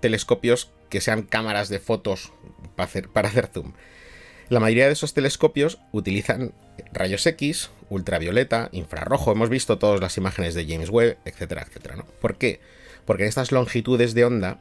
telescopios 0.00 0.70
que 0.88 1.00
sean 1.00 1.22
cámaras 1.22 1.68
de 1.68 1.78
fotos 1.78 2.32
para 2.76 3.28
hacer, 3.28 3.48
zoom. 3.52 3.72
La 4.48 4.60
mayoría 4.60 4.86
de 4.86 4.92
esos 4.92 5.14
telescopios 5.14 5.78
utilizan 5.92 6.52
rayos 6.92 7.26
X, 7.26 7.70
ultravioleta, 7.90 8.68
infrarrojo. 8.72 9.32
Hemos 9.32 9.48
visto 9.48 9.78
todas 9.78 10.00
las 10.00 10.16
imágenes 10.16 10.54
de 10.54 10.66
James 10.66 10.90
Webb, 10.90 11.18
etcétera, 11.24 11.62
etcétera. 11.62 12.04
¿Por 12.20 12.36
qué? 12.36 12.60
Porque 13.04 13.24
en 13.24 13.28
estas 13.28 13.52
longitudes 13.52 14.14
de 14.14 14.24
onda 14.24 14.60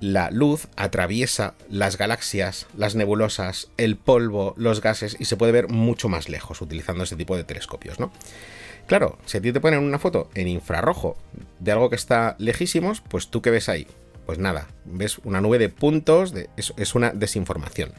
la 0.00 0.30
luz 0.30 0.68
atraviesa 0.76 1.54
las 1.68 1.98
galaxias, 1.98 2.66
las 2.76 2.94
nebulosas, 2.94 3.70
el 3.76 3.96
polvo, 3.96 4.54
los 4.56 4.80
gases 4.80 5.16
y 5.18 5.24
se 5.24 5.36
puede 5.36 5.52
ver 5.52 5.68
mucho 5.68 6.08
más 6.08 6.28
lejos 6.28 6.60
utilizando 6.60 7.04
este 7.04 7.16
tipo 7.16 7.36
de 7.36 7.44
telescopios, 7.44 7.98
¿no? 7.98 8.12
Claro, 8.86 9.18
si 9.26 9.36
a 9.36 9.42
ti 9.42 9.52
te 9.52 9.60
ponen 9.60 9.80
una 9.80 9.98
foto 9.98 10.30
en 10.34 10.48
infrarrojo 10.48 11.16
de 11.58 11.72
algo 11.72 11.90
que 11.90 11.96
está 11.96 12.36
lejísimos, 12.38 13.02
pues 13.02 13.28
tú 13.28 13.42
qué 13.42 13.50
ves 13.50 13.68
ahí? 13.68 13.86
Pues 14.24 14.38
nada, 14.38 14.68
ves 14.86 15.18
una 15.24 15.40
nube 15.40 15.58
de 15.58 15.68
puntos, 15.68 16.32
de, 16.32 16.48
es, 16.56 16.94
una 16.94 17.10
desinformación. 17.10 17.92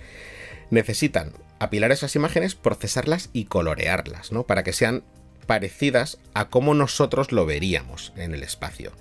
Necesitan 0.72 1.34
apilar 1.60 1.92
esas 1.92 2.16
imágenes, 2.16 2.56
procesarlas 2.56 3.30
y 3.34 3.46
colorearlas, 3.46 4.32
¿no? 4.32 4.44
Para 4.44 4.64
que 4.64 4.74
sean 4.74 5.04
parecidas 5.46 6.18
a 6.34 6.50
cómo 6.50 6.74
nosotros 6.74 7.32
lo 7.32 7.46
veríamos 7.46 8.14
en 8.16 8.34
el 8.34 8.44
espacio. 8.44 8.92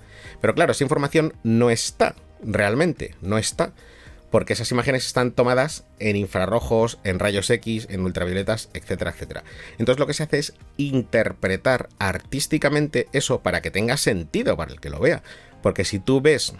Pero 0.41 0.53
claro, 0.55 0.71
esa 0.71 0.83
información 0.83 1.33
no 1.43 1.69
está, 1.69 2.15
realmente, 2.43 3.15
no 3.21 3.37
está, 3.37 3.73
porque 4.31 4.53
esas 4.53 4.71
imágenes 4.71 5.05
están 5.05 5.31
tomadas 5.31 5.85
en 5.99 6.15
infrarrojos, 6.15 6.99
en 7.03 7.19
rayos 7.19 7.49
X, 7.49 7.87
en 7.89 8.01
ultravioletas, 8.01 8.69
etcétera, 8.73 9.11
etcétera. 9.11 9.43
Entonces 9.77 9.99
lo 9.99 10.07
que 10.07 10.13
se 10.13 10.23
hace 10.23 10.39
es 10.39 10.53
interpretar 10.77 11.89
artísticamente 11.99 13.07
eso 13.11 13.41
para 13.41 13.61
que 13.61 13.71
tenga 13.71 13.97
sentido 13.97 14.55
para 14.55 14.71
el 14.71 14.79
que 14.79 14.89
lo 14.89 14.99
vea. 14.99 15.23
Porque 15.61 15.83
si 15.83 15.99
tú 15.99 16.21
ves 16.21 16.53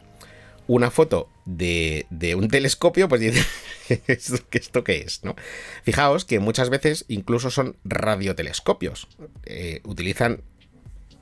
una 0.68 0.92
foto 0.92 1.30
de, 1.46 2.06
un 2.38 2.48
telescopio, 2.48 3.08
pues 3.08 3.22
dices, 3.22 3.46
¿esto, 4.08 4.84
qué 4.84 4.98
es? 4.98 5.24
¿no? 5.24 5.36
Fijaos 5.84 6.26
que 6.26 6.40
muchas 6.40 6.70
veces 6.70 7.06
incluso 7.08 7.50
son 7.50 7.76
radiotelescopios. 7.84 9.08
Eh, 9.46 9.82
utilizan 9.84 10.44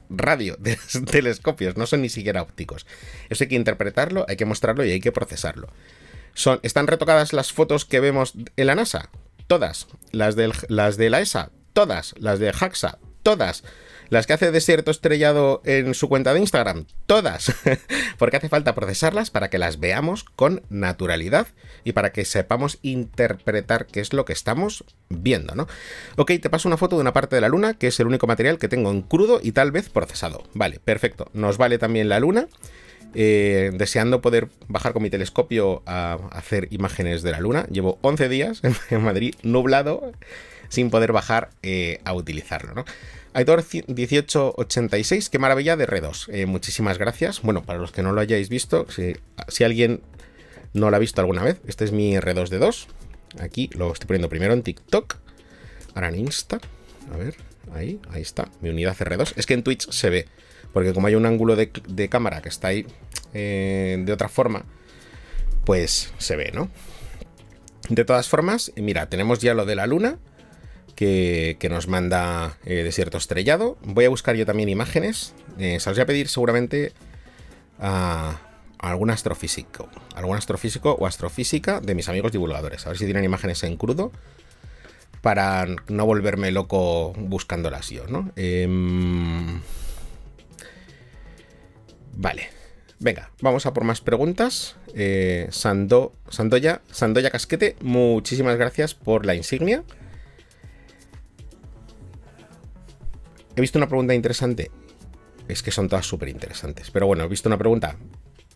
radio 0.10 0.56
de 0.60 0.78
telescopios, 1.12 1.78
no 1.78 1.86
son 1.86 2.02
ni 2.02 2.10
siquiera 2.10 2.42
ópticos. 2.42 2.86
Eso 3.30 3.44
hay 3.44 3.48
que 3.50 3.56
interpretarlo, 3.56 4.26
hay 4.28 4.38
que 4.38 4.46
mostrarlo 4.46 4.86
y 4.86 4.92
hay 4.92 5.00
que 5.00 5.12
procesarlo. 5.12 5.70
Son, 6.34 6.60
¿Están 6.64 6.88
retocadas 6.88 7.34
las 7.34 7.52
fotos 7.52 7.86
que 7.86 8.00
vemos 8.00 8.34
en 8.56 8.68
la 8.68 8.76
NASA? 8.76 9.10
Todas. 9.48 9.88
Las, 10.12 10.36
las 10.70 10.98
de 10.98 11.10
la 11.10 11.22
ESA, 11.22 11.52
todas. 11.74 12.14
Las 12.20 12.40
de 12.40 12.54
JAXA, 12.54 13.00
todas. 13.24 13.64
Las 14.10 14.26
que 14.26 14.34
hace 14.34 14.52
Desierto 14.52 14.92
Estrellado 14.92 15.62
en 15.66 15.94
su 15.94 16.10
cuenta 16.10 16.34
de 16.34 16.40
Instagram, 16.40 16.86
todas. 17.06 17.54
Porque 18.18 18.38
hace 18.38 18.50
falta 18.50 18.76
procesarlas 18.76 19.32
para 19.32 19.50
que 19.50 19.58
las 19.58 19.80
veamos 19.80 20.24
con 20.24 20.64
naturalidad 20.70 21.48
y 21.84 21.94
para 21.94 22.12
que 22.12 22.26
sepamos 22.26 22.80
interpretar 22.82 23.86
qué 23.86 24.00
es 24.00 24.14
lo 24.14 24.26
que 24.26 24.34
estamos 24.34 24.84
viendo, 25.10 25.56
¿no? 25.56 25.68
Ok, 26.16 26.32
te 26.42 26.50
paso 26.50 26.68
una 26.70 26.78
foto 26.78 26.96
de 26.96 27.02
una 27.02 27.14
parte 27.14 27.36
de 27.36 27.42
la 27.42 27.50
luna, 27.50 27.74
que 27.74 27.88
es 27.88 28.00
el 28.00 28.08
único 28.08 28.28
material 28.28 28.58
que 28.58 28.68
tengo 28.68 28.92
en 28.92 29.02
crudo 29.02 29.40
y 29.42 29.52
tal 29.52 29.72
vez 29.72 29.90
procesado. 29.90 30.44
Vale, 30.54 30.80
perfecto. 30.80 31.30
Nos 31.34 31.58
vale 31.58 31.78
también 31.78 32.10
la 32.10 32.20
luna. 32.20 32.48
Eh, 33.14 33.72
deseando 33.74 34.22
poder 34.22 34.50
bajar 34.68 34.94
con 34.94 35.02
mi 35.02 35.10
telescopio 35.10 35.82
a 35.86 36.20
hacer 36.32 36.68
imágenes 36.72 37.24
de 37.24 37.32
la 37.32 37.40
luna. 37.40 37.66
Llevo 37.72 37.98
11 38.02 38.30
días 38.30 38.62
en 38.90 39.04
Madrid 39.04 39.34
nublado 39.44 40.12
sin 40.70 40.90
poder 40.90 41.14
bajar 41.14 41.50
eh, 41.64 42.00
a 42.04 42.14
utilizarlo, 42.14 42.74
¿no? 42.74 42.86
Aitor 43.38 43.64
1886, 43.86 45.30
qué 45.30 45.38
maravilla 45.38 45.78
de 45.78 45.86
R2. 45.86 46.28
Eh, 46.34 46.48
muchísimas 46.48 46.98
gracias. 46.98 47.44
Bueno, 47.44 47.64
para 47.64 47.78
los 47.78 47.92
que 47.92 48.02
no 48.02 48.12
lo 48.12 48.20
hayáis 48.20 48.50
visto, 48.50 48.88
si, 48.90 49.64
alguien 49.64 50.02
no 50.74 50.90
lo 50.90 50.96
ha 50.96 51.00
visto 51.00 51.22
alguna 51.22 51.44
vez, 51.44 51.62
este 51.68 51.86
es 51.86 51.92
mi 51.92 52.16
R2 52.16 52.50
de 52.50 52.58
2. 52.58 52.88
Aquí 53.40 53.70
lo 53.74 53.94
estoy 53.94 54.08
poniendo 54.08 54.28
primero 54.28 54.54
en 54.54 54.64
TikTok. 54.64 55.18
ahora 55.94 56.08
en 56.08 56.16
Insta. 56.16 56.60
A 57.14 57.18
ver, 57.18 57.36
ahí, 57.76 58.00
ahí 58.10 58.24
está. 58.24 58.50
Mi 58.62 58.70
unidad 58.70 58.98
R2. 58.98 59.34
Es 59.36 59.46
que 59.46 59.54
en 59.54 59.62
Twitch 59.62 59.88
se 59.92 60.10
ve. 60.10 60.26
Porque 60.74 60.94
como 60.94 61.06
hay 61.06 61.14
un 61.14 61.28
ángulo 61.28 61.56
de, 61.56 62.10
cámara 62.10 62.42
que 62.42 62.50
está 62.50 62.70
ahí 62.70 62.88
eh, 63.36 64.02
de 64.04 64.14
otra 64.14 64.30
forma, 64.30 64.66
pues 65.64 66.12
se 66.18 66.36
ve, 66.38 66.50
¿no? 66.56 66.72
De 67.90 68.04
todas 68.04 68.30
formas, 68.30 68.72
mira, 68.78 69.10
tenemos 69.10 69.38
ya 69.38 69.54
lo 69.54 69.68
de 69.68 69.76
la 69.76 69.86
luna, 69.86 70.18
que, 70.98 71.68
nos 71.70 71.88
manda 71.88 72.58
eh, 72.66 72.84
desierto 72.84 73.18
estrellado. 73.18 73.78
Voy 73.84 74.06
a 74.06 74.10
buscar 74.10 74.36
yo 74.36 74.46
también 74.46 74.68
imágenes. 74.68 75.34
Eh, 75.60 75.80
se 75.80 75.90
voy 75.92 76.00
a 76.00 76.06
pedir 76.08 76.28
seguramente 76.28 76.92
a, 77.80 78.42
algún 78.80 79.12
astrofísico. 79.12 79.90
Algún 80.16 80.36
astrofísico 80.36 80.94
o 81.00 81.06
astrofísica 81.06 81.80
de 81.82 81.94
mis 81.94 82.10
amigos 82.10 82.32
divulgadores. 82.32 82.86
A 82.86 82.90
ver 82.90 82.98
si 82.98 83.06
tienen 83.06 83.24
imágenes 83.24 83.64
en 83.64 83.78
crudo. 83.78 84.12
Para 85.22 85.68
no 85.88 86.06
volverme 86.06 86.52
loco 86.52 87.14
buscándolas 87.14 87.90
yo, 87.90 88.08
¿no? 88.08 88.32
Em, 88.36 89.62
vale. 92.14 92.50
Venga, 93.00 93.30
vamos 93.42 93.68
a 93.68 93.74
por 93.74 93.84
más 93.84 94.02
preguntas. 94.02 94.78
Eh, 94.96 95.48
Sando, 95.52 96.14
Sandoya, 96.30 96.82
Sandoya 96.92 97.30
Casquete, 97.30 97.76
muchísimas 97.82 98.58
gracias 98.58 98.96
por 98.96 99.26
la 99.28 99.36
insignia. 99.36 99.84
He 103.58 103.62
visto 103.62 103.80
una 103.80 103.88
pregunta 103.88 104.14
interesante. 104.14 104.70
Es 105.48 105.64
que 105.64 105.72
son 105.72 105.90
todas 105.90 106.06
súper 106.06 106.30
interesantes. 106.30 106.92
Pero 106.92 107.08
bueno, 107.08 107.24
he 107.24 107.28
visto 107.28 107.50
una 107.50 107.58
pregunta 107.58 107.96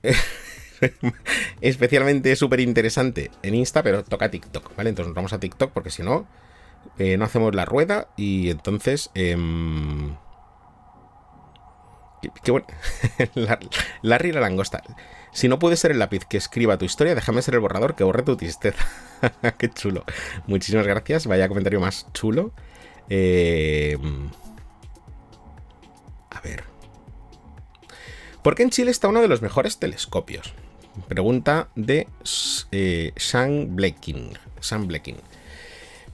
especialmente 1.61 2.35
súper 2.35 2.59
interesante 2.59 3.31
en 3.41 3.55
Insta, 3.55 3.81
pero 3.81 4.03
toca 4.03 4.29
TikTok, 4.29 4.75
¿vale? 4.75 4.89
Entonces 4.89 5.07
nos 5.07 5.15
vamos 5.15 5.33
a 5.33 5.39
TikTok 5.39 5.71
porque 5.71 5.89
si 5.89 6.03
no, 6.03 6.27
eh, 6.99 7.17
no 7.17 7.25
hacemos 7.25 7.55
la 7.55 7.65
rueda 7.65 8.09
y 8.15 8.51
entonces... 8.51 9.09
Eh, 9.15 9.35
qué, 12.43 12.51
bueno. 12.51 12.67
la, 13.33 13.57
Larry 14.03 14.31
la 14.31 14.41
langosta. 14.41 14.83
Si 15.31 15.47
no 15.47 15.57
puede 15.57 15.77
ser 15.77 15.89
el 15.89 15.97
lápiz 15.97 16.25
que 16.25 16.37
escriba 16.37 16.77
tu 16.77 16.85
historia, 16.85 17.15
déjame 17.15 17.41
ser 17.41 17.55
el 17.55 17.61
borrador 17.61 17.95
que 17.95 18.03
borre 18.03 18.21
tu 18.21 18.37
tristeza. 18.37 18.85
qué 19.57 19.67
chulo. 19.67 20.03
Muchísimas 20.45 20.85
gracias. 20.85 21.25
Vaya 21.25 21.47
comentario 21.47 21.79
más 21.79 22.05
chulo. 22.13 22.51
Eh, 23.09 23.97
ver. 26.43 26.63
¿Por 28.43 28.55
qué 28.55 28.63
en 28.63 28.69
Chile 28.71 28.91
está 28.91 29.07
uno 29.07 29.21
de 29.21 29.27
los 29.27 29.41
mejores 29.41 29.77
telescopios? 29.77 30.53
Pregunta 31.07 31.69
de 31.75 32.07
eh, 32.71 33.13
Sean 33.15 33.75
Blekin. 33.75 34.31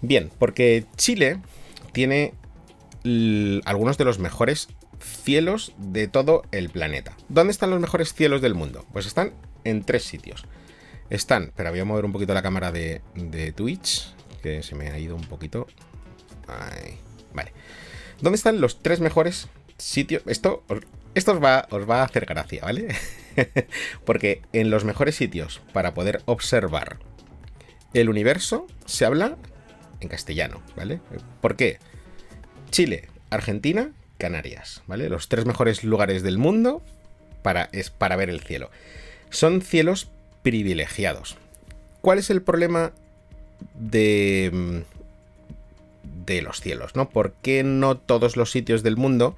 Bien, 0.01 0.29
porque 0.37 0.85
Chile 0.95 1.39
tiene 1.93 2.33
algunos 3.65 3.97
de 3.97 4.05
los 4.05 4.19
mejores 4.19 4.67
cielos 4.99 5.73
de 5.77 6.07
todo 6.07 6.43
el 6.51 6.69
planeta. 6.69 7.15
¿Dónde 7.29 7.51
están 7.51 7.69
los 7.69 7.79
mejores 7.79 8.13
cielos 8.13 8.41
del 8.41 8.55
mundo? 8.55 8.85
Pues 8.91 9.05
están 9.05 9.33
en 9.63 9.83
tres 9.83 10.03
sitios. 10.03 10.45
Están, 11.09 11.53
pero 11.55 11.69
voy 11.69 11.79
a 11.79 11.85
mover 11.85 12.05
un 12.05 12.11
poquito 12.11 12.33
la 12.33 12.41
cámara 12.41 12.71
de, 12.71 13.01
Twitch, 13.55 14.13
que 14.43 14.61
se 14.61 14.75
me 14.75 14.89
ha 14.89 14.99
ido 14.99 15.15
un 15.15 15.23
poquito. 15.23 15.67
vale. 17.33 17.53
¿Dónde 18.21 18.35
están 18.35 18.59
los 18.59 18.81
tres 18.81 18.99
mejores 18.99 19.47
sitios? 19.77 20.23
Esto 20.25 20.63
esto 21.17 21.31
os 21.31 21.43
va, 21.43 21.67
os 21.71 21.89
va 21.89 22.01
a 22.01 22.05
hacer 22.05 22.27
gracia, 22.27 22.61
¿vale? 22.61 22.95
Porque 24.05 24.43
en 24.53 24.69
los 24.69 24.85
mejores 24.85 25.15
sitios 25.15 25.61
para 25.73 25.95
poder 25.95 26.21
observar 26.25 26.99
el 27.95 28.09
universo 28.09 28.67
se 28.85 29.03
habla 29.03 29.35
en 29.99 30.09
castellano, 30.09 30.61
¿vale? 30.75 30.99
¿Por 31.41 31.55
qué? 31.55 31.79
Chile, 32.69 33.07
Argentina, 33.31 33.89
Canarias, 34.19 34.83
¿vale? 34.85 35.09
Los 35.09 35.27
tres 35.27 35.47
mejores 35.47 35.83
lugares 35.83 36.21
del 36.21 36.37
mundo 36.37 36.83
para, 37.41 37.69
es 37.71 37.89
para 37.89 38.15
ver 38.15 38.29
el 38.29 38.41
cielo. 38.41 38.69
Son 39.31 39.61
cielos 39.61 40.09
privilegiados. 40.43 41.35
¿Cuál 42.01 42.19
es 42.19 42.29
el 42.29 42.43
problema 42.43 42.91
de, 43.73 44.51
mm, 44.53 46.25
de 46.27 46.41
los 46.43 46.61
cielos, 46.61 46.95
¿no? 46.95 47.09
¿Por 47.09 47.33
qué 47.41 47.63
no 47.63 47.97
todos 47.97 48.37
los 48.37 48.51
sitios 48.51 48.83
del 48.83 48.97
mundo 48.97 49.35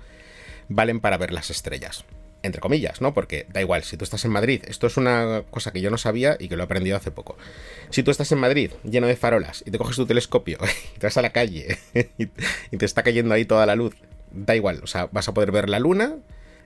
valen 0.70 1.00
para 1.00 1.18
ver 1.18 1.32
las 1.32 1.50
estrellas. 1.50 2.06
Entre 2.42 2.62
comillas, 2.62 3.02
¿no? 3.02 3.14
Porque 3.14 3.46
da 3.52 3.60
igual, 3.60 3.84
si 3.84 3.98
tú 3.98 4.06
estás 4.06 4.24
en 4.24 4.32
Madrid, 4.32 4.64
esto 4.68 4.88
es 4.88 4.96
una 4.96 5.44
cosa 5.52 5.74
que 5.74 5.82
yo 5.82 5.92
no 5.92 5.98
sabía 5.98 6.38
y 6.40 6.48
que 6.48 6.56
lo 6.56 6.64
he 6.64 6.66
aprendido 6.66 6.96
hace 6.96 7.12
poco. 7.12 7.36
Si 7.90 8.02
tú 8.02 8.12
estás 8.12 8.32
en 8.32 8.38
Madrid 8.38 8.72
lleno 8.90 9.08
de 9.08 9.18
farolas 9.18 9.62
y 9.66 9.72
te 9.72 9.78
coges 9.78 9.98
tu 9.98 10.06
telescopio 10.06 10.58
y 10.96 11.00
te 11.00 11.08
vas 11.08 11.18
a 11.18 11.22
la 11.22 11.32
calle 11.32 11.78
y 12.18 12.78
te 12.78 12.86
está 12.86 13.04
cayendo 13.04 13.34
ahí 13.34 13.44
toda 13.44 13.66
la 13.66 13.76
luz, 13.76 13.94
da 14.32 14.56
igual, 14.56 14.80
o 14.84 14.88
sea, 14.88 15.10
vas 15.12 15.28
a 15.28 15.34
poder 15.34 15.52
ver 15.52 15.70
la 15.70 15.80
luna, 15.80 16.16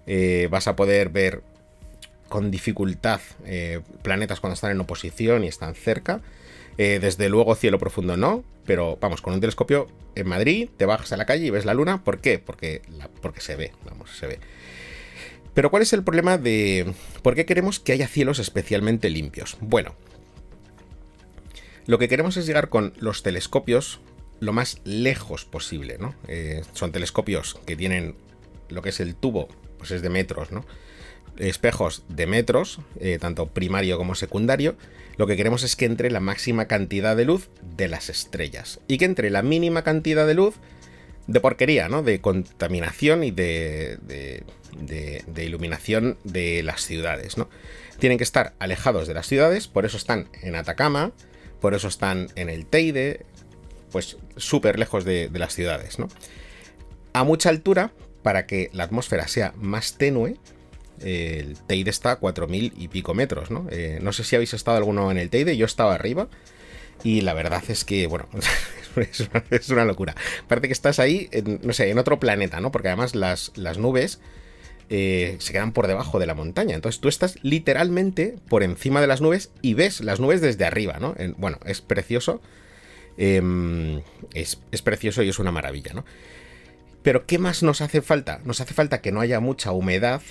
eh, 0.05 0.47
vas 0.51 0.67
a 0.67 0.75
poder 0.75 1.09
ver 1.09 1.41
con 2.29 2.51
dificultad 2.51 3.21
eh, 3.45 3.81
planetas 4.01 4.39
cuando 4.39 4.55
están 4.55 4.71
en 4.71 4.79
oposición 4.79 5.43
y 5.43 5.47
están 5.47 5.75
cerca. 5.75 6.21
Eh, 6.77 6.99
desde 7.01 7.29
luego 7.29 7.55
cielo 7.55 7.77
profundo 7.77 8.17
no, 8.17 8.43
pero 8.65 8.97
vamos, 8.99 9.21
con 9.21 9.33
un 9.33 9.39
telescopio 9.39 9.87
en 10.15 10.27
Madrid 10.27 10.69
te 10.75 10.85
bajas 10.85 11.11
a 11.11 11.17
la 11.17 11.25
calle 11.25 11.45
y 11.45 11.49
ves 11.49 11.65
la 11.65 11.73
luna. 11.73 12.03
¿Por 12.03 12.19
qué? 12.19 12.39
Porque, 12.39 12.81
porque 13.21 13.41
se 13.41 13.55
ve, 13.55 13.71
vamos, 13.85 14.09
se 14.17 14.27
ve. 14.27 14.39
Pero 15.53 15.69
¿cuál 15.69 15.83
es 15.83 15.93
el 15.93 16.03
problema 16.03 16.37
de 16.37 16.93
por 17.21 17.35
qué 17.35 17.45
queremos 17.45 17.79
que 17.79 17.91
haya 17.91 18.07
cielos 18.07 18.39
especialmente 18.39 19.09
limpios? 19.09 19.57
Bueno, 19.61 19.95
lo 21.85 21.99
que 21.99 22.07
queremos 22.07 22.37
es 22.37 22.45
llegar 22.45 22.69
con 22.69 22.93
los 22.97 23.23
telescopios 23.23 23.99
lo 24.39 24.51
más 24.51 24.81
lejos 24.83 25.45
posible, 25.45 25.97
¿no? 25.99 26.15
Eh, 26.27 26.63
son 26.73 26.91
telescopios 26.91 27.59
que 27.65 27.75
tienen 27.75 28.15
lo 28.69 28.81
que 28.81 28.89
es 28.89 28.99
el 28.99 29.15
tubo, 29.15 29.47
pues 29.77 29.91
es 29.91 30.01
de 30.01 30.09
metros, 30.09 30.51
¿no? 30.51 30.65
Espejos 31.37 32.03
de 32.09 32.27
metros, 32.27 32.79
eh, 32.99 33.17
tanto 33.19 33.47
primario 33.47 33.97
como 33.97 34.15
secundario, 34.15 34.75
lo 35.17 35.27
que 35.27 35.37
queremos 35.37 35.63
es 35.63 35.75
que 35.75 35.85
entre 35.85 36.09
la 36.09 36.19
máxima 36.19 36.65
cantidad 36.65 37.15
de 37.15 37.25
luz 37.25 37.49
de 37.75 37.87
las 37.87 38.09
estrellas 38.09 38.79
y 38.87 38.97
que 38.97 39.05
entre 39.05 39.29
la 39.29 39.41
mínima 39.41 39.83
cantidad 39.83 40.25
de 40.25 40.33
luz 40.33 40.55
de 41.27 41.39
porquería, 41.39 41.87
¿no? 41.87 42.03
De 42.03 42.19
contaminación 42.19 43.23
y 43.23 43.31
de, 43.31 43.97
de, 44.01 45.43
iluminación 45.43 46.17
de 46.23 46.63
las 46.63 46.81
ciudades, 46.81 47.37
¿no? 47.37 47.49
Tienen 47.99 48.17
que 48.17 48.23
estar 48.23 48.53
alejados 48.59 49.07
de 49.07 49.13
las 49.13 49.27
ciudades, 49.27 49.67
por 49.67 49.85
eso 49.85 49.97
están 49.97 50.27
en 50.41 50.55
Atacama, 50.55 51.11
por 51.61 51.73
eso 51.73 51.87
están 51.87 52.27
en 52.35 52.49
el 52.49 52.65
Teide, 52.65 53.25
pues 53.91 54.17
súper 54.35 54.79
lejos 54.79 55.05
de, 55.05 55.29
de 55.29 55.39
las 55.39 55.53
ciudades, 55.53 55.99
¿no? 55.99 56.09
A 57.13 57.23
mucha 57.23 57.49
altura, 57.49 57.93
para 58.23 58.45
que 58.47 58.69
la 58.73 58.85
atmósfera 58.85 59.27
sea 59.27 59.53
más 59.55 59.97
tenue, 59.97 60.37
el 61.01 61.57
Teide 61.67 61.89
está 61.89 62.11
a 62.11 62.19
4.000 62.19 62.73
y 62.77 62.87
pico 62.87 63.13
metros, 63.13 63.51
¿no? 63.51 63.67
Eh, 63.71 63.99
no 64.01 64.13
sé 64.13 64.23
si 64.23 64.35
habéis 64.35 64.53
estado 64.53 64.77
alguno 64.77 65.11
en 65.11 65.17
el 65.17 65.29
Teide, 65.29 65.57
yo 65.57 65.65
estaba 65.65 65.95
arriba 65.95 66.27
y 67.03 67.21
la 67.21 67.33
verdad 67.33 67.63
es 67.67 67.83
que, 67.83 68.07
bueno, 68.07 68.27
es 69.49 69.69
una, 69.69 69.85
locura. 69.85 70.15
Parece 70.47 70.67
que 70.67 70.73
estás 70.73 70.99
ahí, 70.99 71.29
no 71.61 71.73
sé, 71.73 71.89
en 71.89 71.97
otro 71.97 72.19
planeta, 72.19 72.59
¿no? 72.61 72.71
Porque 72.71 72.89
además 72.89 73.15
las, 73.15 73.51
las 73.55 73.77
nubes 73.77 74.19
eh, 74.89 75.35
se 75.39 75.53
quedan 75.53 75.73
por 75.73 75.87
debajo 75.87 76.19
de 76.19 76.27
la 76.27 76.35
montaña. 76.35 76.75
Entonces 76.75 77.01
tú 77.01 77.09
estás 77.09 77.37
literalmente 77.43 78.35
por 78.47 78.63
encima 78.63 79.01
de 79.01 79.07
las 79.07 79.21
nubes 79.21 79.51
y 79.61 79.73
ves 79.73 80.01
las 80.01 80.19
nubes 80.19 80.41
desde 80.41 80.65
arriba, 80.65 80.97
¿no? 80.99 81.15
bueno, 81.37 81.59
es 81.65 81.81
precioso. 81.81 82.41
Em, 83.17 84.01
es, 84.33 84.59
es 84.71 84.81
precioso 84.81 85.21
y 85.21 85.29
es 85.29 85.37
una 85.37 85.51
maravilla, 85.51 85.93
¿no? 85.93 86.03
Pero 87.03 87.25
¿qué 87.25 87.37
más 87.37 87.61
nos 87.61 87.81
hace 87.81 88.01
falta? 88.01 88.39
Nos 88.45 88.61
hace 88.61 88.73
falta 88.73 89.01
que 89.01 89.11
no 89.11 89.19
haya 89.19 89.39
mucha 89.39 89.71
humedad 89.71 90.21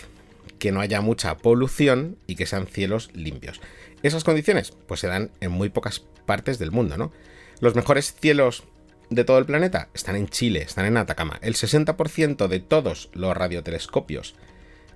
que 0.63 0.71
no 0.71 0.81
haya 0.81 1.01
mucha 1.01 1.39
polución 1.39 2.19
y 2.29 2.37
que 2.37 2.47
sean 2.47 2.69
cielos 2.69 3.11
limpios. 3.15 3.61
Esas 4.05 4.23
condiciones 4.23 4.73
pues 4.87 5.01
se 5.01 5.09
dan 5.09 5.33
en 5.41 5.51
muy 5.51 5.71
pocas 5.71 6.05
partes 6.25 6.61
del 6.61 6.71
mundo, 6.71 6.97
¿no? 6.97 7.11
Los 7.59 7.75
mejores 7.75 8.15
cielos 8.15 8.63
de 9.11 9.25
todo 9.25 9.39
el 9.39 9.45
planeta 9.45 9.89
están 9.93 10.15
en 10.15 10.29
Chile, 10.29 10.63
están 10.63 10.87
en 10.87 10.99
Atacama. 10.99 11.41
El 11.43 11.55
60% 11.55 12.47
de 12.47 12.61
todos 12.61 13.11
los 13.13 13.37
radiotelescopios 13.37 14.37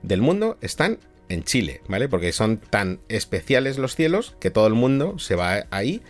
del 0.04 0.20
mundo 0.20 0.56
están 0.60 1.00
en 1.28 1.42
Chile, 1.42 1.80
¿vale? 1.88 2.08
Porque 2.08 2.30
son 2.30 2.58
tan 2.58 3.00
especiales 3.08 3.76
los 3.76 3.96
cielos 3.96 4.36
que 4.38 4.52
todo 4.52 4.68
el 4.68 4.74
mundo 4.74 5.18
se 5.18 5.34
va 5.34 5.66
ahí 5.72 6.00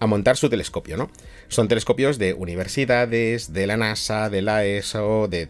a 0.00 0.06
montar 0.06 0.36
su 0.36 0.50
telescopio, 0.50 0.98
¿no? 0.98 1.10
Son 1.48 1.66
telescopios 1.66 2.18
de 2.18 2.34
universidades, 2.34 3.54
de 3.54 3.66
la 3.66 3.78
NASA, 3.78 4.28
de 4.28 4.42
la 4.42 4.66
ESO, 4.66 5.28
de 5.28 5.48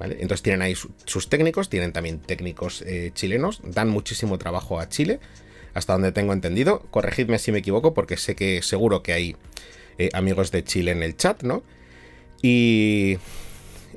entonces 0.00 0.42
tienen 0.42 0.62
ahí 0.62 0.74
sus 1.04 1.28
técnicos, 1.28 1.68
tienen 1.68 1.92
también 1.92 2.18
técnicos 2.18 2.82
eh, 2.82 3.10
chilenos, 3.14 3.60
dan 3.64 3.88
muchísimo 3.88 4.38
trabajo 4.38 4.78
a 4.80 4.88
Chile, 4.88 5.20
hasta 5.74 5.92
donde 5.92 6.12
tengo 6.12 6.32
entendido. 6.32 6.80
Corregidme 6.90 7.38
si 7.38 7.52
me 7.52 7.58
equivoco, 7.58 7.94
porque 7.94 8.16
sé 8.16 8.34
que 8.34 8.62
seguro 8.62 9.02
que 9.02 9.12
hay 9.12 9.36
eh, 9.98 10.10
amigos 10.12 10.50
de 10.50 10.64
Chile 10.64 10.92
en 10.92 11.02
el 11.02 11.16
chat, 11.16 11.42
¿no? 11.42 11.62
Y 12.42 13.18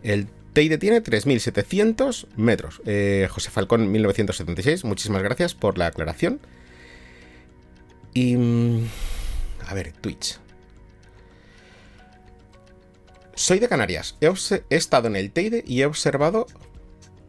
el 0.04 0.28
Teide 0.54 0.78
tiene 0.78 1.02
3.700 1.02 2.28
metros. 2.36 2.82
Eh, 2.86 3.28
José 3.30 3.50
Falcón, 3.50 3.92
1976, 3.92 4.84
muchísimas 4.84 5.24
gracias 5.24 5.56
por 5.56 5.78
la 5.78 5.88
aclaración. 5.88 6.40
Y... 8.14 8.38
Mm, 8.38 8.88
a 9.66 9.74
ver, 9.74 9.94
Twitch. 9.94 10.43
Soy 13.36 13.60
de 13.60 13.68
Canarias. 13.68 14.18
He, 14.22 14.32
estado 14.70 15.08
en 15.08 15.16
el 15.16 15.32
Teide 15.32 15.64
y 15.66 15.82
he 15.82 15.86
observado. 15.86 16.48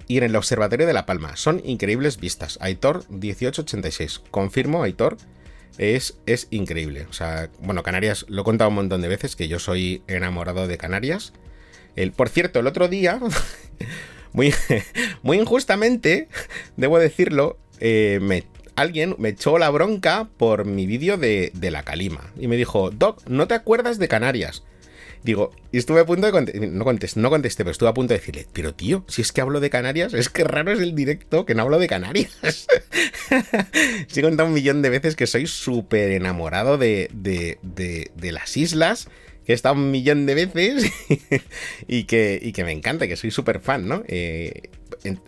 Y 0.06 0.18
en 0.18 0.24
el 0.24 0.36
Observatorio 0.36 0.86
de 0.86 0.92
La 0.92 1.06
Palma. 1.06 1.36
Son 1.36 1.62
increíbles 1.64 2.18
vistas. 2.18 2.58
Aitor 2.60 3.04
1886. 3.08 4.20
Confirmo, 4.30 4.82
Aitor. 4.82 5.16
Es, 5.78 6.18
es 6.26 6.46
increíble. 6.50 7.06
O 7.08 7.12
sea, 7.14 7.50
bueno, 7.60 7.82
Canarias 7.82 8.26
lo 8.28 8.42
he 8.42 8.44
contado 8.44 8.68
un 8.68 8.76
montón 8.76 9.00
de 9.00 9.08
veces 9.08 9.34
que 9.34 9.48
yo 9.48 9.58
soy 9.58 10.02
enamorado 10.06 10.66
de 10.66 10.76
Canarias. 10.76 11.32
Por 12.16 12.28
cierto, 12.28 12.60
el 12.60 12.66
otro 12.66 12.88
día, 12.88 13.18
muy, 14.32 14.54
muy 15.22 15.38
injustamente, 15.38 16.28
debo 16.76 16.98
decirlo, 16.98 17.58
eh, 17.80 18.18
me 18.20 18.44
alguien 18.76 19.14
me 19.18 19.30
echó 19.30 19.58
la 19.58 19.70
bronca 19.70 20.28
por 20.36 20.64
mi 20.64 20.86
vídeo 20.86 21.16
de, 21.16 21.52
la 21.70 21.82
calima. 21.82 22.32
Y 22.38 22.48
me 22.48 22.56
dijo, 22.56 22.90
Doc, 22.90 23.22
¿no 23.28 23.46
te 23.46 23.54
acuerdas 23.54 23.98
de 23.98 24.08
Canarias? 24.08 24.64
Digo, 25.24 25.52
y 25.72 25.78
estuve 25.78 26.00
a 26.00 26.04
punto 26.04 26.26
de 26.26 26.32
contestar, 26.32 26.68
no 26.68 26.84
contesté, 26.84 27.18
no 27.18 27.30
contesté, 27.30 27.64
pero 27.64 27.72
estuve 27.72 27.88
a 27.88 27.94
punto 27.94 28.12
de 28.12 28.20
decirle, 28.20 28.46
pero 28.52 28.74
tío, 28.74 29.06
si 29.08 29.22
es 29.22 29.32
que 29.32 29.40
hablo 29.40 29.58
de 29.58 29.70
Canarias, 29.70 30.12
es 30.12 30.28
que 30.28 30.44
raro 30.44 30.70
es 30.70 30.80
el 30.80 30.94
directo 30.94 31.46
que 31.46 31.54
no 31.54 31.62
hablo 31.62 31.78
de 31.78 31.88
Canarias. 31.88 32.36
sí 34.06 34.20
he 34.20 34.22
contado 34.22 34.50
un 34.50 34.54
millón 34.54 34.82
de 34.82 34.90
veces 34.90 35.16
que 35.16 35.26
soy 35.26 35.46
súper 35.46 36.10
enamorado 36.10 36.76
de, 36.76 37.08
de, 37.14 38.32
las 38.32 38.54
islas, 38.58 39.08
que 39.46 39.52
he 39.52 39.54
estado 39.54 39.76
un 39.76 39.90
millón 39.90 40.26
de 40.26 40.34
veces 40.34 40.92
y, 41.88 42.04
que, 42.04 42.38
y 42.42 42.52
que 42.52 42.64
me 42.64 42.72
encanta, 42.72 43.08
que 43.08 43.16
soy 43.16 43.30
súper 43.30 43.60
fan, 43.60 43.88
¿no? 43.88 44.04
Eh, 44.08 44.68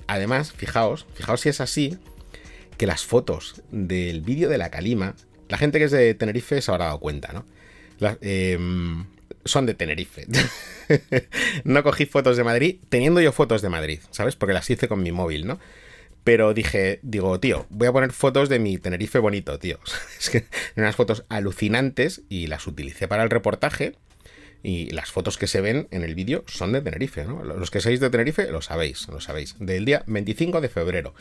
además, 0.06 0.52
fijaos, 0.52 1.06
fijaos 1.14 1.40
si 1.40 1.48
es 1.48 1.62
así, 1.62 1.96
que 2.76 2.86
las 2.86 3.06
fotos 3.06 3.62
del 3.70 4.20
vídeo 4.20 4.50
de 4.50 4.58
la 4.58 4.70
Calima, 4.70 5.16
la 5.48 5.56
gente 5.56 5.78
que 5.78 5.86
es 5.86 5.90
de 5.90 6.12
Tenerife 6.12 6.60
se 6.60 6.70
habrá 6.70 6.86
dado 6.86 7.00
cuenta, 7.00 7.32
¿no? 7.32 7.46
Em, 8.20 9.06
son 9.46 9.66
de 9.66 9.74
Tenerife. 9.74 10.26
no 11.64 11.82
cogí 11.82 12.06
fotos 12.06 12.36
de 12.36 12.44
Madrid, 12.44 12.76
teniendo 12.88 13.20
yo 13.20 13.32
fotos 13.32 13.62
de 13.62 13.68
Madrid, 13.68 14.00
¿sabes? 14.10 14.36
Porque 14.36 14.54
las 14.54 14.68
hice 14.70 14.88
con 14.88 15.02
mi 15.02 15.12
móvil, 15.12 15.46
¿no? 15.46 15.58
Pero 16.24 16.54
dije, 16.54 16.98
digo, 17.02 17.38
tío, 17.38 17.66
voy 17.70 17.86
a 17.86 17.92
poner 17.92 18.12
fotos 18.12 18.48
de 18.48 18.58
mi 18.58 18.78
Tenerife 18.78 19.18
bonito, 19.18 19.58
tío. 19.58 19.78
es 20.18 20.30
que 20.30 20.44
unas 20.76 20.96
fotos 20.96 21.24
alucinantes 21.28 22.22
y 22.28 22.48
las 22.48 22.66
utilicé 22.66 23.06
para 23.08 23.22
el 23.22 23.30
reportaje. 23.30 23.94
Y 24.62 24.90
las 24.90 25.12
fotos 25.12 25.38
que 25.38 25.46
se 25.46 25.60
ven 25.60 25.86
en 25.92 26.02
el 26.02 26.16
vídeo 26.16 26.42
son 26.48 26.72
de 26.72 26.80
Tenerife, 26.80 27.24
¿no? 27.24 27.44
Los 27.44 27.70
que 27.70 27.80
seáis 27.80 28.00
de 28.00 28.10
Tenerife 28.10 28.50
lo 28.50 28.62
sabéis, 28.62 29.06
lo 29.06 29.20
sabéis. 29.20 29.54
Del 29.60 29.84
día 29.84 30.02
25 30.08 30.60
de 30.60 30.68
febrero 30.68 31.14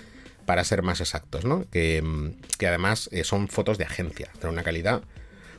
para 0.46 0.64
ser 0.64 0.82
más 0.82 1.02
exactos, 1.02 1.46
¿no? 1.46 1.66
Que, 1.70 2.02
además 2.62 3.10
eh, 3.12 3.24
son 3.24 3.48
fotos 3.48 3.78
de 3.78 3.84
agencia, 3.84 4.32
de 4.42 4.48
una 4.48 4.64
calidad 4.64 5.04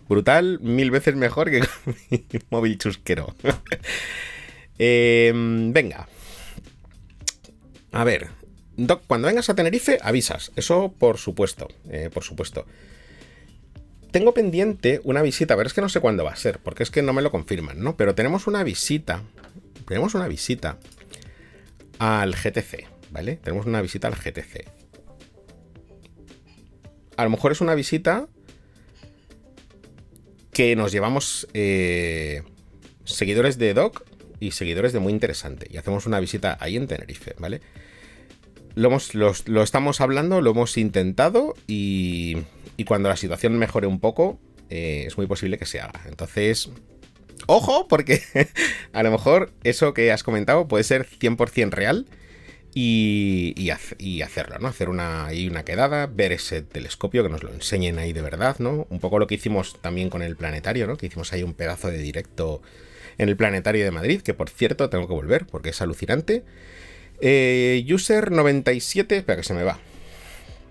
brutal, 0.09 0.59
mil 0.61 0.91
veces 0.91 1.15
mejor 1.17 1.51
que 1.51 1.61
con 1.61 1.97
mi 2.11 2.25
móvil 2.51 2.79
chusquero. 2.79 3.35
Em, 4.79 5.73
venga. 5.73 6.07
A 7.93 8.05
ver, 8.05 8.29
Doc, 8.77 9.05
cuando 9.07 9.27
vengas 9.27 9.49
a 9.49 9.55
Tenerife, 9.55 9.99
avisas. 10.03 10.53
Eso 10.55 10.93
por 10.99 11.17
supuesto, 11.17 11.69
eh, 11.89 12.11
por 12.13 12.25
supuesto. 12.25 12.67
Tengo 14.11 14.35
pendiente 14.35 15.01
una 15.05 15.23
visita, 15.23 15.57
pero 15.57 15.67
es 15.67 15.73
que 15.73 15.81
no 15.81 15.89
sé 15.89 16.01
cuándo 16.01 16.25
va 16.25 16.33
a 16.33 16.37
ser, 16.37 16.59
porque 16.59 16.83
es 16.83 16.91
que 16.91 17.01
no 17.01 17.15
me 17.15 17.23
lo 17.23 17.31
confirman, 17.31 17.83
¿no? 17.83 17.97
Pero 17.97 18.15
tenemos 18.15 18.47
una 18.47 18.63
visita, 18.65 19.23
tenemos 19.89 20.15
una 20.15 20.29
visita 20.29 20.79
al 21.99 22.35
GTC, 22.35 22.87
¿vale? 23.13 23.37
Tenemos 23.37 23.65
una 23.65 23.81
visita 23.81 24.09
al 24.09 24.15
GTC 24.15 24.77
a 27.17 27.25
lo 27.25 27.31
mejor 27.31 27.53
es 27.53 27.61
una 27.61 27.75
visita 27.75 28.29
que 30.57 30.75
nos 30.75 30.91
llevamos 30.91 31.47
eh, 31.53 32.43
seguidores 33.05 33.59
de 33.59 33.75
Doc 33.75 34.05
y 34.41 34.53
seguidores 34.53 34.95
de 34.95 35.01
Muy 35.01 35.13
Interesante. 35.13 35.67
Y 35.71 35.77
hacemos 35.77 36.07
una 36.07 36.19
visita 36.19 36.57
ahí 36.61 36.77
en 36.77 36.87
Tenerife, 36.87 37.35
¿vale? 37.39 37.61
Lo, 38.75 38.89
hemos, 38.89 39.15
lo, 39.15 39.63
estamos 39.63 40.01
hablando, 40.01 40.41
lo 40.41 40.53
hemos 40.53 40.79
intentado 40.79 41.53
y, 41.67 42.39
y 42.79 42.85
cuando 42.85 43.11
la 43.11 43.19
situación 43.19 43.59
mejore 43.59 43.87
un 43.87 44.01
poco, 44.01 44.41
eh, 44.71 45.05
es 45.07 45.19
muy 45.19 45.27
posible 45.27 45.59
que 45.59 45.67
se 45.67 45.79
haga. 45.79 46.01
Entonces, 46.07 46.71
ojo, 47.45 47.87
porque 47.87 48.23
a 48.95 49.03
lo 49.03 49.11
mejor 49.11 49.53
eso 49.63 49.93
que 49.93 50.11
has 50.11 50.23
comentado 50.23 50.69
puede 50.69 50.85
ser 50.85 51.07
100% 51.07 51.69
real 51.69 52.07
y, 52.79 53.71
hacerlo, 54.21 54.59
¿no? 54.59 54.69
Hacer 54.69 54.91
una, 54.91 55.27
ahí 55.27 55.49
una 55.49 55.65
quedada, 55.65 56.07
ver 56.07 56.33
ese 56.33 56.61
telescopio, 56.61 57.23
que 57.23 57.31
nos 57.31 57.43
lo 57.43 57.51
enseñen 57.51 57.99
ahí 57.99 58.13
de 58.13 58.21
verdad, 58.21 58.57
¿no? 58.59 58.87
Un 58.91 59.01
poco 59.01 59.19
lo 59.19 59.27
que 59.27 59.37
hicimos 59.37 59.81
también 59.81 60.11
con 60.11 60.21
el 60.21 60.37
planetario, 60.37 60.87
¿no? 60.87 60.99
Que 60.99 61.07
hicimos 61.07 61.33
ahí 61.33 61.43
un 61.43 61.55
pedazo 61.55 61.89
de 61.89 61.97
directo 61.97 62.61
en 63.17 63.31
el 63.31 63.37
planetario 63.37 63.83
de 63.83 63.91
Madrid, 63.91 64.21
que 64.21 64.35
por 64.35 64.51
cierto 64.51 64.91
tengo 64.91 65.09
que 65.09 65.15
volver 65.15 65.47
porque 65.47 65.71
es 65.71 65.81
alucinante. 65.81 66.45
Eh, 67.23 67.83
user 67.89 68.31
97, 68.31 69.17
espera 69.17 69.39
que 69.39 69.43
se 69.43 69.55
me 69.55 69.63
va. 69.63 69.79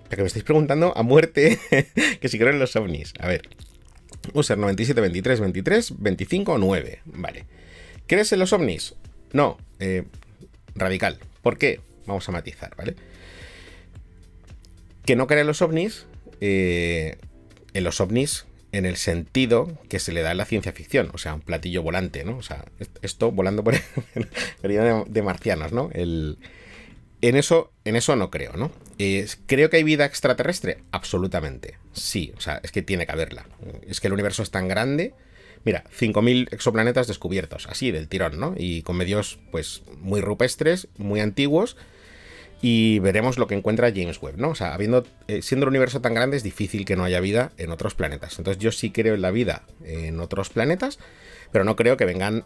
que 0.07 0.17
me 0.17 0.27
estáis 0.27 0.45
preguntando 0.45 0.95
a 0.95 1.01
muerte 1.01 1.57
que 2.21 2.29
si 2.29 2.37
creo 2.37 2.51
en 2.51 2.59
los 2.59 2.75
ovnis. 2.75 3.13
A 3.19 3.27
ver. 3.27 3.49
User 4.33 4.59
97, 4.59 5.01
23, 5.01 5.39
23, 5.39 5.93
25, 5.97 6.57
9. 6.59 6.99
Vale. 7.05 7.45
¿Crees 8.05 8.31
en 8.31 8.39
los 8.39 8.53
ovnis? 8.53 8.93
No. 9.33 9.57
Eh, 9.79 10.03
radical. 10.75 11.17
¿Por 11.41 11.57
qué? 11.57 11.79
Vamos 12.05 12.27
a 12.29 12.31
matizar, 12.31 12.75
¿vale? 12.75 12.95
Que 15.05 15.15
no 15.15 15.27
cree 15.27 15.41
en 15.41 15.47
los 15.47 15.61
ovnis, 15.61 16.05
eh, 16.41 17.17
en 17.73 17.83
los 17.83 17.99
ovnis 18.01 18.45
en 18.71 18.85
el 18.85 18.97
sentido 18.97 19.79
que 19.87 19.99
se 19.99 20.11
le 20.11 20.21
da 20.21 20.31
en 20.31 20.37
la 20.37 20.45
ciencia 20.45 20.73
ficción, 20.73 21.09
o 21.13 21.17
sea, 21.17 21.33
un 21.33 21.41
platillo 21.41 21.81
volante, 21.81 22.25
¿no? 22.25 22.37
O 22.37 22.41
sea, 22.41 22.65
esto 23.01 23.31
volando 23.31 23.63
por 23.63 23.75
el 24.63 25.05
de 25.07 25.21
marcianos, 25.21 25.71
¿no? 25.71 25.89
El, 25.93 26.37
en, 27.21 27.37
eso, 27.37 27.71
en 27.85 27.95
eso 27.95 28.15
no 28.17 28.29
creo, 28.31 28.53
¿no? 28.57 28.71
¿Creo 29.45 29.69
que 29.69 29.77
hay 29.77 29.83
vida 29.83 30.05
extraterrestre? 30.05 30.79
Absolutamente, 30.91 31.77
sí, 31.93 32.33
o 32.35 32.41
sea, 32.41 32.59
es 32.63 32.71
que 32.71 32.81
tiene 32.81 33.05
que 33.05 33.13
haberla. 33.13 33.45
Es 33.87 34.01
que 34.01 34.07
el 34.07 34.13
universo 34.13 34.43
es 34.43 34.51
tan 34.51 34.67
grande 34.67 35.13
Mira, 35.65 35.83
5.000 35.99 36.53
exoplanetas 36.53 37.07
descubiertos, 37.07 37.67
así 37.67 37.89
del 37.89 38.07
tirón, 38.07 38.39
¿no? 38.39 38.53
Y 38.55 38.83
con 38.83 38.97
medios, 38.97 39.39
pues, 39.51 39.81
muy 39.99 40.21
rupestres, 40.21 40.87
muy 40.97 41.19
antiguos. 41.19 41.75
Y 42.67 42.97
veremos 42.97 43.37
lo 43.37 43.45
que 43.45 43.53
encuentra 43.53 43.91
James 43.95 44.19
Webb, 44.19 44.37
¿no? 44.39 44.49
O 44.49 44.55
sea, 44.55 44.75
eh, 45.27 45.41
siendo 45.43 45.65
el 45.65 45.69
universo 45.69 46.01
tan 46.01 46.15
grande, 46.15 46.35
es 46.35 46.41
difícil 46.41 46.83
que 46.83 46.95
no 46.95 47.03
haya 47.03 47.19
vida 47.19 47.51
en 47.59 47.69
otros 47.69 47.93
planetas. 47.93 48.39
Entonces, 48.39 48.59
yo 48.59 48.71
sí 48.71 48.89
creo 48.89 49.13
en 49.13 49.21
la 49.21 49.29
vida 49.29 49.61
en 49.83 50.19
otros 50.19 50.49
planetas, 50.49 50.97
pero 51.51 51.63
no 51.63 51.75
creo 51.75 51.95
que 51.95 52.05
vengan 52.05 52.43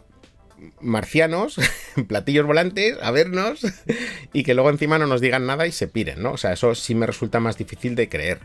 marcianos, 0.82 1.56
platillos 2.06 2.44
volantes, 2.44 2.98
a 3.00 3.10
vernos 3.12 3.62
y 4.34 4.42
que 4.42 4.52
luego 4.52 4.68
encima 4.68 4.98
no 4.98 5.06
nos 5.06 5.22
digan 5.22 5.46
nada 5.46 5.66
y 5.66 5.72
se 5.72 5.88
piren, 5.88 6.22
¿no? 6.22 6.32
O 6.32 6.36
sea, 6.36 6.52
eso 6.52 6.74
sí 6.74 6.94
me 6.94 7.06
resulta 7.06 7.40
más 7.40 7.56
difícil 7.56 7.94
de 7.94 8.10
creer. 8.10 8.40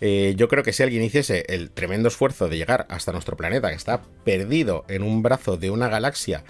Eh, 0.00 0.34
yo 0.36 0.46
creo 0.46 0.62
que 0.62 0.72
si 0.72 0.84
alguien 0.84 1.02
hiciese 1.02 1.46
el 1.48 1.72
tremendo 1.72 2.06
esfuerzo 2.06 2.48
de 2.48 2.58
llegar 2.58 2.86
hasta 2.90 3.10
nuestro 3.10 3.36
planeta, 3.36 3.70
que 3.70 3.74
está 3.74 4.02
perdido 4.22 4.84
en 4.86 5.02
un 5.02 5.24
brazo 5.24 5.56
de 5.56 5.70
una 5.72 5.88
galaxia 5.88 6.44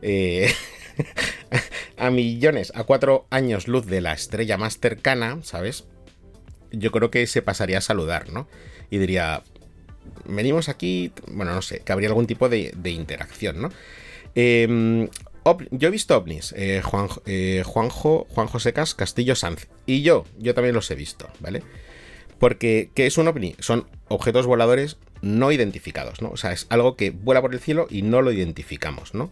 eh, 0.00 0.52
a 1.96 2.10
millones, 2.10 2.72
a 2.74 2.84
cuatro 2.84 3.26
años 3.30 3.68
luz 3.68 3.86
de 3.86 4.00
la 4.00 4.12
estrella 4.12 4.56
más 4.56 4.78
cercana, 4.78 5.38
¿sabes? 5.42 5.84
Yo 6.70 6.90
creo 6.90 7.10
que 7.10 7.26
se 7.26 7.42
pasaría 7.42 7.78
a 7.78 7.82
saludar, 7.82 8.30
¿no? 8.30 8.48
Y 8.90 8.98
diría, 8.98 9.42
venimos 10.24 10.68
aquí, 10.68 11.12
bueno, 11.28 11.54
no 11.54 11.62
sé, 11.62 11.80
que 11.80 11.92
habría 11.92 12.08
algún 12.08 12.26
tipo 12.26 12.48
de, 12.48 12.72
interacción, 12.84 13.62
¿no? 13.62 13.68
Em, 14.34 15.08
yo 15.70 15.88
he 15.88 15.90
visto 15.90 16.16
ovnis, 16.16 16.54
eh, 16.56 16.80
Juan, 16.84 17.08
Juanjo, 17.64 18.26
Juan 18.30 18.46
José 18.46 18.72
Castillo 18.72 19.34
Sanz, 19.34 19.68
y 19.86 20.02
yo, 20.02 20.24
yo 20.38 20.54
también 20.54 20.74
los 20.74 20.90
he 20.90 20.94
visto, 20.94 21.28
¿vale? 21.40 21.62
Porque, 22.38 22.90
¿qué 22.94 23.06
es 23.06 23.18
un 23.18 23.28
ovni? 23.28 23.54
Son 23.60 23.86
objetos 24.08 24.46
voladores 24.46 24.96
no 25.20 25.52
identificados, 25.52 26.20
¿no? 26.20 26.30
O 26.30 26.36
sea, 26.36 26.52
es 26.52 26.66
algo 26.70 26.96
que 26.96 27.10
vuela 27.10 27.40
por 27.40 27.54
el 27.54 27.60
cielo 27.60 27.86
y 27.88 28.02
no 28.02 28.20
lo 28.20 28.32
identificamos, 28.32 29.14
¿no? 29.14 29.30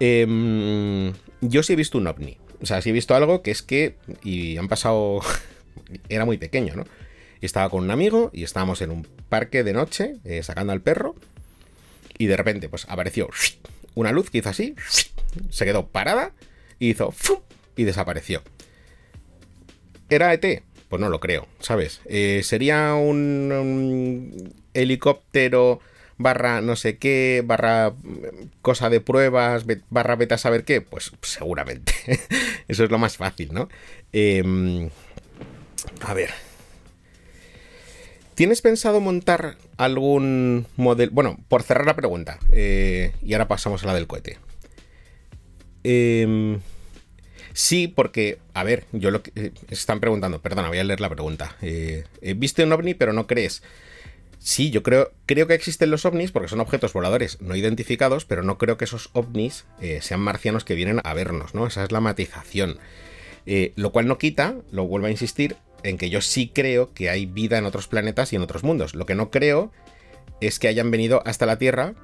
Em, 0.00 1.12
yo 1.40 1.62
sí 1.62 1.74
he 1.74 1.76
visto 1.76 1.98
un 1.98 2.06
ovni. 2.06 2.38
O 2.60 2.66
sea, 2.66 2.82
sí 2.82 2.90
he 2.90 2.92
visto 2.92 3.14
algo 3.14 3.42
que 3.42 3.50
es 3.50 3.62
que. 3.62 3.96
Y 4.24 4.56
han 4.56 4.68
pasado. 4.68 5.20
Era 6.08 6.24
muy 6.24 6.38
pequeño, 6.38 6.74
¿no? 6.74 6.84
estaba 7.40 7.70
con 7.70 7.84
un 7.84 7.90
amigo 7.90 8.30
y 8.34 8.44
estábamos 8.44 8.82
en 8.82 8.90
un 8.90 9.06
parque 9.28 9.64
de 9.64 9.72
noche 9.72 10.16
eh, 10.24 10.42
sacando 10.42 10.72
al 10.72 10.82
perro. 10.82 11.14
Y 12.18 12.26
de 12.26 12.36
repente, 12.36 12.68
pues 12.68 12.86
apareció 12.88 13.28
una 13.94 14.12
luz 14.12 14.30
que 14.30 14.38
hizo 14.38 14.50
así. 14.50 14.74
Se 15.48 15.64
quedó 15.64 15.86
parada 15.86 16.32
y 16.78 16.90
hizo. 16.90 17.14
Y 17.76 17.84
desapareció. 17.84 18.42
¿Era 20.10 20.34
ET? 20.34 20.62
Pues 20.88 21.00
no 21.00 21.08
lo 21.08 21.20
creo, 21.20 21.46
¿sabes? 21.60 22.00
Eh, 22.06 22.42
sería 22.42 22.94
un, 22.94 24.52
helicóptero 24.74 25.80
barra 26.20 26.60
no 26.60 26.76
sé 26.76 26.98
qué, 26.98 27.42
barra 27.44 27.94
cosa 28.60 28.90
de 28.90 29.00
pruebas, 29.00 29.64
barra 29.88 30.16
beta 30.16 30.36
saber 30.36 30.64
qué, 30.64 30.82
pues 30.82 31.12
seguramente. 31.22 31.94
Eso 32.68 32.84
es 32.84 32.90
lo 32.90 32.98
más 32.98 33.16
fácil, 33.16 33.54
¿no? 33.54 33.68
Em, 34.12 34.90
a 36.02 36.14
ver. 36.14 36.30
¿Tienes 38.34 38.60
pensado 38.60 39.00
montar 39.00 39.56
algún 39.78 40.66
modelo? 40.76 41.10
Bueno, 41.12 41.38
por 41.48 41.62
cerrar 41.62 41.86
la 41.86 41.96
pregunta, 41.96 42.38
eh, 42.52 43.12
y 43.22 43.32
ahora 43.32 43.48
pasamos 43.48 43.82
a 43.82 43.86
la 43.86 43.94
del 43.94 44.06
cohete. 44.06 44.38
Em, 45.84 46.60
sí, 47.54 47.88
porque, 47.88 48.38
a 48.52 48.62
ver, 48.62 48.84
yo 48.92 49.10
lo 49.10 49.22
que. 49.22 49.32
Eh, 49.36 49.52
están 49.70 50.00
preguntando, 50.00 50.40
perdona, 50.40 50.68
voy 50.68 50.78
a 50.78 50.84
leer 50.84 51.00
la 51.00 51.08
pregunta. 51.08 51.56
Eh, 51.62 52.04
¿Viste 52.36 52.64
un 52.64 52.72
ovni 52.72 52.92
pero 52.92 53.14
no 53.14 53.26
crees? 53.26 53.62
Sí, 54.42 54.70
yo 54.70 54.82
creo, 54.82 55.12
creo 55.26 55.46
que 55.46 55.52
existen 55.52 55.90
los 55.90 56.06
ovnis 56.06 56.32
porque 56.32 56.48
son 56.48 56.60
objetos 56.60 56.94
voladores 56.94 57.38
no 57.42 57.54
identificados, 57.56 58.24
pero 58.24 58.42
no 58.42 58.56
creo 58.56 58.78
que 58.78 58.86
esos 58.86 59.10
ovnis 59.12 59.66
eh, 59.82 60.00
sean 60.00 60.20
marcianos 60.20 60.64
que 60.64 60.74
vienen 60.74 61.00
a 61.04 61.12
vernos, 61.12 61.54
¿no? 61.54 61.66
Esa 61.66 61.84
es 61.84 61.92
la 61.92 62.00
matización. 62.00 62.78
Eh, 63.44 63.74
lo 63.76 63.92
cual 63.92 64.08
no 64.08 64.16
quita, 64.16 64.54
lo 64.72 64.86
vuelvo 64.86 65.08
a 65.08 65.10
insistir, 65.10 65.56
en 65.82 65.98
que 65.98 66.08
yo 66.08 66.22
sí 66.22 66.50
creo 66.54 66.94
que 66.94 67.10
hay 67.10 67.26
vida 67.26 67.58
en 67.58 67.66
otros 67.66 67.86
planetas 67.86 68.32
y 68.32 68.36
en 68.36 68.42
otros 68.42 68.64
mundos. 68.64 68.94
Lo 68.94 69.04
que 69.04 69.14
no 69.14 69.30
creo 69.30 69.72
es 70.40 70.58
que 70.58 70.68
hayan 70.68 70.90
venido 70.90 71.22
hasta 71.26 71.44
la 71.44 71.58
Tierra, 71.58 71.94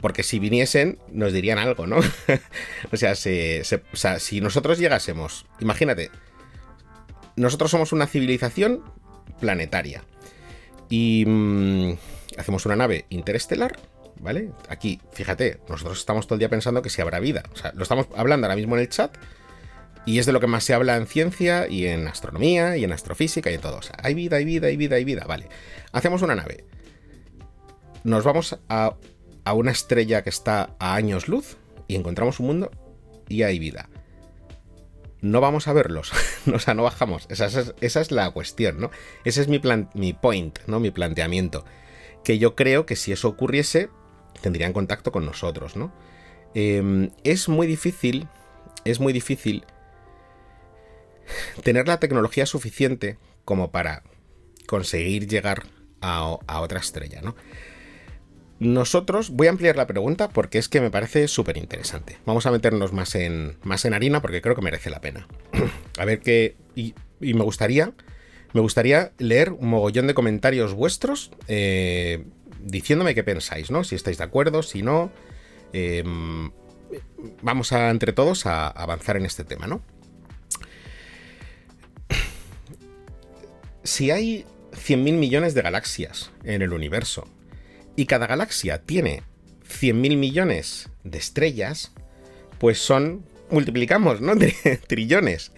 porque 0.00 0.24
si 0.24 0.40
viniesen 0.40 0.98
nos 1.12 1.32
dirían 1.32 1.58
algo, 1.58 1.86
¿no? 1.86 1.98
o, 2.92 2.96
sea, 2.96 3.12
o 3.12 3.96
sea, 3.96 4.18
si 4.18 4.40
nosotros 4.40 4.80
llegásemos, 4.80 5.46
imagínate, 5.60 6.10
nosotros 7.36 7.70
somos 7.70 7.92
una 7.92 8.08
civilización 8.08 8.82
planetaria 9.38 10.02
y 10.94 11.24
mm, 11.26 11.94
hacemos 12.38 12.66
una 12.66 12.76
nave 12.76 13.06
interestelar, 13.08 13.76
¿vale? 14.20 14.50
Aquí, 14.68 15.00
fíjate, 15.10 15.58
nosotros 15.68 15.98
estamos 15.98 16.28
todo 16.28 16.36
el 16.36 16.38
día 16.38 16.48
pensando 16.48 16.82
que 16.82 16.90
si 16.90 17.02
habrá 17.02 17.18
vida. 17.18 17.42
O 17.52 17.56
sea, 17.56 17.72
lo 17.74 17.82
estamos 17.82 18.06
hablando 18.14 18.46
ahora 18.46 18.54
mismo 18.54 18.76
en 18.76 18.82
el 18.82 18.88
chat. 18.88 19.16
Y 20.06 20.20
es 20.20 20.26
de 20.26 20.32
lo 20.32 20.38
que 20.38 20.46
más 20.46 20.62
se 20.62 20.72
habla 20.72 20.96
en 20.96 21.08
ciencia 21.08 21.66
y 21.66 21.86
en 21.86 22.06
astronomía 22.06 22.76
y 22.76 22.84
en 22.84 22.92
astrofísica 22.92 23.50
y 23.50 23.54
en 23.54 23.60
todo. 23.60 23.78
O 23.78 23.82
sea, 23.82 23.96
hay 24.04 24.14
vida, 24.14 24.36
hay 24.36 24.44
vida, 24.44 24.68
hay 24.68 24.76
vida, 24.76 24.94
hay 24.94 25.04
vida. 25.04 25.24
Vale. 25.26 25.48
Hacemos 25.90 26.22
una 26.22 26.36
nave. 26.36 26.64
Nos 28.04 28.22
vamos 28.22 28.56
a, 28.68 28.94
a 29.44 29.52
una 29.54 29.72
estrella 29.72 30.22
que 30.22 30.30
está 30.30 30.76
a 30.78 30.94
años 30.94 31.26
luz 31.26 31.56
y 31.88 31.96
encontramos 31.96 32.38
un 32.38 32.46
mundo 32.46 32.70
y 33.28 33.42
hay 33.42 33.58
vida 33.58 33.88
no 35.24 35.40
vamos 35.40 35.68
a 35.68 35.72
verlos, 35.72 36.12
o 36.52 36.58
sea, 36.58 36.74
no 36.74 36.82
bajamos. 36.82 37.26
Esa 37.30 37.46
es, 37.80 38.10
la 38.12 38.30
cuestión, 38.30 38.78
¿no? 38.78 38.90
Ese 39.24 39.40
es 39.40 39.48
mi, 39.48 39.58
plan, 39.58 39.88
mi 39.94 40.12
point, 40.12 40.58
¿no? 40.66 40.80
Mi 40.80 40.90
planteamiento. 40.90 41.64
Que 42.22 42.38
yo 42.38 42.54
creo 42.54 42.84
que 42.84 42.94
si 42.94 43.10
eso 43.10 43.28
ocurriese, 43.28 43.88
tendrían 44.42 44.74
contacto 44.74 45.12
con 45.12 45.24
nosotros, 45.24 45.76
¿no? 45.76 45.94
Em, 46.54 47.10
es 47.24 47.48
muy 47.48 47.66
difícil, 47.66 48.28
es 48.84 49.00
muy 49.00 49.14
difícil 49.14 49.64
tener 51.62 51.88
la 51.88 51.98
tecnología 51.98 52.44
suficiente 52.44 53.16
como 53.46 53.70
para 53.70 54.02
conseguir 54.66 55.26
llegar 55.26 55.64
a 56.02 56.60
otra 56.60 56.80
estrella, 56.80 57.22
¿no? 57.22 57.34
Nosotros, 58.60 59.30
voy 59.30 59.48
a 59.48 59.50
ampliar 59.50 59.76
la 59.76 59.86
pregunta 59.86 60.28
porque 60.28 60.58
es 60.58 60.68
que 60.68 60.80
me 60.80 60.90
parece 60.90 61.26
súper 61.28 61.56
interesante. 61.56 62.18
Vamos 62.24 62.46
a 62.46 62.52
meternos 62.52 62.92
más 62.92 63.14
en, 63.14 63.56
más 63.64 63.84
en 63.84 63.94
harina 63.94 64.22
porque 64.22 64.40
creo 64.40 64.54
que 64.54 64.62
merece 64.62 64.90
la 64.90 65.00
pena. 65.00 65.26
a 65.98 66.04
ver 66.04 66.20
qué... 66.20 66.56
Y, 66.74 66.94
me 67.20 67.42
gustaría... 67.42 67.92
Me 68.52 68.60
gustaría 68.60 69.12
leer 69.18 69.50
un 69.50 69.68
mogollón 69.68 70.06
de 70.06 70.14
comentarios 70.14 70.74
vuestros 70.74 71.32
eh, 71.48 72.24
diciéndome 72.60 73.16
qué 73.16 73.24
pensáis, 73.24 73.72
¿no? 73.72 73.82
Si 73.82 73.96
estáis 73.96 74.18
de 74.18 74.24
acuerdo, 74.24 74.62
si 74.62 74.82
no. 74.82 75.10
Em, 75.72 76.52
vamos 77.42 77.72
a, 77.72 77.90
entre 77.90 78.12
todos, 78.12 78.46
a 78.46 78.68
avanzar 78.68 79.16
en 79.16 79.26
este 79.26 79.42
tema, 79.42 79.66
¿no? 79.66 79.82
Si 83.82 84.12
hay 84.12 84.46
100.000 84.70 85.14
millones 85.14 85.54
de 85.54 85.62
galaxias 85.62 86.30
en 86.44 86.62
el 86.62 86.72
universo 86.72 87.26
y 87.96 88.06
cada 88.06 88.26
galaxia 88.26 88.82
tiene 88.82 89.22
100.000 89.68 90.16
millones 90.16 90.90
de 91.04 91.18
estrellas, 91.18 91.92
pues 92.58 92.78
son, 92.78 93.24
multiplicamos, 93.50 94.20
¿no? 94.20 94.32
Trillones. 94.86 95.52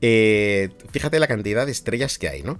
Eh, 0.00 0.70
fíjate 0.90 1.18
la 1.18 1.26
cantidad 1.26 1.66
de 1.66 1.72
estrellas 1.72 2.18
que 2.18 2.28
hay, 2.28 2.42
¿no? 2.42 2.58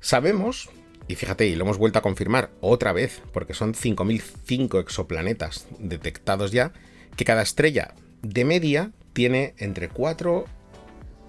Sabemos, 0.00 0.70
y 1.08 1.14
fíjate, 1.14 1.46
y 1.46 1.54
lo 1.54 1.64
hemos 1.64 1.78
vuelto 1.78 1.98
a 1.98 2.02
confirmar 2.02 2.50
otra 2.60 2.92
vez, 2.92 3.22
porque 3.32 3.54
son 3.54 3.74
5.005 3.74 4.80
exoplanetas 4.80 5.66
detectados 5.78 6.52
ya, 6.52 6.72
que 7.16 7.24
cada 7.24 7.42
estrella 7.42 7.94
de 8.22 8.44
media 8.44 8.92
tiene 9.12 9.54
entre 9.58 9.88
4, 9.88 10.44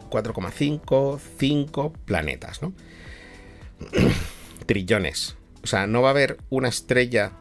4,5, 0.10 1.20
5 1.40 1.94
planetas, 2.06 2.62
¿no? 2.62 2.74
Trillones. 4.66 5.36
O 5.64 5.68
sea, 5.68 5.88
no 5.88 6.02
va 6.02 6.10
a 6.10 6.12
haber 6.12 6.38
una 6.50 6.70
estrella 6.70 7.34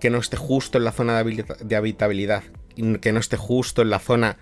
que 0.00 0.10
no 0.10 0.18
esté 0.18 0.36
justo 0.36 0.78
en 0.78 0.84
la 0.84 0.92
zona 0.92 1.22
de 1.22 1.76
habitabilidad, 1.76 2.42
que 3.00 3.12
no 3.12 3.20
esté 3.20 3.36
justo 3.36 3.82
en 3.82 3.90
la 3.90 3.98
zona 3.98 4.36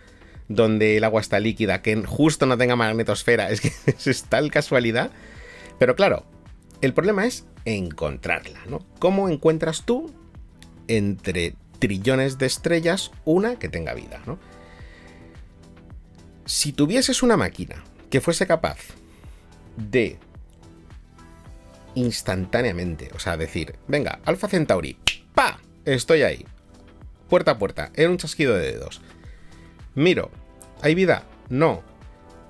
donde 0.48 0.96
el 0.96 1.04
agua 1.04 1.20
está 1.20 1.38
líquida, 1.38 1.80
que 1.80 1.94
justo 2.04 2.46
no 2.46 2.58
tenga 2.58 2.76
magnetosfera. 2.76 3.50
Es 3.50 3.60
que 3.60 3.72
es 3.86 4.24
tal 4.24 4.50
casualidad. 4.50 5.10
Pero 5.78 5.94
claro, 5.96 6.24
el 6.80 6.92
problema 6.92 7.26
es 7.26 7.46
encontrarla, 7.64 8.60
¿no? 8.68 8.84
¿Cómo 8.98 9.28
encuentras 9.28 9.84
tú 9.84 10.12
entre 10.88 11.54
trillones 11.78 12.38
de 12.38 12.46
estrellas 12.46 13.12
una 13.24 13.58
que 13.58 13.68
tenga 13.68 13.94
vida, 13.94 14.20
¿no? 14.26 14.38
Si 16.46 16.72
tuvieses 16.72 17.22
una 17.22 17.36
máquina 17.36 17.84
que 18.10 18.20
fuese 18.20 18.46
capaz 18.46 18.78
de 19.76 20.18
instantáneamente. 21.94 23.10
O 23.14 23.18
sea, 23.18 23.36
decir, 23.36 23.76
venga, 23.88 24.20
Alfa 24.24 24.48
Centauri, 24.48 24.96
¡pa! 25.34 25.60
Estoy 25.84 26.22
ahí. 26.22 26.44
Puerta 27.28 27.52
a 27.52 27.58
puerta, 27.58 27.90
en 27.94 28.10
un 28.10 28.18
chasquido 28.18 28.54
de 28.54 28.72
dedos. 28.72 29.00
Miro, 29.94 30.30
¿hay 30.82 30.94
vida? 30.94 31.24
No. 31.48 31.82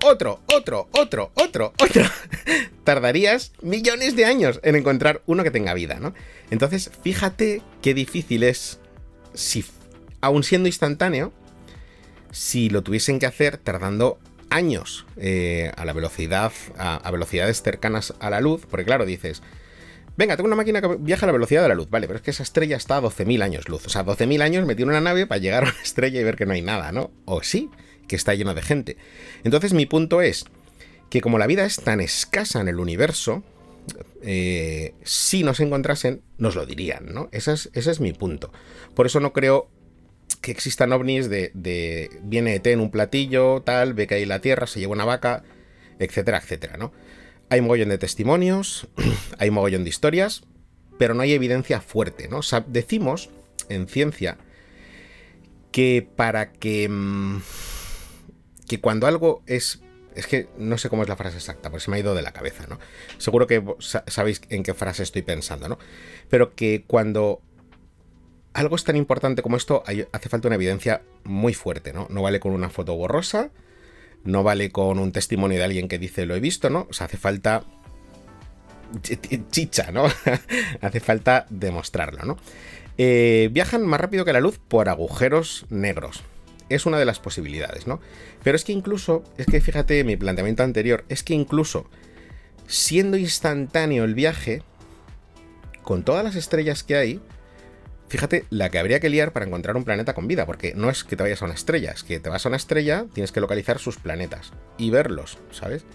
Otro, 0.03 0.41
otro, 0.47 0.89
otro, 0.93 1.31
otro, 1.35 1.73
otro. 1.79 2.03
Tardarías 2.83 3.51
millones 3.61 4.15
de 4.15 4.25
años 4.25 4.59
en 4.63 4.75
encontrar 4.75 5.21
uno 5.27 5.43
que 5.43 5.51
tenga 5.51 5.75
vida, 5.75 5.99
¿no? 5.99 6.13
Entonces, 6.49 6.89
fíjate 7.03 7.61
qué 7.81 7.93
difícil 7.93 8.43
es, 8.43 8.79
si, 9.35 9.63
aun 10.19 10.43
siendo 10.43 10.67
instantáneo, 10.67 11.31
si 12.31 12.69
lo 12.69 12.81
tuviesen 12.81 13.19
que 13.19 13.27
hacer 13.27 13.57
tardando 13.57 14.19
años 14.51 15.05
eh, 15.17 15.71
a 15.75 15.85
la 15.85 15.93
velocidad, 15.93 16.51
a, 16.77 17.09
velocidades 17.09 17.63
cercanas 17.63 18.13
a 18.19 18.29
la 18.29 18.41
luz, 18.41 18.67
porque 18.69 18.85
claro, 18.85 19.05
dices, 19.05 19.41
venga, 20.17 20.35
tengo 20.35 20.47
una 20.47 20.55
máquina 20.55 20.81
que 20.81 20.97
viaja 20.99 21.25
a 21.25 21.27
la 21.27 21.33
velocidad 21.33 21.63
de 21.63 21.69
la 21.69 21.75
luz, 21.75 21.89
vale, 21.89 22.05
pero 22.05 22.17
es 22.17 22.23
que 22.23 22.31
esa 22.31 22.43
estrella 22.43 22.77
está 22.77 22.97
a 22.97 23.01
12.000 23.01 23.41
años 23.41 23.69
luz, 23.69 23.87
o 23.87 23.89
sea, 23.89 24.05
12.000 24.05 24.41
años 24.41 24.67
metí 24.67 24.83
una 24.83 25.01
nave 25.01 25.25
para 25.25 25.39
llegar 25.39 25.63
a 25.63 25.69
una 25.71 25.81
estrella 25.81 26.19
y 26.19 26.23
ver 26.23 26.35
que 26.35 26.45
no 26.45 26.53
hay 26.53 26.61
nada, 26.61 26.91
¿no? 26.91 27.11
O 27.25 27.41
sí, 27.41 27.69
que 28.07 28.15
está 28.15 28.35
lleno 28.35 28.53
de 28.53 28.61
gente. 28.61 28.97
Entonces 29.43 29.73
mi 29.73 29.85
punto 29.85 30.21
es 30.21 30.45
que 31.09 31.21
como 31.21 31.39
la 31.39 31.47
vida 31.47 31.65
es 31.65 31.77
tan 31.77 31.99
escasa 32.01 32.61
en 32.61 32.67
el 32.67 32.79
universo, 32.79 33.43
eh, 34.21 34.93
si 35.03 35.43
nos 35.43 35.59
encontrasen, 35.59 36.21
nos 36.37 36.55
lo 36.55 36.65
dirían, 36.65 37.13
¿no? 37.13 37.29
Ese 37.31 37.53
es, 37.53 37.69
ese 37.73 37.91
es 37.91 37.99
mi 37.99 38.13
punto. 38.13 38.51
Por 38.95 39.05
eso 39.05 39.19
no 39.19 39.33
creo 39.33 39.69
que 40.41 40.51
existan 40.51 40.91
ovnis 40.91 41.29
de, 41.29 41.51
de 41.53 42.09
viene 42.23 42.55
ET 42.55 42.67
en 42.67 42.79
un 42.79 42.91
platillo, 42.91 43.61
tal, 43.61 43.93
ve 43.93 44.07
que 44.07 44.15
hay 44.15 44.25
la 44.25 44.41
Tierra, 44.41 44.67
se 44.67 44.79
lleva 44.79 44.93
una 44.93 45.05
vaca, 45.05 45.43
etcétera, 45.99 46.39
etcétera, 46.39 46.77
¿no? 46.77 46.91
Hay 47.49 47.61
mogollón 47.61 47.89
de 47.89 47.97
testimonios, 47.97 48.87
hay 49.37 49.51
mogollón 49.51 49.83
de 49.83 49.89
historias, 49.89 50.43
pero 50.97 51.13
no 51.13 51.21
hay 51.21 51.33
evidencia 51.33 51.81
fuerte, 51.81 52.27
¿no? 52.27 52.41
Decimos 52.67 53.29
en 53.69 53.87
ciencia 53.87 54.37
que 55.71 56.07
para 56.15 56.51
que... 56.51 56.89
Mm, 56.89 57.41
que 58.67 58.79
cuando 58.79 59.07
algo 59.07 59.43
es... 59.47 59.81
Es 60.15 60.27
que 60.27 60.49
no 60.57 60.77
sé 60.77 60.89
cómo 60.89 61.03
es 61.03 61.09
la 61.09 61.15
frase 61.15 61.37
exacta, 61.37 61.69
porque 61.69 61.85
se 61.85 61.89
me 61.91 61.95
ha 61.95 61.99
ido 62.01 62.13
de 62.13 62.21
la 62.21 62.33
cabeza, 62.33 62.67
¿no? 62.67 62.79
Seguro 63.17 63.47
que 63.47 63.63
sabéis 63.79 64.41
en 64.49 64.61
qué 64.61 64.73
frase 64.73 65.03
estoy 65.03 65.21
pensando, 65.21 65.69
¿no? 65.69 65.79
Pero 66.29 66.53
que 66.53 66.83
cuando 66.85 67.41
algo 68.53 68.75
es 68.75 68.83
tan 68.83 68.95
importante 68.95 69.41
como 69.41 69.57
esto, 69.57 69.83
hace 70.11 70.29
falta 70.29 70.47
una 70.47 70.55
evidencia 70.55 71.01
muy 71.23 71.53
fuerte, 71.53 71.93
¿no? 71.93 72.07
No 72.09 72.21
vale 72.21 72.39
con 72.39 72.51
una 72.51 72.69
foto 72.69 72.95
borrosa, 72.95 73.49
no 74.23 74.43
vale 74.43 74.71
con 74.71 74.99
un 74.99 75.11
testimonio 75.11 75.57
de 75.57 75.63
alguien 75.63 75.87
que 75.87 75.99
dice 75.99 76.25
lo 76.25 76.35
he 76.35 76.39
visto, 76.39 76.69
¿no? 76.69 76.87
O 76.89 76.93
sea, 76.93 77.05
hace 77.05 77.17
falta 77.17 77.63
chicha, 79.51 79.91
¿no? 79.91 80.05
hace 80.81 80.99
falta 80.99 81.45
demostrarlo, 81.49 82.25
¿no? 82.25 82.37
Eh, 82.97 83.49
viajan 83.51 83.85
más 83.85 84.01
rápido 84.01 84.25
que 84.25 84.33
la 84.33 84.41
luz 84.41 84.59
por 84.59 84.89
agujeros 84.89 85.65
negros. 85.69 86.23
Es 86.69 86.85
una 86.85 86.99
de 86.99 87.05
las 87.05 87.19
posibilidades, 87.19 87.87
¿no? 87.87 87.99
Pero 88.43 88.55
es 88.55 88.63
que 88.63 88.73
incluso, 88.73 89.23
es 89.37 89.45
que 89.45 89.61
fíjate 89.61 90.03
mi 90.03 90.17
planteamiento 90.17 90.63
anterior, 90.63 91.05
es 91.09 91.23
que 91.23 91.33
incluso 91.33 91.89
siendo 92.67 93.17
instantáneo 93.17 94.03
el 94.03 94.13
viaje, 94.13 94.63
con 95.83 96.03
todas 96.03 96.23
las 96.23 96.35
estrellas 96.35 96.83
que 96.83 96.95
hay, 96.95 97.21
Fíjate 98.11 98.43
la 98.49 98.69
que 98.69 98.77
habría 98.77 98.99
que 98.99 99.09
liar 99.09 99.31
para 99.31 99.45
encontrar 99.45 99.77
un 99.77 99.85
planeta 99.85 100.13
con 100.13 100.27
vida, 100.27 100.45
porque 100.45 100.73
no 100.75 100.89
es 100.89 101.05
que 101.05 101.15
te 101.15 101.23
vayas 101.23 101.41
a 101.41 101.45
una 101.45 101.53
estrella, 101.53 101.91
es 101.91 102.03
que 102.03 102.19
te 102.19 102.27
vas 102.27 102.45
a 102.45 102.49
una 102.49 102.57
estrella, 102.57 103.05
tienes 103.13 103.31
que 103.31 103.39
localizar 103.39 103.79
sus 103.79 103.95
planetas 103.95 104.51
y 104.77 104.89
verlos, 104.89 105.37
¿sabes? 105.51 105.85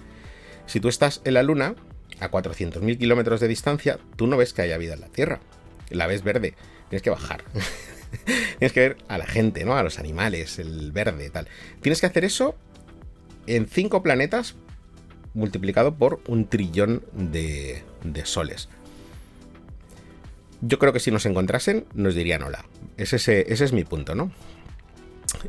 Si 0.65 0.81
tú 0.81 0.89
estás 0.89 1.21
en 1.27 1.35
la 1.35 1.43
Luna, 1.43 1.75
a 2.19 2.31
400.000 2.31 2.97
kilómetros 2.97 3.39
de 3.41 3.49
distancia, 3.49 3.99
tú 4.17 4.27
no 4.29 4.39
ves 4.39 4.55
que 4.55 4.63
haya 4.63 4.79
vida 4.79 4.95
en 4.95 5.03
la 5.03 5.09
Tierra. 5.09 5.41
La 5.91 6.07
ves 6.07 6.25
verde, 6.25 6.55
tienes 6.89 7.03
que 7.03 7.11
bajar. 7.11 7.45
tienes 8.25 8.73
que 8.73 8.81
ver 8.81 8.97
a 9.09 9.19
la 9.19 9.27
gente, 9.27 9.67
¿no? 9.67 9.77
A 9.77 9.83
los 9.83 9.99
animales, 9.99 10.59
el 10.59 10.93
verde, 10.93 11.29
tal. 11.29 11.49
Tienes 11.83 12.01
que 12.01 12.07
hacer 12.07 12.25
eso 12.25 12.57
en 13.47 13.69
cinco 13.69 14.03
planetas 14.03 14.57
multiplicado 15.35 15.95
por 15.97 16.23
un 16.29 16.49
trillón 16.49 17.05
de, 17.13 17.85
de 18.05 18.25
soles. 18.25 18.71
Yo 20.67 20.79
creo 20.79 20.93
que 20.93 21.01
si 21.01 21.11
nos 21.11 21.27
encontrasen, 21.27 21.87
nos 21.95 22.15
dirían 22.15 22.43
hola. 22.43 22.65
Ese, 22.97 23.17
ese 23.17 23.65
es 23.65 23.73
mi 23.73 23.85
punto, 23.85 24.15
¿no? 24.15 24.33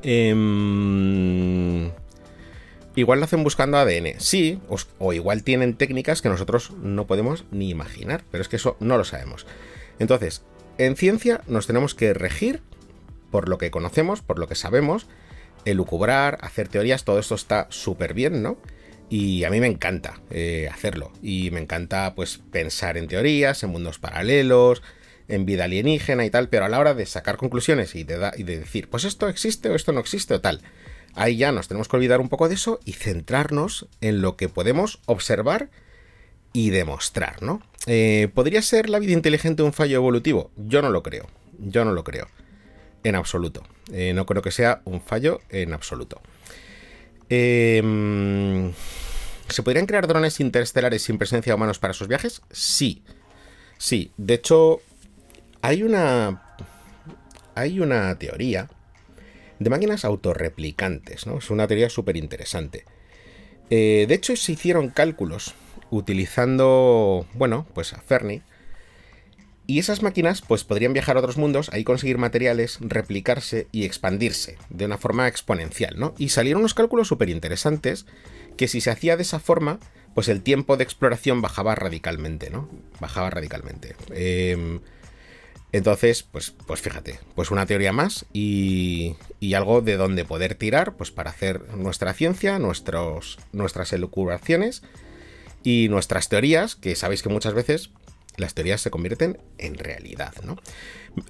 Eh, 0.03 1.91
igual 2.95 3.20
lo 3.20 3.26
hacen 3.26 3.43
buscando 3.43 3.78
ADN. 3.78 4.20
Sí, 4.20 4.59
o, 4.99 5.13
igual 5.13 5.43
tienen 5.43 5.76
técnicas 5.76 6.22
que 6.22 6.30
nosotros 6.30 6.72
no 6.82 7.07
podemos 7.07 7.45
ni 7.51 7.70
imaginar, 7.70 8.24
pero 8.32 8.41
es 8.41 8.47
que 8.47 8.57
eso 8.57 8.76
no 8.80 8.97
lo 8.97 9.03
sabemos. 9.03 9.45
Entonces, 9.99 10.43
en 10.78 10.95
ciencia 10.95 11.41
nos 11.47 11.68
tenemos 11.68 11.95
que 11.95 12.13
regir 12.13 12.61
por 13.32 13.49
lo 13.49 13.57
que 13.57 13.72
conocemos, 13.72 14.22
por 14.22 14.39
lo 14.39 14.47
que 14.47 14.55
sabemos, 14.55 15.07
elucubrar, 15.65 16.38
hacer 16.41 16.68
teorías, 16.68 17.03
todo 17.03 17.20
esto 17.20 17.36
está 17.36 17.68
súper 17.70 18.13
bien, 18.13 18.41
¿no? 18.41 18.57
Y 19.09 19.43
a 19.45 19.49
mí 19.49 19.59
me 19.59 19.68
encanta 19.68 20.20
eh, 20.30 20.70
hacerlo. 20.72 21.11
Y 21.22 21.49
me 21.51 21.61
encanta, 21.61 22.13
pues, 22.15 22.39
pensar 22.51 22.97
en 22.97 23.07
teorías, 23.07 23.63
en 23.63 23.70
mundos 23.70 23.99
paralelos, 23.99 24.82
en 25.28 25.45
vida 25.45 25.65
alienígena 25.65 26.25
y 26.25 26.30
tal, 26.30 26.49
pero 26.49 26.65
a 26.65 26.69
la 26.69 26.80
hora 26.80 26.93
de 26.93 27.05
sacar 27.05 27.38
conclusiones 27.38 27.95
y 27.95 28.03
de, 28.03 28.17
decir, 28.43 28.89
pues 28.89 29.03
esto 29.03 29.28
existe 29.28 29.69
o 29.69 29.75
esto 29.75 29.91
no 29.91 29.99
existe 29.99 30.34
o 30.34 30.41
tal, 30.41 30.61
ahí 31.15 31.38
ya 31.38 31.51
nos 31.51 31.67
tenemos 31.67 31.88
que 31.88 31.97
olvidar 31.97 32.21
un 32.21 32.30
poco 32.30 32.47
de 32.47 32.55
eso 32.55 32.80
y 32.86 32.93
centrarnos 32.93 33.88
en 34.01 34.21
lo 34.21 34.38
que 34.38 34.49
podemos 34.49 34.99
observar 35.05 35.69
y 36.53 36.69
demostrar, 36.69 37.43
¿no? 37.43 37.61
Eh, 37.86 38.30
¿Podría 38.34 38.61
ser 38.61 38.89
la 38.89 38.99
vida 38.99 39.13
inteligente 39.13 39.63
un 39.63 39.73
fallo 39.73 39.97
evolutivo? 39.97 40.51
Yo 40.55 40.82
no 40.82 40.89
lo 40.89 41.03
creo, 41.03 41.28
yo 41.59 41.86
no 41.86 41.91
lo 41.91 42.03
creo, 42.03 42.28
en 43.03 43.15
absoluto. 43.15 43.63
Eh, 43.91 44.13
no 44.13 44.25
creo 44.25 44.41
que 44.41 44.51
sea 44.51 44.82
un 44.86 45.01
fallo 45.01 45.41
en 45.49 45.73
absoluto. 45.73 46.21
Em, 47.30 48.73
¿Se 49.49 49.63
podrían 49.63 49.86
crear 49.86 50.07
drones 50.07 50.39
interestelares 50.39 51.03
sin 51.03 51.17
presencia 51.17 51.51
de 51.51 51.55
humanos 51.55 51.80
para 51.80 51.93
sus 51.93 52.07
viajes? 52.07 52.41
Sí. 52.51 53.03
Sí, 53.78 54.11
de 54.17 54.34
hecho, 54.34 54.82
hay 55.61 55.83
una. 55.83 56.43
Hay 57.55 57.79
una 57.79 58.17
teoría 58.19 58.69
de 59.59 59.69
máquinas 59.69 60.05
autorreplicantes, 60.05 61.25
¿no? 61.25 61.39
Es 61.39 61.49
una 61.49 61.67
teoría 61.67 61.89
súper 61.89 62.15
interesante. 62.15 62.85
Eh, 63.69 64.05
de 64.07 64.13
hecho, 64.13 64.35
se 64.35 64.51
hicieron 64.51 64.89
cálculos 64.89 65.55
utilizando, 65.89 67.25
bueno, 67.33 67.65
pues 67.73 67.93
a 67.93 68.01
Fermi. 68.01 68.43
Y 69.65 69.79
esas 69.79 70.01
máquinas, 70.01 70.41
pues 70.41 70.63
podrían 70.63 70.93
viajar 70.93 71.17
a 71.17 71.19
otros 71.19 71.37
mundos, 71.37 71.69
ahí 71.73 71.83
conseguir 71.83 72.17
materiales, 72.17 72.77
replicarse 72.79 73.67
y 73.73 73.83
expandirse 73.83 74.57
de 74.69 74.85
una 74.85 74.97
forma 74.97 75.27
exponencial, 75.27 75.95
¿no? 75.97 76.13
Y 76.17 76.29
salieron 76.29 76.61
unos 76.61 76.73
cálculos 76.73 77.09
súper 77.09 77.29
interesantes 77.29 78.05
que 78.55 78.69
si 78.69 78.79
se 78.79 78.91
hacía 78.91 79.17
de 79.17 79.23
esa 79.23 79.39
forma, 79.39 79.79
pues 80.13 80.29
el 80.29 80.41
tiempo 80.41 80.77
de 80.77 80.85
exploración 80.85 81.41
bajaba 81.41 81.75
radicalmente, 81.75 82.49
¿no? 82.49 82.69
Bajaba 83.01 83.29
radicalmente. 83.29 83.95
Eh, 84.11 84.79
entonces, 85.72 86.24
pues, 86.24 86.53
pues 86.65 86.82
fíjate, 86.82 87.20
pues 87.36 87.51
una 87.51 87.65
teoría 87.65 87.91
más 87.91 88.26
y, 88.32 89.15
algo 89.55 89.82
de 89.82 89.97
donde 89.97 90.24
poder 90.24 90.55
tirar, 90.55 90.95
pues 90.95 91.11
para 91.11 91.32
hacer 91.32 91.76
nuestra 91.76 92.13
ciencia, 92.13 92.57
nuestros, 92.59 93.38
nuestras 93.51 93.91
elucubraciones 93.91 94.84
y 95.63 95.88
nuestras 95.89 96.30
teorías, 96.30 96.76
que 96.76 96.95
sabéis 96.95 97.22
que 97.22 97.30
muchas 97.30 97.53
veces 97.53 97.89
las 98.38 98.53
teorías 98.53 98.82
se 98.82 98.91
convierten 98.91 99.39
en 99.57 99.76
realidad, 99.76 100.34
¿no? 100.43 100.57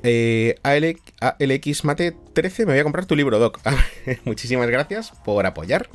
Eh, 0.03 0.59
ALX 0.63 1.85
Mate 1.85 2.15
13, 2.33 2.65
me 2.65 2.73
voy 2.73 2.79
a 2.79 2.83
comprar 2.83 3.05
tu 3.05 3.15
libro, 3.15 3.39
Doc. 3.39 3.59
Muchísimas 4.25 4.69
gracias 4.69 5.13
por 5.23 5.45
apoyar. 5.45 5.89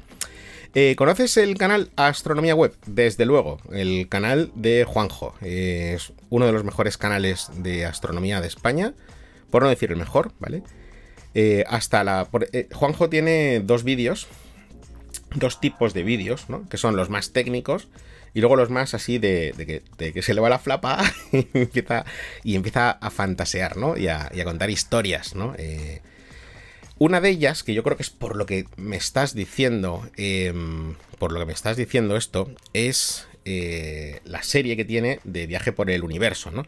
Eh, 0.74 0.96
¿Conoces 0.96 1.36
el 1.36 1.58
canal 1.58 1.90
Astronomía 1.96 2.54
Web? 2.54 2.74
Desde 2.86 3.26
luego, 3.26 3.58
el 3.72 4.08
canal 4.08 4.50
de 4.54 4.84
Juanjo. 4.84 5.34
es 5.42 6.12
uno 6.30 6.46
de 6.46 6.52
los 6.52 6.64
mejores 6.64 6.96
canales 6.96 7.50
de 7.58 7.84
astronomía 7.84 8.40
de 8.40 8.48
España, 8.48 8.94
por 9.50 9.62
no 9.62 9.68
decir 9.68 9.92
el 9.92 9.98
mejor, 9.98 10.32
¿vale? 10.40 10.62
Eh, 11.34 11.64
hasta 11.68 12.04
la. 12.04 12.26
Eh, 12.52 12.68
Juanjo 12.72 13.10
tiene 13.10 13.60
dos 13.60 13.84
vídeos, 13.84 14.28
dos 15.34 15.60
tipos 15.60 15.92
de 15.92 16.04
vídeos, 16.04 16.48
¿no? 16.48 16.66
Que 16.70 16.78
son 16.78 16.96
los 16.96 17.10
más 17.10 17.32
técnicos 17.32 17.88
y 18.32 18.40
luego 18.40 18.56
los 18.56 18.70
más 18.70 18.94
así 18.94 19.18
de, 19.18 19.82
que, 19.98 20.22
se 20.22 20.32
le 20.32 20.40
va 20.40 20.48
la 20.48 20.58
flapa 20.58 21.04
y 21.32 21.46
empieza, 21.52 22.06
y 22.44 22.54
empieza 22.54 22.92
a 22.92 23.10
fantasear, 23.10 23.76
¿no? 23.76 23.98
Y 23.98 24.08
a, 24.08 24.30
contar 24.44 24.70
historias, 24.70 25.34
¿no? 25.34 25.54
Una 27.02 27.20
de 27.20 27.30
ellas, 27.30 27.64
que 27.64 27.74
yo 27.74 27.82
creo 27.82 27.96
que 27.96 28.04
es 28.04 28.10
por 28.10 28.36
lo 28.36 28.46
que 28.46 28.64
me 28.76 28.94
estás 28.94 29.34
diciendo, 29.34 30.08
em, 30.16 30.94
por 31.18 31.32
lo 31.32 31.40
que 31.40 31.46
me 31.46 31.52
estás 31.52 31.76
diciendo 31.76 32.16
esto, 32.16 32.48
es 32.74 33.26
eh, 33.44 34.20
la 34.24 34.44
serie 34.44 34.76
que 34.76 34.84
tiene 34.84 35.18
de 35.24 35.48
Viaje 35.48 35.72
por 35.72 35.90
el 35.90 36.04
Universo, 36.04 36.52
¿no? 36.52 36.64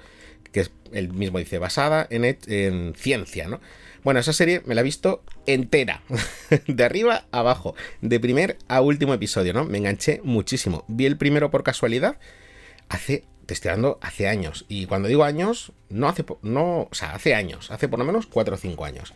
Que 0.51 0.67
él 0.91 1.13
mismo 1.13 1.39
dice, 1.39 1.59
basada 1.61 2.09
en, 2.11 2.25
en 2.25 2.95
ciencia, 2.97 3.47
¿no? 3.47 3.61
Bueno, 4.03 4.19
esa 4.19 4.33
serie 4.33 4.61
me 4.67 4.75
la 4.75 4.81
he 4.81 4.83
visto 4.83 5.23
entera, 5.47 6.03
de 6.67 6.85
arriba 6.85 7.27
a 7.31 7.39
abajo, 7.39 7.77
de 8.01 8.19
primer 8.19 8.59
a 8.67 8.81
último 8.81 9.15
episodio, 9.15 9.53
¿no? 9.53 9.65
Me 9.65 9.79
enganché 9.79 10.21
muchísimo. 10.25 10.85
Vi 10.89 11.07
el 11.07 11.17
primero 11.17 11.53
por 11.53 11.63
casualidad 11.63 12.19
hace, 12.89 13.23
te 13.47 13.55
estoy 13.55 13.69
hablando, 13.69 14.01
hace 14.03 14.27
años. 14.27 14.65
Y 14.69 14.87
cuando 14.87 15.07
digo 15.07 15.23
años, 15.23 15.71
no 15.91 16.09
hace, 16.09 16.25
no, 16.43 16.89
o 16.91 16.95
sea, 16.95 17.15
hace 17.15 17.37
años, 17.37 17.71
hace 17.71 17.87
por 17.87 18.01
lo 18.01 18.05
menos 18.05 18.27
4 18.27 18.57
o 18.57 18.59
5 18.59 18.85
años. 18.85 19.15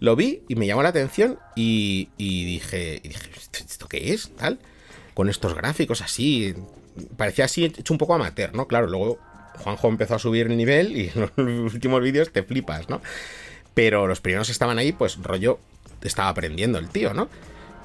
Lo 0.00 0.16
vi 0.16 0.42
y 0.48 0.56
me 0.56 0.66
llamó 0.66 0.82
la 0.82 0.90
atención 0.90 1.38
y, 1.54 2.08
dije, 2.18 3.00
y 3.02 3.08
dije, 3.08 3.30
¿esto 3.52 3.88
qué 3.88 4.12
es? 4.12 4.30
Tal. 4.36 4.58
Con 5.14 5.28
estos 5.28 5.54
gráficos 5.54 6.02
así. 6.02 6.54
Parecía 7.16 7.46
así 7.46 7.64
hecho 7.64 7.92
un 7.92 7.98
poco 7.98 8.14
amateur, 8.14 8.54
¿no? 8.54 8.66
Claro, 8.66 8.86
luego 8.86 9.18
Juanjo 9.58 9.88
empezó 9.88 10.14
a 10.14 10.18
subir 10.18 10.46
el 10.46 10.56
nivel 10.56 10.96
y 10.96 11.10
en 11.14 11.20
los 11.64 11.74
últimos 11.74 12.02
vídeos 12.02 12.32
te 12.32 12.42
flipas, 12.42 12.88
¿no? 12.88 13.00
Pero 13.74 14.06
los 14.06 14.20
primeros 14.20 14.48
estaban 14.48 14.78
ahí, 14.78 14.92
pues 14.92 15.16
rollo, 15.22 15.58
estaba 16.02 16.28
aprendiendo 16.28 16.78
el 16.78 16.88
tío, 16.88 17.14
¿no? 17.14 17.28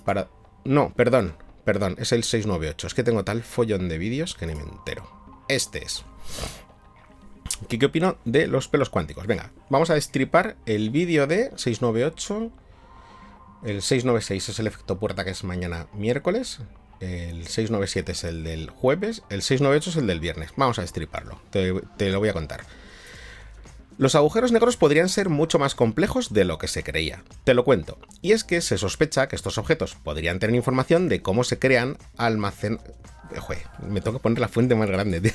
Para. 0.07 0.31
No, 0.65 0.95
perdón. 0.95 1.37
Perdón, 1.67 1.97
es 1.99 2.13
el 2.13 2.25
698. 2.25 2.87
Es 2.87 2.95
que 2.95 3.03
tengo 3.03 3.23
tal 3.23 3.43
follón 3.43 3.91
de 3.91 3.99
vídeos 3.99 4.35
que 4.35 4.47
ni 4.47 4.55
me 4.55 4.63
entero. 4.63 5.11
Este 5.49 5.85
es. 5.85 6.05
¿Qué, 7.69 7.79
¿Qué 7.79 7.85
opino 7.85 8.17
de 8.25 8.47
los 8.47 8.69
pelos 8.69 8.89
cuánticos? 8.89 9.27
Venga, 9.27 9.53
vamos 9.69 9.91
a 9.91 9.95
destripar 9.95 10.57
el 10.65 10.89
vídeo 10.89 11.27
de 11.27 11.51
698. 11.57 12.51
El 13.63 13.83
696 13.83 14.49
es 14.49 14.59
el 14.59 14.69
efecto 14.69 14.99
puerta 14.99 15.23
que 15.23 15.33
es 15.33 15.45
mañana 15.45 15.87
miércoles. 15.93 16.61
El 17.01 17.47
697 17.47 18.13
es 18.13 18.25
el 18.25 18.45
del 18.45 18.71
jueves. 18.71 19.23
El 19.29 19.43
698 19.43 19.91
es 19.91 19.97
el 19.97 20.07
del 20.07 20.21
viernes. 20.21 20.51
Vamos 20.57 20.79
a 20.79 20.83
destriparlo. 20.83 21.41
Te, 21.51 22.11
lo 22.11 22.19
voy 22.19 22.29
a 22.29 22.33
contar. 22.33 22.65
Los 23.99 24.15
agujeros 24.15 24.53
negros 24.53 24.77
podrían 24.77 25.09
ser 25.09 25.29
mucho 25.29 25.59
más 25.59 25.75
complejos 25.75 26.33
de 26.33 26.45
lo 26.45 26.59
que 26.59 26.69
se 26.69 26.83
creía. 26.83 27.23
Te 27.45 27.55
lo 27.55 27.65
cuento. 27.65 27.99
Y 28.21 28.33
es 28.33 28.45
que 28.45 28.61
se 28.61 28.79
sospecha 28.79 29.29
que 29.29 29.37
estos 29.37 29.59
objetos 29.59 29.95
podrían 29.95 30.39
tener 30.39 30.55
información 30.55 31.09
de 31.09 31.23
cómo 31.23 31.45
se 31.45 31.59
crean 31.59 31.97
almacén... 32.17 32.79
Joder, 33.39 33.63
me 33.89 34.01
tengo 34.01 34.19
que 34.19 34.23
poner 34.23 34.39
la 34.39 34.49
fuente 34.49 34.75
más 34.75 34.89
grande, 34.89 35.21
tío. 35.23 35.33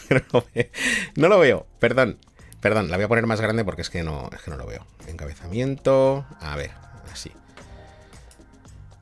No 1.15 1.27
lo 1.27 1.39
veo, 1.39 1.65
perdón. 1.79 2.17
Perdón, 2.61 2.91
la 2.91 2.97
voy 2.97 3.05
a 3.05 3.07
poner 3.07 3.25
más 3.25 3.41
grande 3.41 3.65
porque 3.65 3.81
es 3.81 3.89
que 3.89 4.03
no, 4.03 4.29
es 4.33 4.41
que 4.43 4.51
no 4.51 4.57
lo 4.57 4.67
veo. 4.67 4.85
Encabezamiento... 5.07 6.25
A 6.39 6.55
ver, 6.55 6.71
así. 7.11 7.31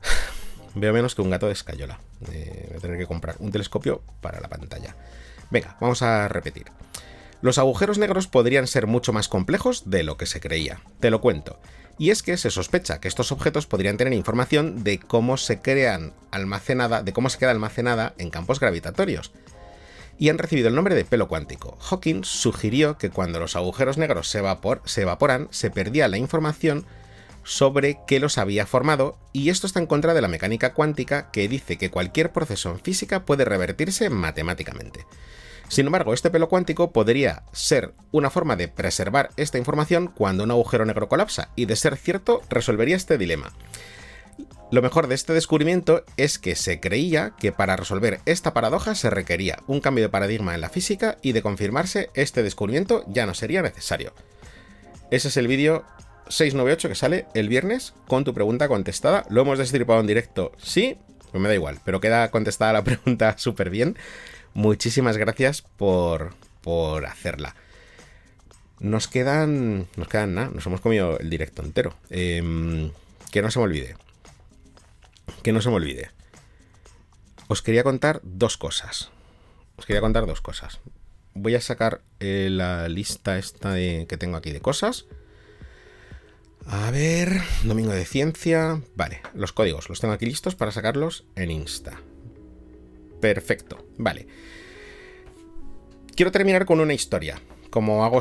Veo 0.74 0.92
menos 0.94 1.14
que 1.14 1.22
un 1.22 1.30
gato 1.30 1.46
de 1.46 1.52
escayola. 1.52 2.00
Voy 2.20 2.76
a 2.76 2.80
tener 2.80 2.98
que 2.98 3.06
comprar 3.06 3.36
un 3.38 3.50
telescopio 3.50 4.02
para 4.20 4.40
la 4.40 4.48
pantalla. 4.48 4.96
Venga, 5.50 5.76
vamos 5.80 6.02
a 6.02 6.28
repetir. 6.28 6.66
Los 7.42 7.58
agujeros 7.58 7.98
negros 7.98 8.26
podrían 8.26 8.66
ser 8.66 8.86
mucho 8.86 9.12
más 9.12 9.28
complejos 9.28 9.88
de 9.88 10.02
lo 10.02 10.16
que 10.16 10.26
se 10.26 10.40
creía. 10.40 10.80
Te 11.00 11.10
lo 11.10 11.20
cuento. 11.20 11.58
Y 11.98 12.10
es 12.10 12.22
que 12.22 12.36
se 12.36 12.50
sospecha 12.50 13.00
que 13.00 13.08
estos 13.08 13.32
objetos 13.32 13.66
podrían 13.66 13.96
tener 13.96 14.12
información 14.12 14.84
de 14.84 14.98
cómo 14.98 15.36
se 15.36 15.60
crean 15.60 16.12
almacenada, 16.30 17.02
de 17.02 17.12
cómo 17.12 17.30
se 17.30 17.38
queda 17.38 17.50
almacenada 17.50 18.14
en 18.18 18.30
campos 18.30 18.60
gravitatorios. 18.60 19.32
Y 20.18 20.28
han 20.28 20.38
recibido 20.38 20.68
el 20.68 20.74
nombre 20.74 20.94
de 20.94 21.04
pelo 21.04 21.28
cuántico. 21.28 21.78
Hawking 21.80 22.24
sugirió 22.24 22.98
que 22.98 23.10
cuando 23.10 23.40
los 23.40 23.56
agujeros 23.56 23.96
negros 23.96 24.28
se, 24.28 24.42
se 24.84 25.02
evaporan, 25.02 25.48
se 25.50 25.70
perdía 25.70 26.08
la 26.08 26.18
información 26.18 26.84
sobre 27.44 27.98
qué 28.06 28.20
los 28.20 28.38
había 28.38 28.66
formado, 28.66 29.18
y 29.32 29.50
esto 29.50 29.66
está 29.66 29.80
en 29.80 29.86
contra 29.86 30.14
de 30.14 30.20
la 30.20 30.28
mecánica 30.28 30.74
cuántica 30.74 31.30
que 31.30 31.48
dice 31.48 31.78
que 31.78 31.90
cualquier 31.90 32.32
proceso 32.32 32.70
en 32.70 32.80
física 32.80 33.24
puede 33.24 33.44
revertirse 33.44 34.10
matemáticamente. 34.10 35.06
Sin 35.68 35.86
embargo, 35.86 36.12
este 36.12 36.30
pelo 36.30 36.48
cuántico 36.48 36.90
podría 36.90 37.44
ser 37.52 37.94
una 38.10 38.30
forma 38.30 38.56
de 38.56 38.66
preservar 38.66 39.30
esta 39.36 39.56
información 39.56 40.08
cuando 40.08 40.42
un 40.42 40.50
agujero 40.50 40.84
negro 40.84 41.08
colapsa, 41.08 41.50
y 41.54 41.66
de 41.66 41.76
ser 41.76 41.96
cierto, 41.96 42.42
resolvería 42.50 42.96
este 42.96 43.18
dilema. 43.18 43.52
Lo 44.70 44.82
mejor 44.82 45.08
de 45.08 45.16
este 45.16 45.32
descubrimiento 45.32 46.04
es 46.16 46.38
que 46.38 46.54
se 46.54 46.78
creía 46.78 47.34
que 47.38 47.50
para 47.50 47.76
resolver 47.76 48.20
esta 48.24 48.54
paradoja 48.54 48.94
se 48.94 49.10
requería 49.10 49.58
un 49.66 49.80
cambio 49.80 50.04
de 50.04 50.08
paradigma 50.08 50.54
en 50.54 50.60
la 50.60 50.68
física 50.68 51.18
y 51.22 51.32
de 51.32 51.42
confirmarse 51.42 52.10
este 52.14 52.44
descubrimiento 52.44 53.04
ya 53.08 53.26
no 53.26 53.34
sería 53.34 53.62
necesario. 53.62 54.12
Ese 55.10 55.28
es 55.28 55.36
el 55.36 55.48
vídeo 55.48 55.84
698 56.30 56.88
que 56.88 56.94
sale 56.94 57.26
el 57.34 57.48
viernes 57.48 57.92
con 58.08 58.24
tu 58.24 58.32
pregunta 58.32 58.68
contestada. 58.68 59.24
Lo 59.28 59.42
hemos 59.42 59.58
destripado 59.58 60.00
en 60.00 60.06
directo, 60.06 60.52
sí, 60.56 60.96
pues 61.30 61.40
me 61.40 61.48
da 61.48 61.54
igual, 61.54 61.78
pero 61.84 62.00
queda 62.00 62.30
contestada 62.30 62.72
la 62.72 62.84
pregunta 62.84 63.36
súper 63.36 63.70
bien 63.70 63.96
muchísimas 64.54 65.16
gracias 65.16 65.62
por, 65.62 66.34
por 66.60 67.06
hacerla. 67.06 67.54
Nos 68.78 69.08
quedan. 69.08 69.88
Nos 69.96 70.08
quedan 70.08 70.34
nada. 70.34 70.50
Nos 70.50 70.66
hemos 70.66 70.80
comido 70.80 71.18
el 71.18 71.30
directo 71.30 71.62
entero. 71.62 71.94
Em, 72.08 72.90
que 73.30 73.42
no 73.42 73.50
se 73.50 73.58
me 73.58 73.66
olvide. 73.66 73.96
Que 75.42 75.52
no 75.52 75.60
se 75.60 75.68
me 75.68 75.76
olvide. 75.76 76.10
Os 77.48 77.62
quería 77.62 77.82
contar 77.82 78.20
dos 78.22 78.56
cosas. 78.56 79.10
Os 79.76 79.86
quería 79.86 80.00
contar 80.00 80.26
dos 80.26 80.40
cosas. 80.40 80.80
Voy 81.34 81.54
a 81.54 81.60
sacar 81.60 82.02
eh, 82.20 82.48
la 82.50 82.88
lista 82.88 83.38
esta 83.38 83.74
que 83.74 84.16
tengo 84.18 84.36
aquí 84.36 84.50
de 84.50 84.60
cosas. 84.60 85.06
A 86.66 86.90
ver. 86.90 87.40
Domingo 87.64 87.92
de 87.92 88.04
ciencia. 88.04 88.80
Vale, 88.94 89.20
los 89.34 89.52
códigos. 89.52 89.88
Los 89.88 90.00
tengo 90.00 90.14
aquí 90.14 90.26
listos 90.26 90.54
para 90.54 90.72
sacarlos 90.72 91.24
en 91.36 91.50
Insta. 91.50 92.00
Perfecto, 93.20 93.86
vale. 93.98 94.26
Quiero 96.14 96.32
terminar 96.32 96.64
con 96.66 96.80
una 96.80 96.94
historia, 96.94 97.40
como 97.70 98.04
hago, 98.04 98.20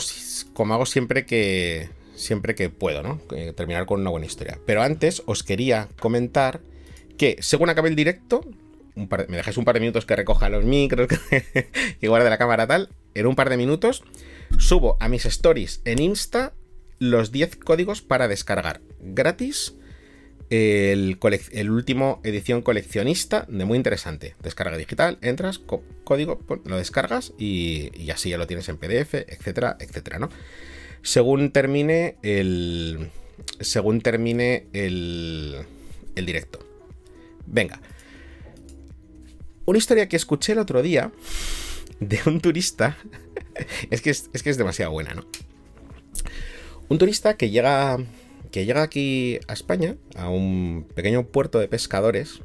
como 0.54 0.74
hago 0.74 0.86
siempre 0.86 1.26
que 1.26 1.90
siempre 2.16 2.54
que 2.54 2.70
puedo, 2.70 3.02
¿no? 3.02 3.22
terminar 3.56 3.86
con 3.86 4.02
una 4.02 4.10
buena 4.10 4.26
historia. 4.26 4.60
Pero 4.66 4.82
antes 4.82 5.24
os 5.26 5.44
quería 5.44 5.88
comentar 6.00 6.62
que 7.18 7.38
según 7.40 7.70
acabe 7.70 7.90
el 7.90 7.96
directo, 7.96 8.46
me 8.96 9.38
dejáis 9.38 9.58
un 9.58 9.64
par 9.64 9.76
de 9.76 9.80
minutos 9.80 10.06
que 10.06 10.18
recoja 10.18 10.50
los 10.50 10.66
micros, 10.66 11.08
que 12.00 12.08
guarde 12.08 12.30
la 12.30 12.38
cámara 12.38 12.68
tal, 12.68 12.90
en 13.14 13.26
un 13.26 13.36
par 13.36 13.50
de 13.50 13.58
minutos 13.58 14.04
subo 14.58 14.98
a 15.00 15.08
mis 15.08 15.26
stories 15.26 15.82
en 15.86 16.00
Insta 16.02 16.54
los 17.00 17.32
10 17.32 17.56
códigos 17.58 18.02
para 18.02 18.28
descargar 18.28 18.82
gratis 19.02 19.74
el, 20.50 21.70
último 21.70 22.20
edición 22.24 22.62
coleccionista 22.62 23.46
de 23.48 23.66
muy 23.66 23.78
interesante. 23.78 24.36
Descarga 24.42 24.78
digital, 24.78 25.18
entras, 25.22 25.62
código, 26.04 26.42
lo 26.66 26.78
descargas 26.78 27.34
y, 27.38 28.10
así 28.12 28.30
ya 28.30 28.38
lo 28.38 28.48
tienes 28.48 28.68
en 28.70 28.78
PDF, 28.78 29.14
etcétera, 29.14 29.78
etcétera, 29.80 30.20
¿no? 30.20 30.30
Según 31.02 31.52
termine 31.52 32.18
el. 32.24 33.12
Según 33.60 34.02
termine 34.02 34.68
el. 34.74 35.66
El 36.16 36.26
directo. 36.26 36.60
Venga. 37.46 37.80
Una 39.66 39.78
historia 39.78 40.10
que 40.10 40.16
escuché 40.16 40.54
el 40.54 40.60
otro 40.60 40.82
día 40.82 41.12
de 42.00 42.20
un 42.26 42.42
turista. 42.42 42.98
es, 43.92 44.02
que 44.02 44.10
es 44.10 44.44
que 44.44 44.50
es 44.50 44.58
demasiado 44.58 44.92
buena, 44.92 45.14
¿no? 45.14 45.26
Un 46.90 46.98
turista 46.98 47.38
que 47.38 47.50
llega 47.50 47.98
que 48.52 48.66
llega 48.66 48.82
aquí 48.82 49.40
a 49.48 49.54
España, 49.54 49.96
a 50.16 50.30
un 50.30 50.88
pequeño 50.96 51.28
puerto 51.28 51.60
de 51.60 51.68
pescadores. 51.68 52.42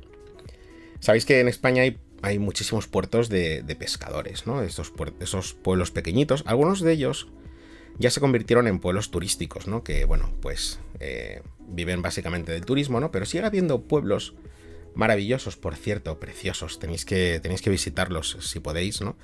Sabéis 1.00 1.24
que 1.24 1.40
en 1.40 1.48
España 1.48 1.82
hay, 2.22 2.38
muchísimos 2.38 2.86
puertos 2.86 3.28
de, 3.28 3.76
pescadores, 3.78 4.46
¿no? 4.46 4.62
Esos 4.62 4.90
pueblos 5.54 5.90
pequeñitos. 5.90 6.42
Algunos 6.46 6.80
de 6.80 6.92
ellos 6.92 7.28
ya 7.98 8.10
se 8.10 8.20
convirtieron 8.20 8.66
en 8.66 8.80
pueblos 8.80 9.10
turísticos, 9.10 9.66
¿no? 9.66 9.84
Que, 9.84 10.04
bueno, 10.04 10.32
pues 10.40 10.80
eh, 11.00 11.42
viven 11.60 12.02
básicamente 12.02 12.52
del 12.52 12.64
turismo, 12.64 13.00
¿no? 13.00 13.10
Pero 13.10 13.26
sigue 13.26 13.44
habiendo 13.44 13.82
pueblos 13.82 14.34
maravillosos, 14.94 15.56
por 15.56 15.76
cierto, 15.76 16.18
preciosos. 16.18 16.78
Tenéis 16.78 17.04
que, 17.04 17.40
tenéis 17.42 17.62
que 17.62 17.70
visitarlos 17.70 18.36
si 18.40 18.60
podéis, 18.60 19.00
¿no? 19.00 19.16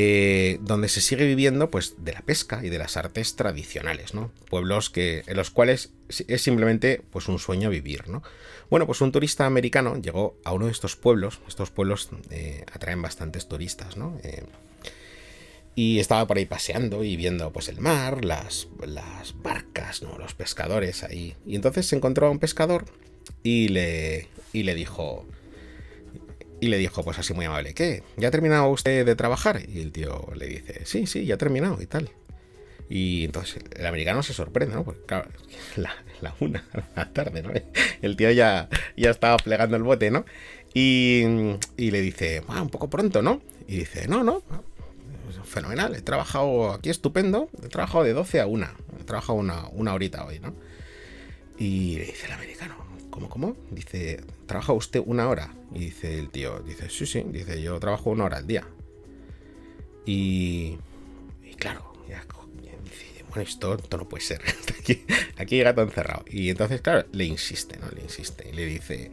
Eh, 0.00 0.60
donde 0.60 0.88
se 0.88 1.00
sigue 1.00 1.26
viviendo 1.26 1.72
pues 1.72 1.96
de 2.04 2.12
la 2.12 2.20
pesca 2.20 2.64
y 2.64 2.68
de 2.68 2.78
las 2.78 2.96
artes 2.96 3.34
tradicionales, 3.34 4.14
¿no? 4.14 4.30
Pueblos 4.48 4.90
que, 4.90 5.24
en 5.26 5.36
los 5.36 5.50
cuales 5.50 5.90
es 6.28 6.40
simplemente 6.40 7.02
pues 7.10 7.26
un 7.26 7.40
sueño 7.40 7.68
vivir, 7.68 8.08
¿no? 8.08 8.22
Bueno, 8.70 8.86
pues 8.86 9.00
un 9.00 9.10
turista 9.10 9.44
americano 9.44 9.96
llegó 10.00 10.38
a 10.44 10.52
uno 10.52 10.66
de 10.66 10.70
estos 10.70 10.94
pueblos, 10.94 11.40
estos 11.48 11.72
pueblos 11.72 12.10
eh, 12.30 12.64
atraen 12.72 13.02
bastantes 13.02 13.48
turistas, 13.48 13.96
¿no? 13.96 14.20
Eh, 14.22 14.44
y 15.74 15.98
estaba 15.98 16.28
por 16.28 16.38
ahí 16.38 16.46
paseando 16.46 17.02
y 17.02 17.16
viendo 17.16 17.52
pues 17.52 17.68
el 17.68 17.80
mar, 17.80 18.24
las, 18.24 18.68
barcas, 19.42 20.02
¿no? 20.02 20.16
Los 20.16 20.32
pescadores 20.32 21.02
ahí. 21.02 21.34
Y 21.44 21.56
entonces 21.56 21.86
se 21.86 21.96
encontró 21.96 22.28
a 22.28 22.30
un 22.30 22.38
pescador 22.38 22.84
y 23.42 23.66
le, 23.66 24.28
y 24.52 24.62
le 24.62 24.76
dijo, 24.76 25.26
y 26.60 26.68
le 26.68 26.78
dijo, 26.78 27.04
pues 27.04 27.18
así 27.18 27.34
muy 27.34 27.44
amable, 27.44 27.74
¿qué? 27.74 28.02
¿Ya 28.16 28.28
ha 28.28 28.30
terminado 28.30 28.68
usted 28.68 29.04
de 29.06 29.16
trabajar? 29.16 29.62
Y 29.68 29.80
el 29.80 29.92
tío 29.92 30.28
le 30.34 30.46
dice, 30.46 30.82
sí, 30.84 31.06
sí, 31.06 31.24
ya 31.24 31.34
ha 31.34 31.38
terminado 31.38 31.80
y 31.80 31.86
tal. 31.86 32.10
Y 32.90 33.24
entonces 33.24 33.62
el 33.76 33.86
americano 33.86 34.22
se 34.22 34.32
sorprende, 34.32 34.74
¿no? 34.74 34.84
Porque 34.84 35.02
claro, 35.04 35.28
la, 35.76 35.94
la 36.20 36.34
una 36.40 36.64
la 36.96 37.12
tarde, 37.12 37.42
¿no? 37.42 37.50
El 38.02 38.16
tío 38.16 38.30
ya, 38.30 38.68
ya 38.96 39.10
estaba 39.10 39.36
plegando 39.36 39.76
el 39.76 39.82
bote, 39.82 40.10
¿no? 40.10 40.24
Y, 40.72 41.24
y 41.76 41.90
le 41.90 42.00
dice, 42.00 42.42
ah, 42.48 42.62
un 42.62 42.70
poco 42.70 42.88
pronto, 42.88 43.22
¿no? 43.22 43.42
Y 43.66 43.76
dice, 43.76 44.06
no, 44.06 44.22
no, 44.22 44.42
fenomenal, 45.44 45.94
he 45.96 46.02
trabajado 46.02 46.72
aquí 46.72 46.90
estupendo, 46.90 47.48
he 47.62 47.68
trabajado 47.68 48.04
de 48.04 48.12
12 48.12 48.40
a 48.40 48.46
1, 48.46 48.66
he 49.00 49.04
trabajado 49.04 49.38
una, 49.38 49.66
una 49.72 49.94
horita 49.94 50.24
hoy, 50.24 50.38
¿no? 50.38 50.54
Y 51.58 51.96
le 51.96 52.04
dice 52.06 52.26
el 52.26 52.32
americano, 52.32 52.76
¿cómo, 53.10 53.28
cómo? 53.28 53.56
Dice, 53.70 54.22
¿trabaja 54.46 54.72
usted 54.72 55.02
una 55.04 55.28
hora? 55.28 55.54
Y 55.72 55.80
dice 55.80 56.18
el 56.18 56.30
tío, 56.30 56.60
dice, 56.60 56.88
sí, 56.90 57.06
sí, 57.06 57.24
dice, 57.28 57.60
yo 57.62 57.78
trabajo 57.78 58.10
una 58.10 58.24
hora 58.24 58.38
al 58.38 58.46
día. 58.46 58.66
Y, 60.06 60.78
claro, 61.58 61.92
ya, 62.08 62.24
dice, 62.82 63.24
bueno, 63.28 63.42
esto, 63.42 63.76
no 63.90 64.08
puede 64.08 64.24
ser. 64.24 64.42
aquí, 64.80 65.04
aquí 65.36 65.56
llega 65.56 65.74
todo 65.74 65.84
encerrado. 65.84 66.24
Y 66.30 66.50
entonces, 66.50 66.80
claro, 66.80 67.06
le 67.12 67.24
insiste, 67.24 67.78
¿no? 67.78 67.90
Le 67.90 68.02
insiste. 68.02 68.48
Y 68.48 68.52
le 68.52 68.64
dice, 68.66 69.10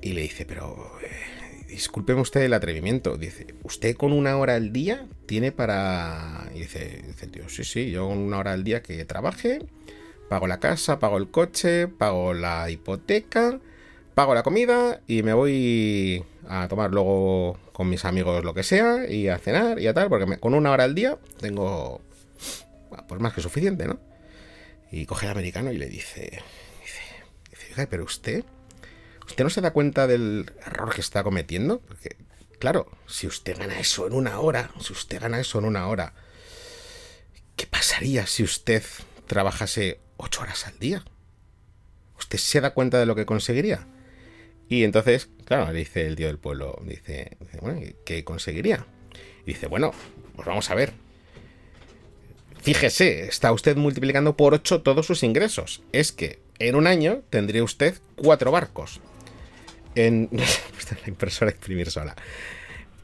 y 0.00 0.12
le 0.12 0.22
dice, 0.22 0.44
pero... 0.44 0.98
Eh, 1.02 1.40
discúlpeme 1.70 2.20
usted 2.20 2.42
el 2.42 2.52
atrevimiento. 2.52 3.16
Dice, 3.16 3.54
¿usted 3.62 3.96
con 3.96 4.12
una 4.12 4.36
hora 4.36 4.56
al 4.56 4.72
día 4.72 5.06
tiene 5.26 5.52
para...? 5.52 6.50
Y 6.54 6.60
dice, 6.60 7.02
dice 7.06 7.26
el 7.26 7.30
tío, 7.30 7.48
sí, 7.48 7.64
sí, 7.64 7.90
yo 7.90 8.08
con 8.08 8.18
una 8.18 8.38
hora 8.38 8.52
al 8.52 8.64
día 8.64 8.82
que 8.82 9.04
trabaje, 9.04 9.60
pago 10.30 10.46
la 10.46 10.60
casa, 10.60 10.98
pago 10.98 11.18
el 11.18 11.30
coche, 11.30 11.88
pago 11.88 12.32
la 12.32 12.70
hipoteca 12.70 13.60
pago 14.20 14.34
la 14.34 14.42
comida 14.42 15.00
y 15.06 15.22
me 15.22 15.32
voy 15.32 16.24
a 16.46 16.68
tomar 16.68 16.90
luego 16.90 17.58
con 17.72 17.88
mis 17.88 18.04
amigos 18.04 18.44
lo 18.44 18.52
que 18.52 18.62
sea 18.62 19.08
y 19.08 19.28
a 19.28 19.38
cenar 19.38 19.78
y 19.78 19.86
a 19.86 19.94
tal, 19.94 20.10
porque 20.10 20.38
con 20.38 20.52
una 20.52 20.70
hora 20.70 20.84
al 20.84 20.94
día 20.94 21.18
tengo 21.38 22.02
pues 23.08 23.20
más 23.20 23.32
que 23.32 23.40
suficiente, 23.40 23.86
¿no? 23.86 23.98
Y 24.90 25.06
coge 25.06 25.26
el 25.26 25.32
americano 25.32 25.72
y 25.72 25.78
le 25.78 25.86
dice, 25.86 26.42
dice, 26.82 27.66
dice, 27.68 27.86
pero 27.86 28.04
usted, 28.04 28.44
usted 29.26 29.42
no 29.42 29.48
se 29.48 29.62
da 29.62 29.72
cuenta 29.72 30.06
del 30.06 30.52
error 30.66 30.92
que 30.92 31.00
está 31.00 31.22
cometiendo, 31.22 31.80
porque 31.80 32.16
claro, 32.58 32.90
si 33.06 33.26
usted 33.26 33.56
gana 33.56 33.78
eso 33.80 34.06
en 34.06 34.12
una 34.12 34.40
hora, 34.40 34.70
si 34.80 34.92
usted 34.92 35.18
gana 35.18 35.40
eso 35.40 35.60
en 35.60 35.64
una 35.64 35.86
hora, 35.86 36.12
¿qué 37.56 37.66
pasaría 37.66 38.26
si 38.26 38.42
usted 38.42 38.82
trabajase 39.26 40.00
ocho 40.20 40.42
horas 40.42 40.66
al 40.66 40.78
día? 40.78 41.04
¿Usted 42.18 42.38
se 42.38 42.60
da 42.60 42.74
cuenta 42.74 42.98
de 42.98 43.06
lo 43.06 43.14
que 43.14 43.26
conseguiría? 43.26 43.86
Y 44.68 44.84
entonces, 44.84 45.28
claro, 45.44 45.72
le 45.72 45.80
dice 45.80 46.06
el 46.06 46.16
tío 46.16 46.28
del 46.28 46.38
pueblo, 46.38 46.80
dice, 46.84 47.36
bueno, 47.60 47.80
¿qué 48.04 48.22
conseguiría? 48.24 48.86
Y 49.44 49.52
dice, 49.54 49.66
bueno, 49.66 49.92
pues 50.36 50.46
vamos 50.46 50.70
a 50.70 50.74
ver. 50.74 50.92
Fíjese, 52.60 53.24
está 53.24 53.52
usted 53.52 53.76
multiplicando 53.76 54.36
por 54.36 54.54
8 54.54 54.82
todos 54.82 55.06
sus 55.06 55.22
ingresos. 55.22 55.82
Es 55.92 56.12
que 56.12 56.40
en 56.58 56.76
un 56.76 56.86
año 56.86 57.22
tendría 57.30 57.64
usted 57.64 57.98
cuatro 58.16 58.52
barcos. 58.52 59.00
En 59.94 60.28
la 61.02 61.08
impresora 61.08 61.50
imprimir 61.50 61.90
sola. 61.90 62.14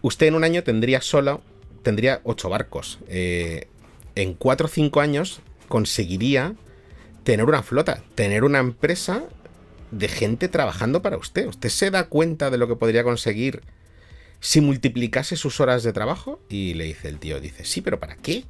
Usted 0.02 0.26
en 0.26 0.34
un 0.34 0.44
año 0.44 0.62
tendría 0.62 1.00
solo 1.00 1.42
tendría 1.86 2.20
ocho 2.24 2.48
barcos. 2.48 2.98
Eh, 3.06 3.68
en 4.16 4.34
cuatro 4.34 4.66
o 4.66 4.68
cinco 4.68 5.00
años 5.00 5.40
conseguiría 5.68 6.56
tener 7.26 7.44
una 7.44 7.64
flota, 7.64 8.04
tener 8.14 8.44
una 8.44 8.60
empresa 8.60 9.24
de 9.90 10.06
gente 10.06 10.46
trabajando 10.46 11.02
para 11.02 11.16
usted. 11.16 11.48
¿Usted 11.48 11.70
se 11.70 11.90
da 11.90 12.04
cuenta 12.04 12.50
de 12.50 12.56
lo 12.56 12.68
que 12.68 12.76
podría 12.76 13.02
conseguir 13.02 13.62
si 14.38 14.60
multiplicase 14.60 15.34
sus 15.34 15.58
horas 15.58 15.82
de 15.82 15.92
trabajo? 15.92 16.40
Y 16.48 16.74
le 16.74 16.84
dice 16.84 17.08
el 17.08 17.18
tío, 17.18 17.40
dice, 17.40 17.64
sí, 17.64 17.80
pero 17.80 17.98
¿para 17.98 18.14
qué? 18.14 18.44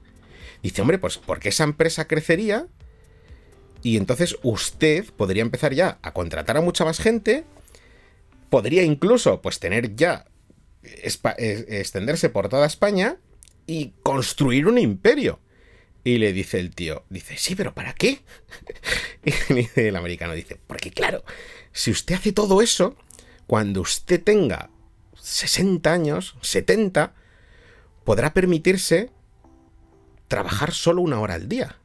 Dice, 0.62 0.82
hombre, 0.82 0.98
pues 0.98 1.16
porque 1.16 1.48
esa 1.48 1.64
empresa 1.64 2.06
crecería 2.06 2.66
y 3.82 3.96
entonces 3.96 4.36
usted 4.42 5.06
podría 5.16 5.40
empezar 5.40 5.72
ya 5.72 5.98
a 6.02 6.12
contratar 6.12 6.58
a 6.58 6.60
mucha 6.60 6.84
más 6.84 6.98
gente, 6.98 7.44
podría 8.50 8.82
incluso 8.82 9.40
pues 9.40 9.58
tener 9.58 9.96
ya 9.96 10.26
extenderse 10.82 12.28
por 12.28 12.50
toda 12.50 12.66
España 12.66 13.16
y 13.66 13.94
construir 14.02 14.66
un 14.66 14.76
imperio. 14.76 15.40
Y 16.06 16.18
le 16.18 16.32
dice 16.32 16.60
el 16.60 16.72
tío, 16.72 17.02
dice, 17.10 17.36
sí, 17.36 17.56
pero 17.56 17.74
¿para 17.74 17.92
qué? 17.92 18.20
Y 19.24 19.68
el 19.80 19.96
americano, 19.96 20.34
dice, 20.34 20.56
porque 20.68 20.92
claro, 20.92 21.24
si 21.72 21.90
usted 21.90 22.14
hace 22.14 22.30
todo 22.30 22.62
eso, 22.62 22.94
cuando 23.48 23.80
usted 23.80 24.22
tenga 24.22 24.70
60 25.20 25.92
años, 25.92 26.36
70, 26.42 27.12
podrá 28.04 28.32
permitirse 28.32 29.10
trabajar 30.28 30.72
solo 30.72 31.02
una 31.02 31.18
hora 31.18 31.34
al 31.34 31.48
día. 31.48 31.76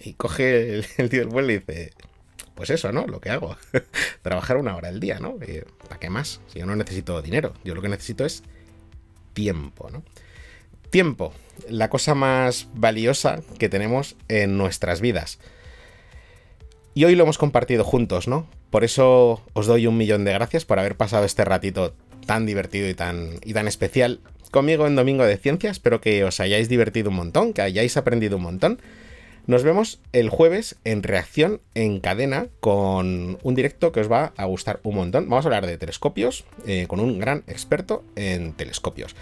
Y 0.00 0.14
coge 0.14 0.74
el, 0.74 0.84
tío 1.08 1.20
del 1.20 1.28
vuelo 1.28 1.52
y 1.52 1.58
dice, 1.58 1.92
pues 2.56 2.70
eso, 2.70 2.90
¿no? 2.90 3.06
Lo 3.06 3.20
que 3.20 3.30
hago. 3.30 3.56
trabajar 4.22 4.56
una 4.56 4.74
hora 4.74 4.88
al 4.88 4.98
día, 4.98 5.20
¿no? 5.20 5.36
¿Para 5.86 6.00
qué 6.00 6.10
más? 6.10 6.40
Si 6.48 6.58
yo 6.58 6.66
no 6.66 6.74
necesito 6.74 7.22
dinero, 7.22 7.54
yo 7.62 7.76
lo 7.76 7.82
que 7.82 7.88
necesito 7.88 8.26
es 8.26 8.42
tiempo, 9.34 9.88
¿no? 9.88 10.02
Tiempo, 10.90 11.32
la 11.68 11.90
cosa 11.90 12.14
más 12.14 12.68
valiosa 12.74 13.40
que 13.58 13.68
tenemos 13.68 14.16
en 14.28 14.56
nuestras 14.56 15.00
vidas. 15.00 15.38
Y 16.94 17.04
hoy 17.04 17.14
lo 17.14 17.24
hemos 17.24 17.38
compartido 17.38 17.84
juntos, 17.84 18.26
¿no? 18.26 18.48
Por 18.70 18.84
eso 18.84 19.42
os 19.52 19.66
doy 19.66 19.86
un 19.86 19.96
millón 19.96 20.24
de 20.24 20.32
gracias 20.32 20.64
por 20.64 20.78
haber 20.78 20.96
pasado 20.96 21.24
este 21.24 21.44
ratito 21.44 21.94
tan 22.26 22.46
divertido 22.46 22.88
y 22.88 22.94
tan, 22.94 23.38
y 23.44 23.52
tan 23.54 23.68
especial 23.68 24.20
conmigo 24.50 24.86
en 24.86 24.96
Domingo 24.96 25.24
de 25.24 25.36
Ciencia. 25.36 25.70
Espero 25.70 26.00
que 26.00 26.24
os 26.24 26.40
hayáis 26.40 26.68
divertido 26.68 27.10
un 27.10 27.16
montón, 27.16 27.52
que 27.52 27.62
hayáis 27.62 27.96
aprendido 27.96 28.36
un 28.36 28.42
montón. 28.42 28.80
Nos 29.46 29.62
vemos 29.62 30.00
el 30.12 30.28
jueves 30.28 30.76
en 30.84 31.02
reacción 31.02 31.62
en 31.74 32.00
cadena 32.00 32.48
con 32.60 33.38
un 33.42 33.54
directo 33.54 33.92
que 33.92 34.00
os 34.00 34.12
va 34.12 34.34
a 34.36 34.44
gustar 34.44 34.80
un 34.82 34.96
montón. 34.96 35.28
Vamos 35.28 35.46
a 35.46 35.48
hablar 35.48 35.66
de 35.66 35.78
telescopios 35.78 36.44
eh, 36.66 36.86
con 36.86 37.00
un 37.00 37.18
gran 37.18 37.44
experto 37.46 38.04
en 38.14 38.52
telescopios. 38.52 39.16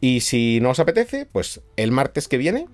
Y 0.00 0.20
si 0.20 0.60
no 0.60 0.70
os 0.70 0.80
apetece, 0.80 1.26
pues 1.26 1.60
el 1.76 1.90
martes 1.90 2.28
que 2.28 2.38
viene, 2.38 2.66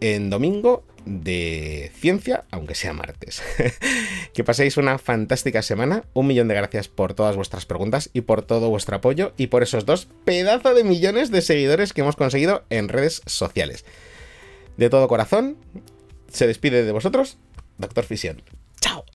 en 0.00 0.30
domingo 0.30 0.84
de 1.06 1.92
ciencia, 1.94 2.44
aunque 2.50 2.74
sea 2.74 2.92
martes. 2.92 3.42
que 4.34 4.44
paséis 4.44 4.76
una 4.76 4.98
fantástica 4.98 5.62
semana. 5.62 6.04
Un 6.12 6.26
millón 6.26 6.48
de 6.48 6.54
gracias 6.54 6.88
por 6.88 7.14
todas 7.14 7.36
vuestras 7.36 7.64
preguntas 7.64 8.10
y 8.12 8.22
por 8.22 8.42
todo 8.42 8.68
vuestro 8.68 8.96
apoyo 8.96 9.32
y 9.36 9.46
por 9.46 9.62
esos 9.62 9.86
dos 9.86 10.08
pedazos 10.24 10.74
de 10.74 10.84
millones 10.84 11.30
de 11.30 11.42
seguidores 11.42 11.92
que 11.92 12.02
hemos 12.02 12.16
conseguido 12.16 12.64
en 12.68 12.88
redes 12.88 13.22
sociales. 13.24 13.84
De 14.76 14.90
todo 14.90 15.08
corazón, 15.08 15.56
se 16.28 16.46
despide 16.46 16.84
de 16.84 16.92
vosotros, 16.92 17.38
Doctor 17.78 18.04
Fisión. 18.04 18.42
¡Chao! 18.80 19.06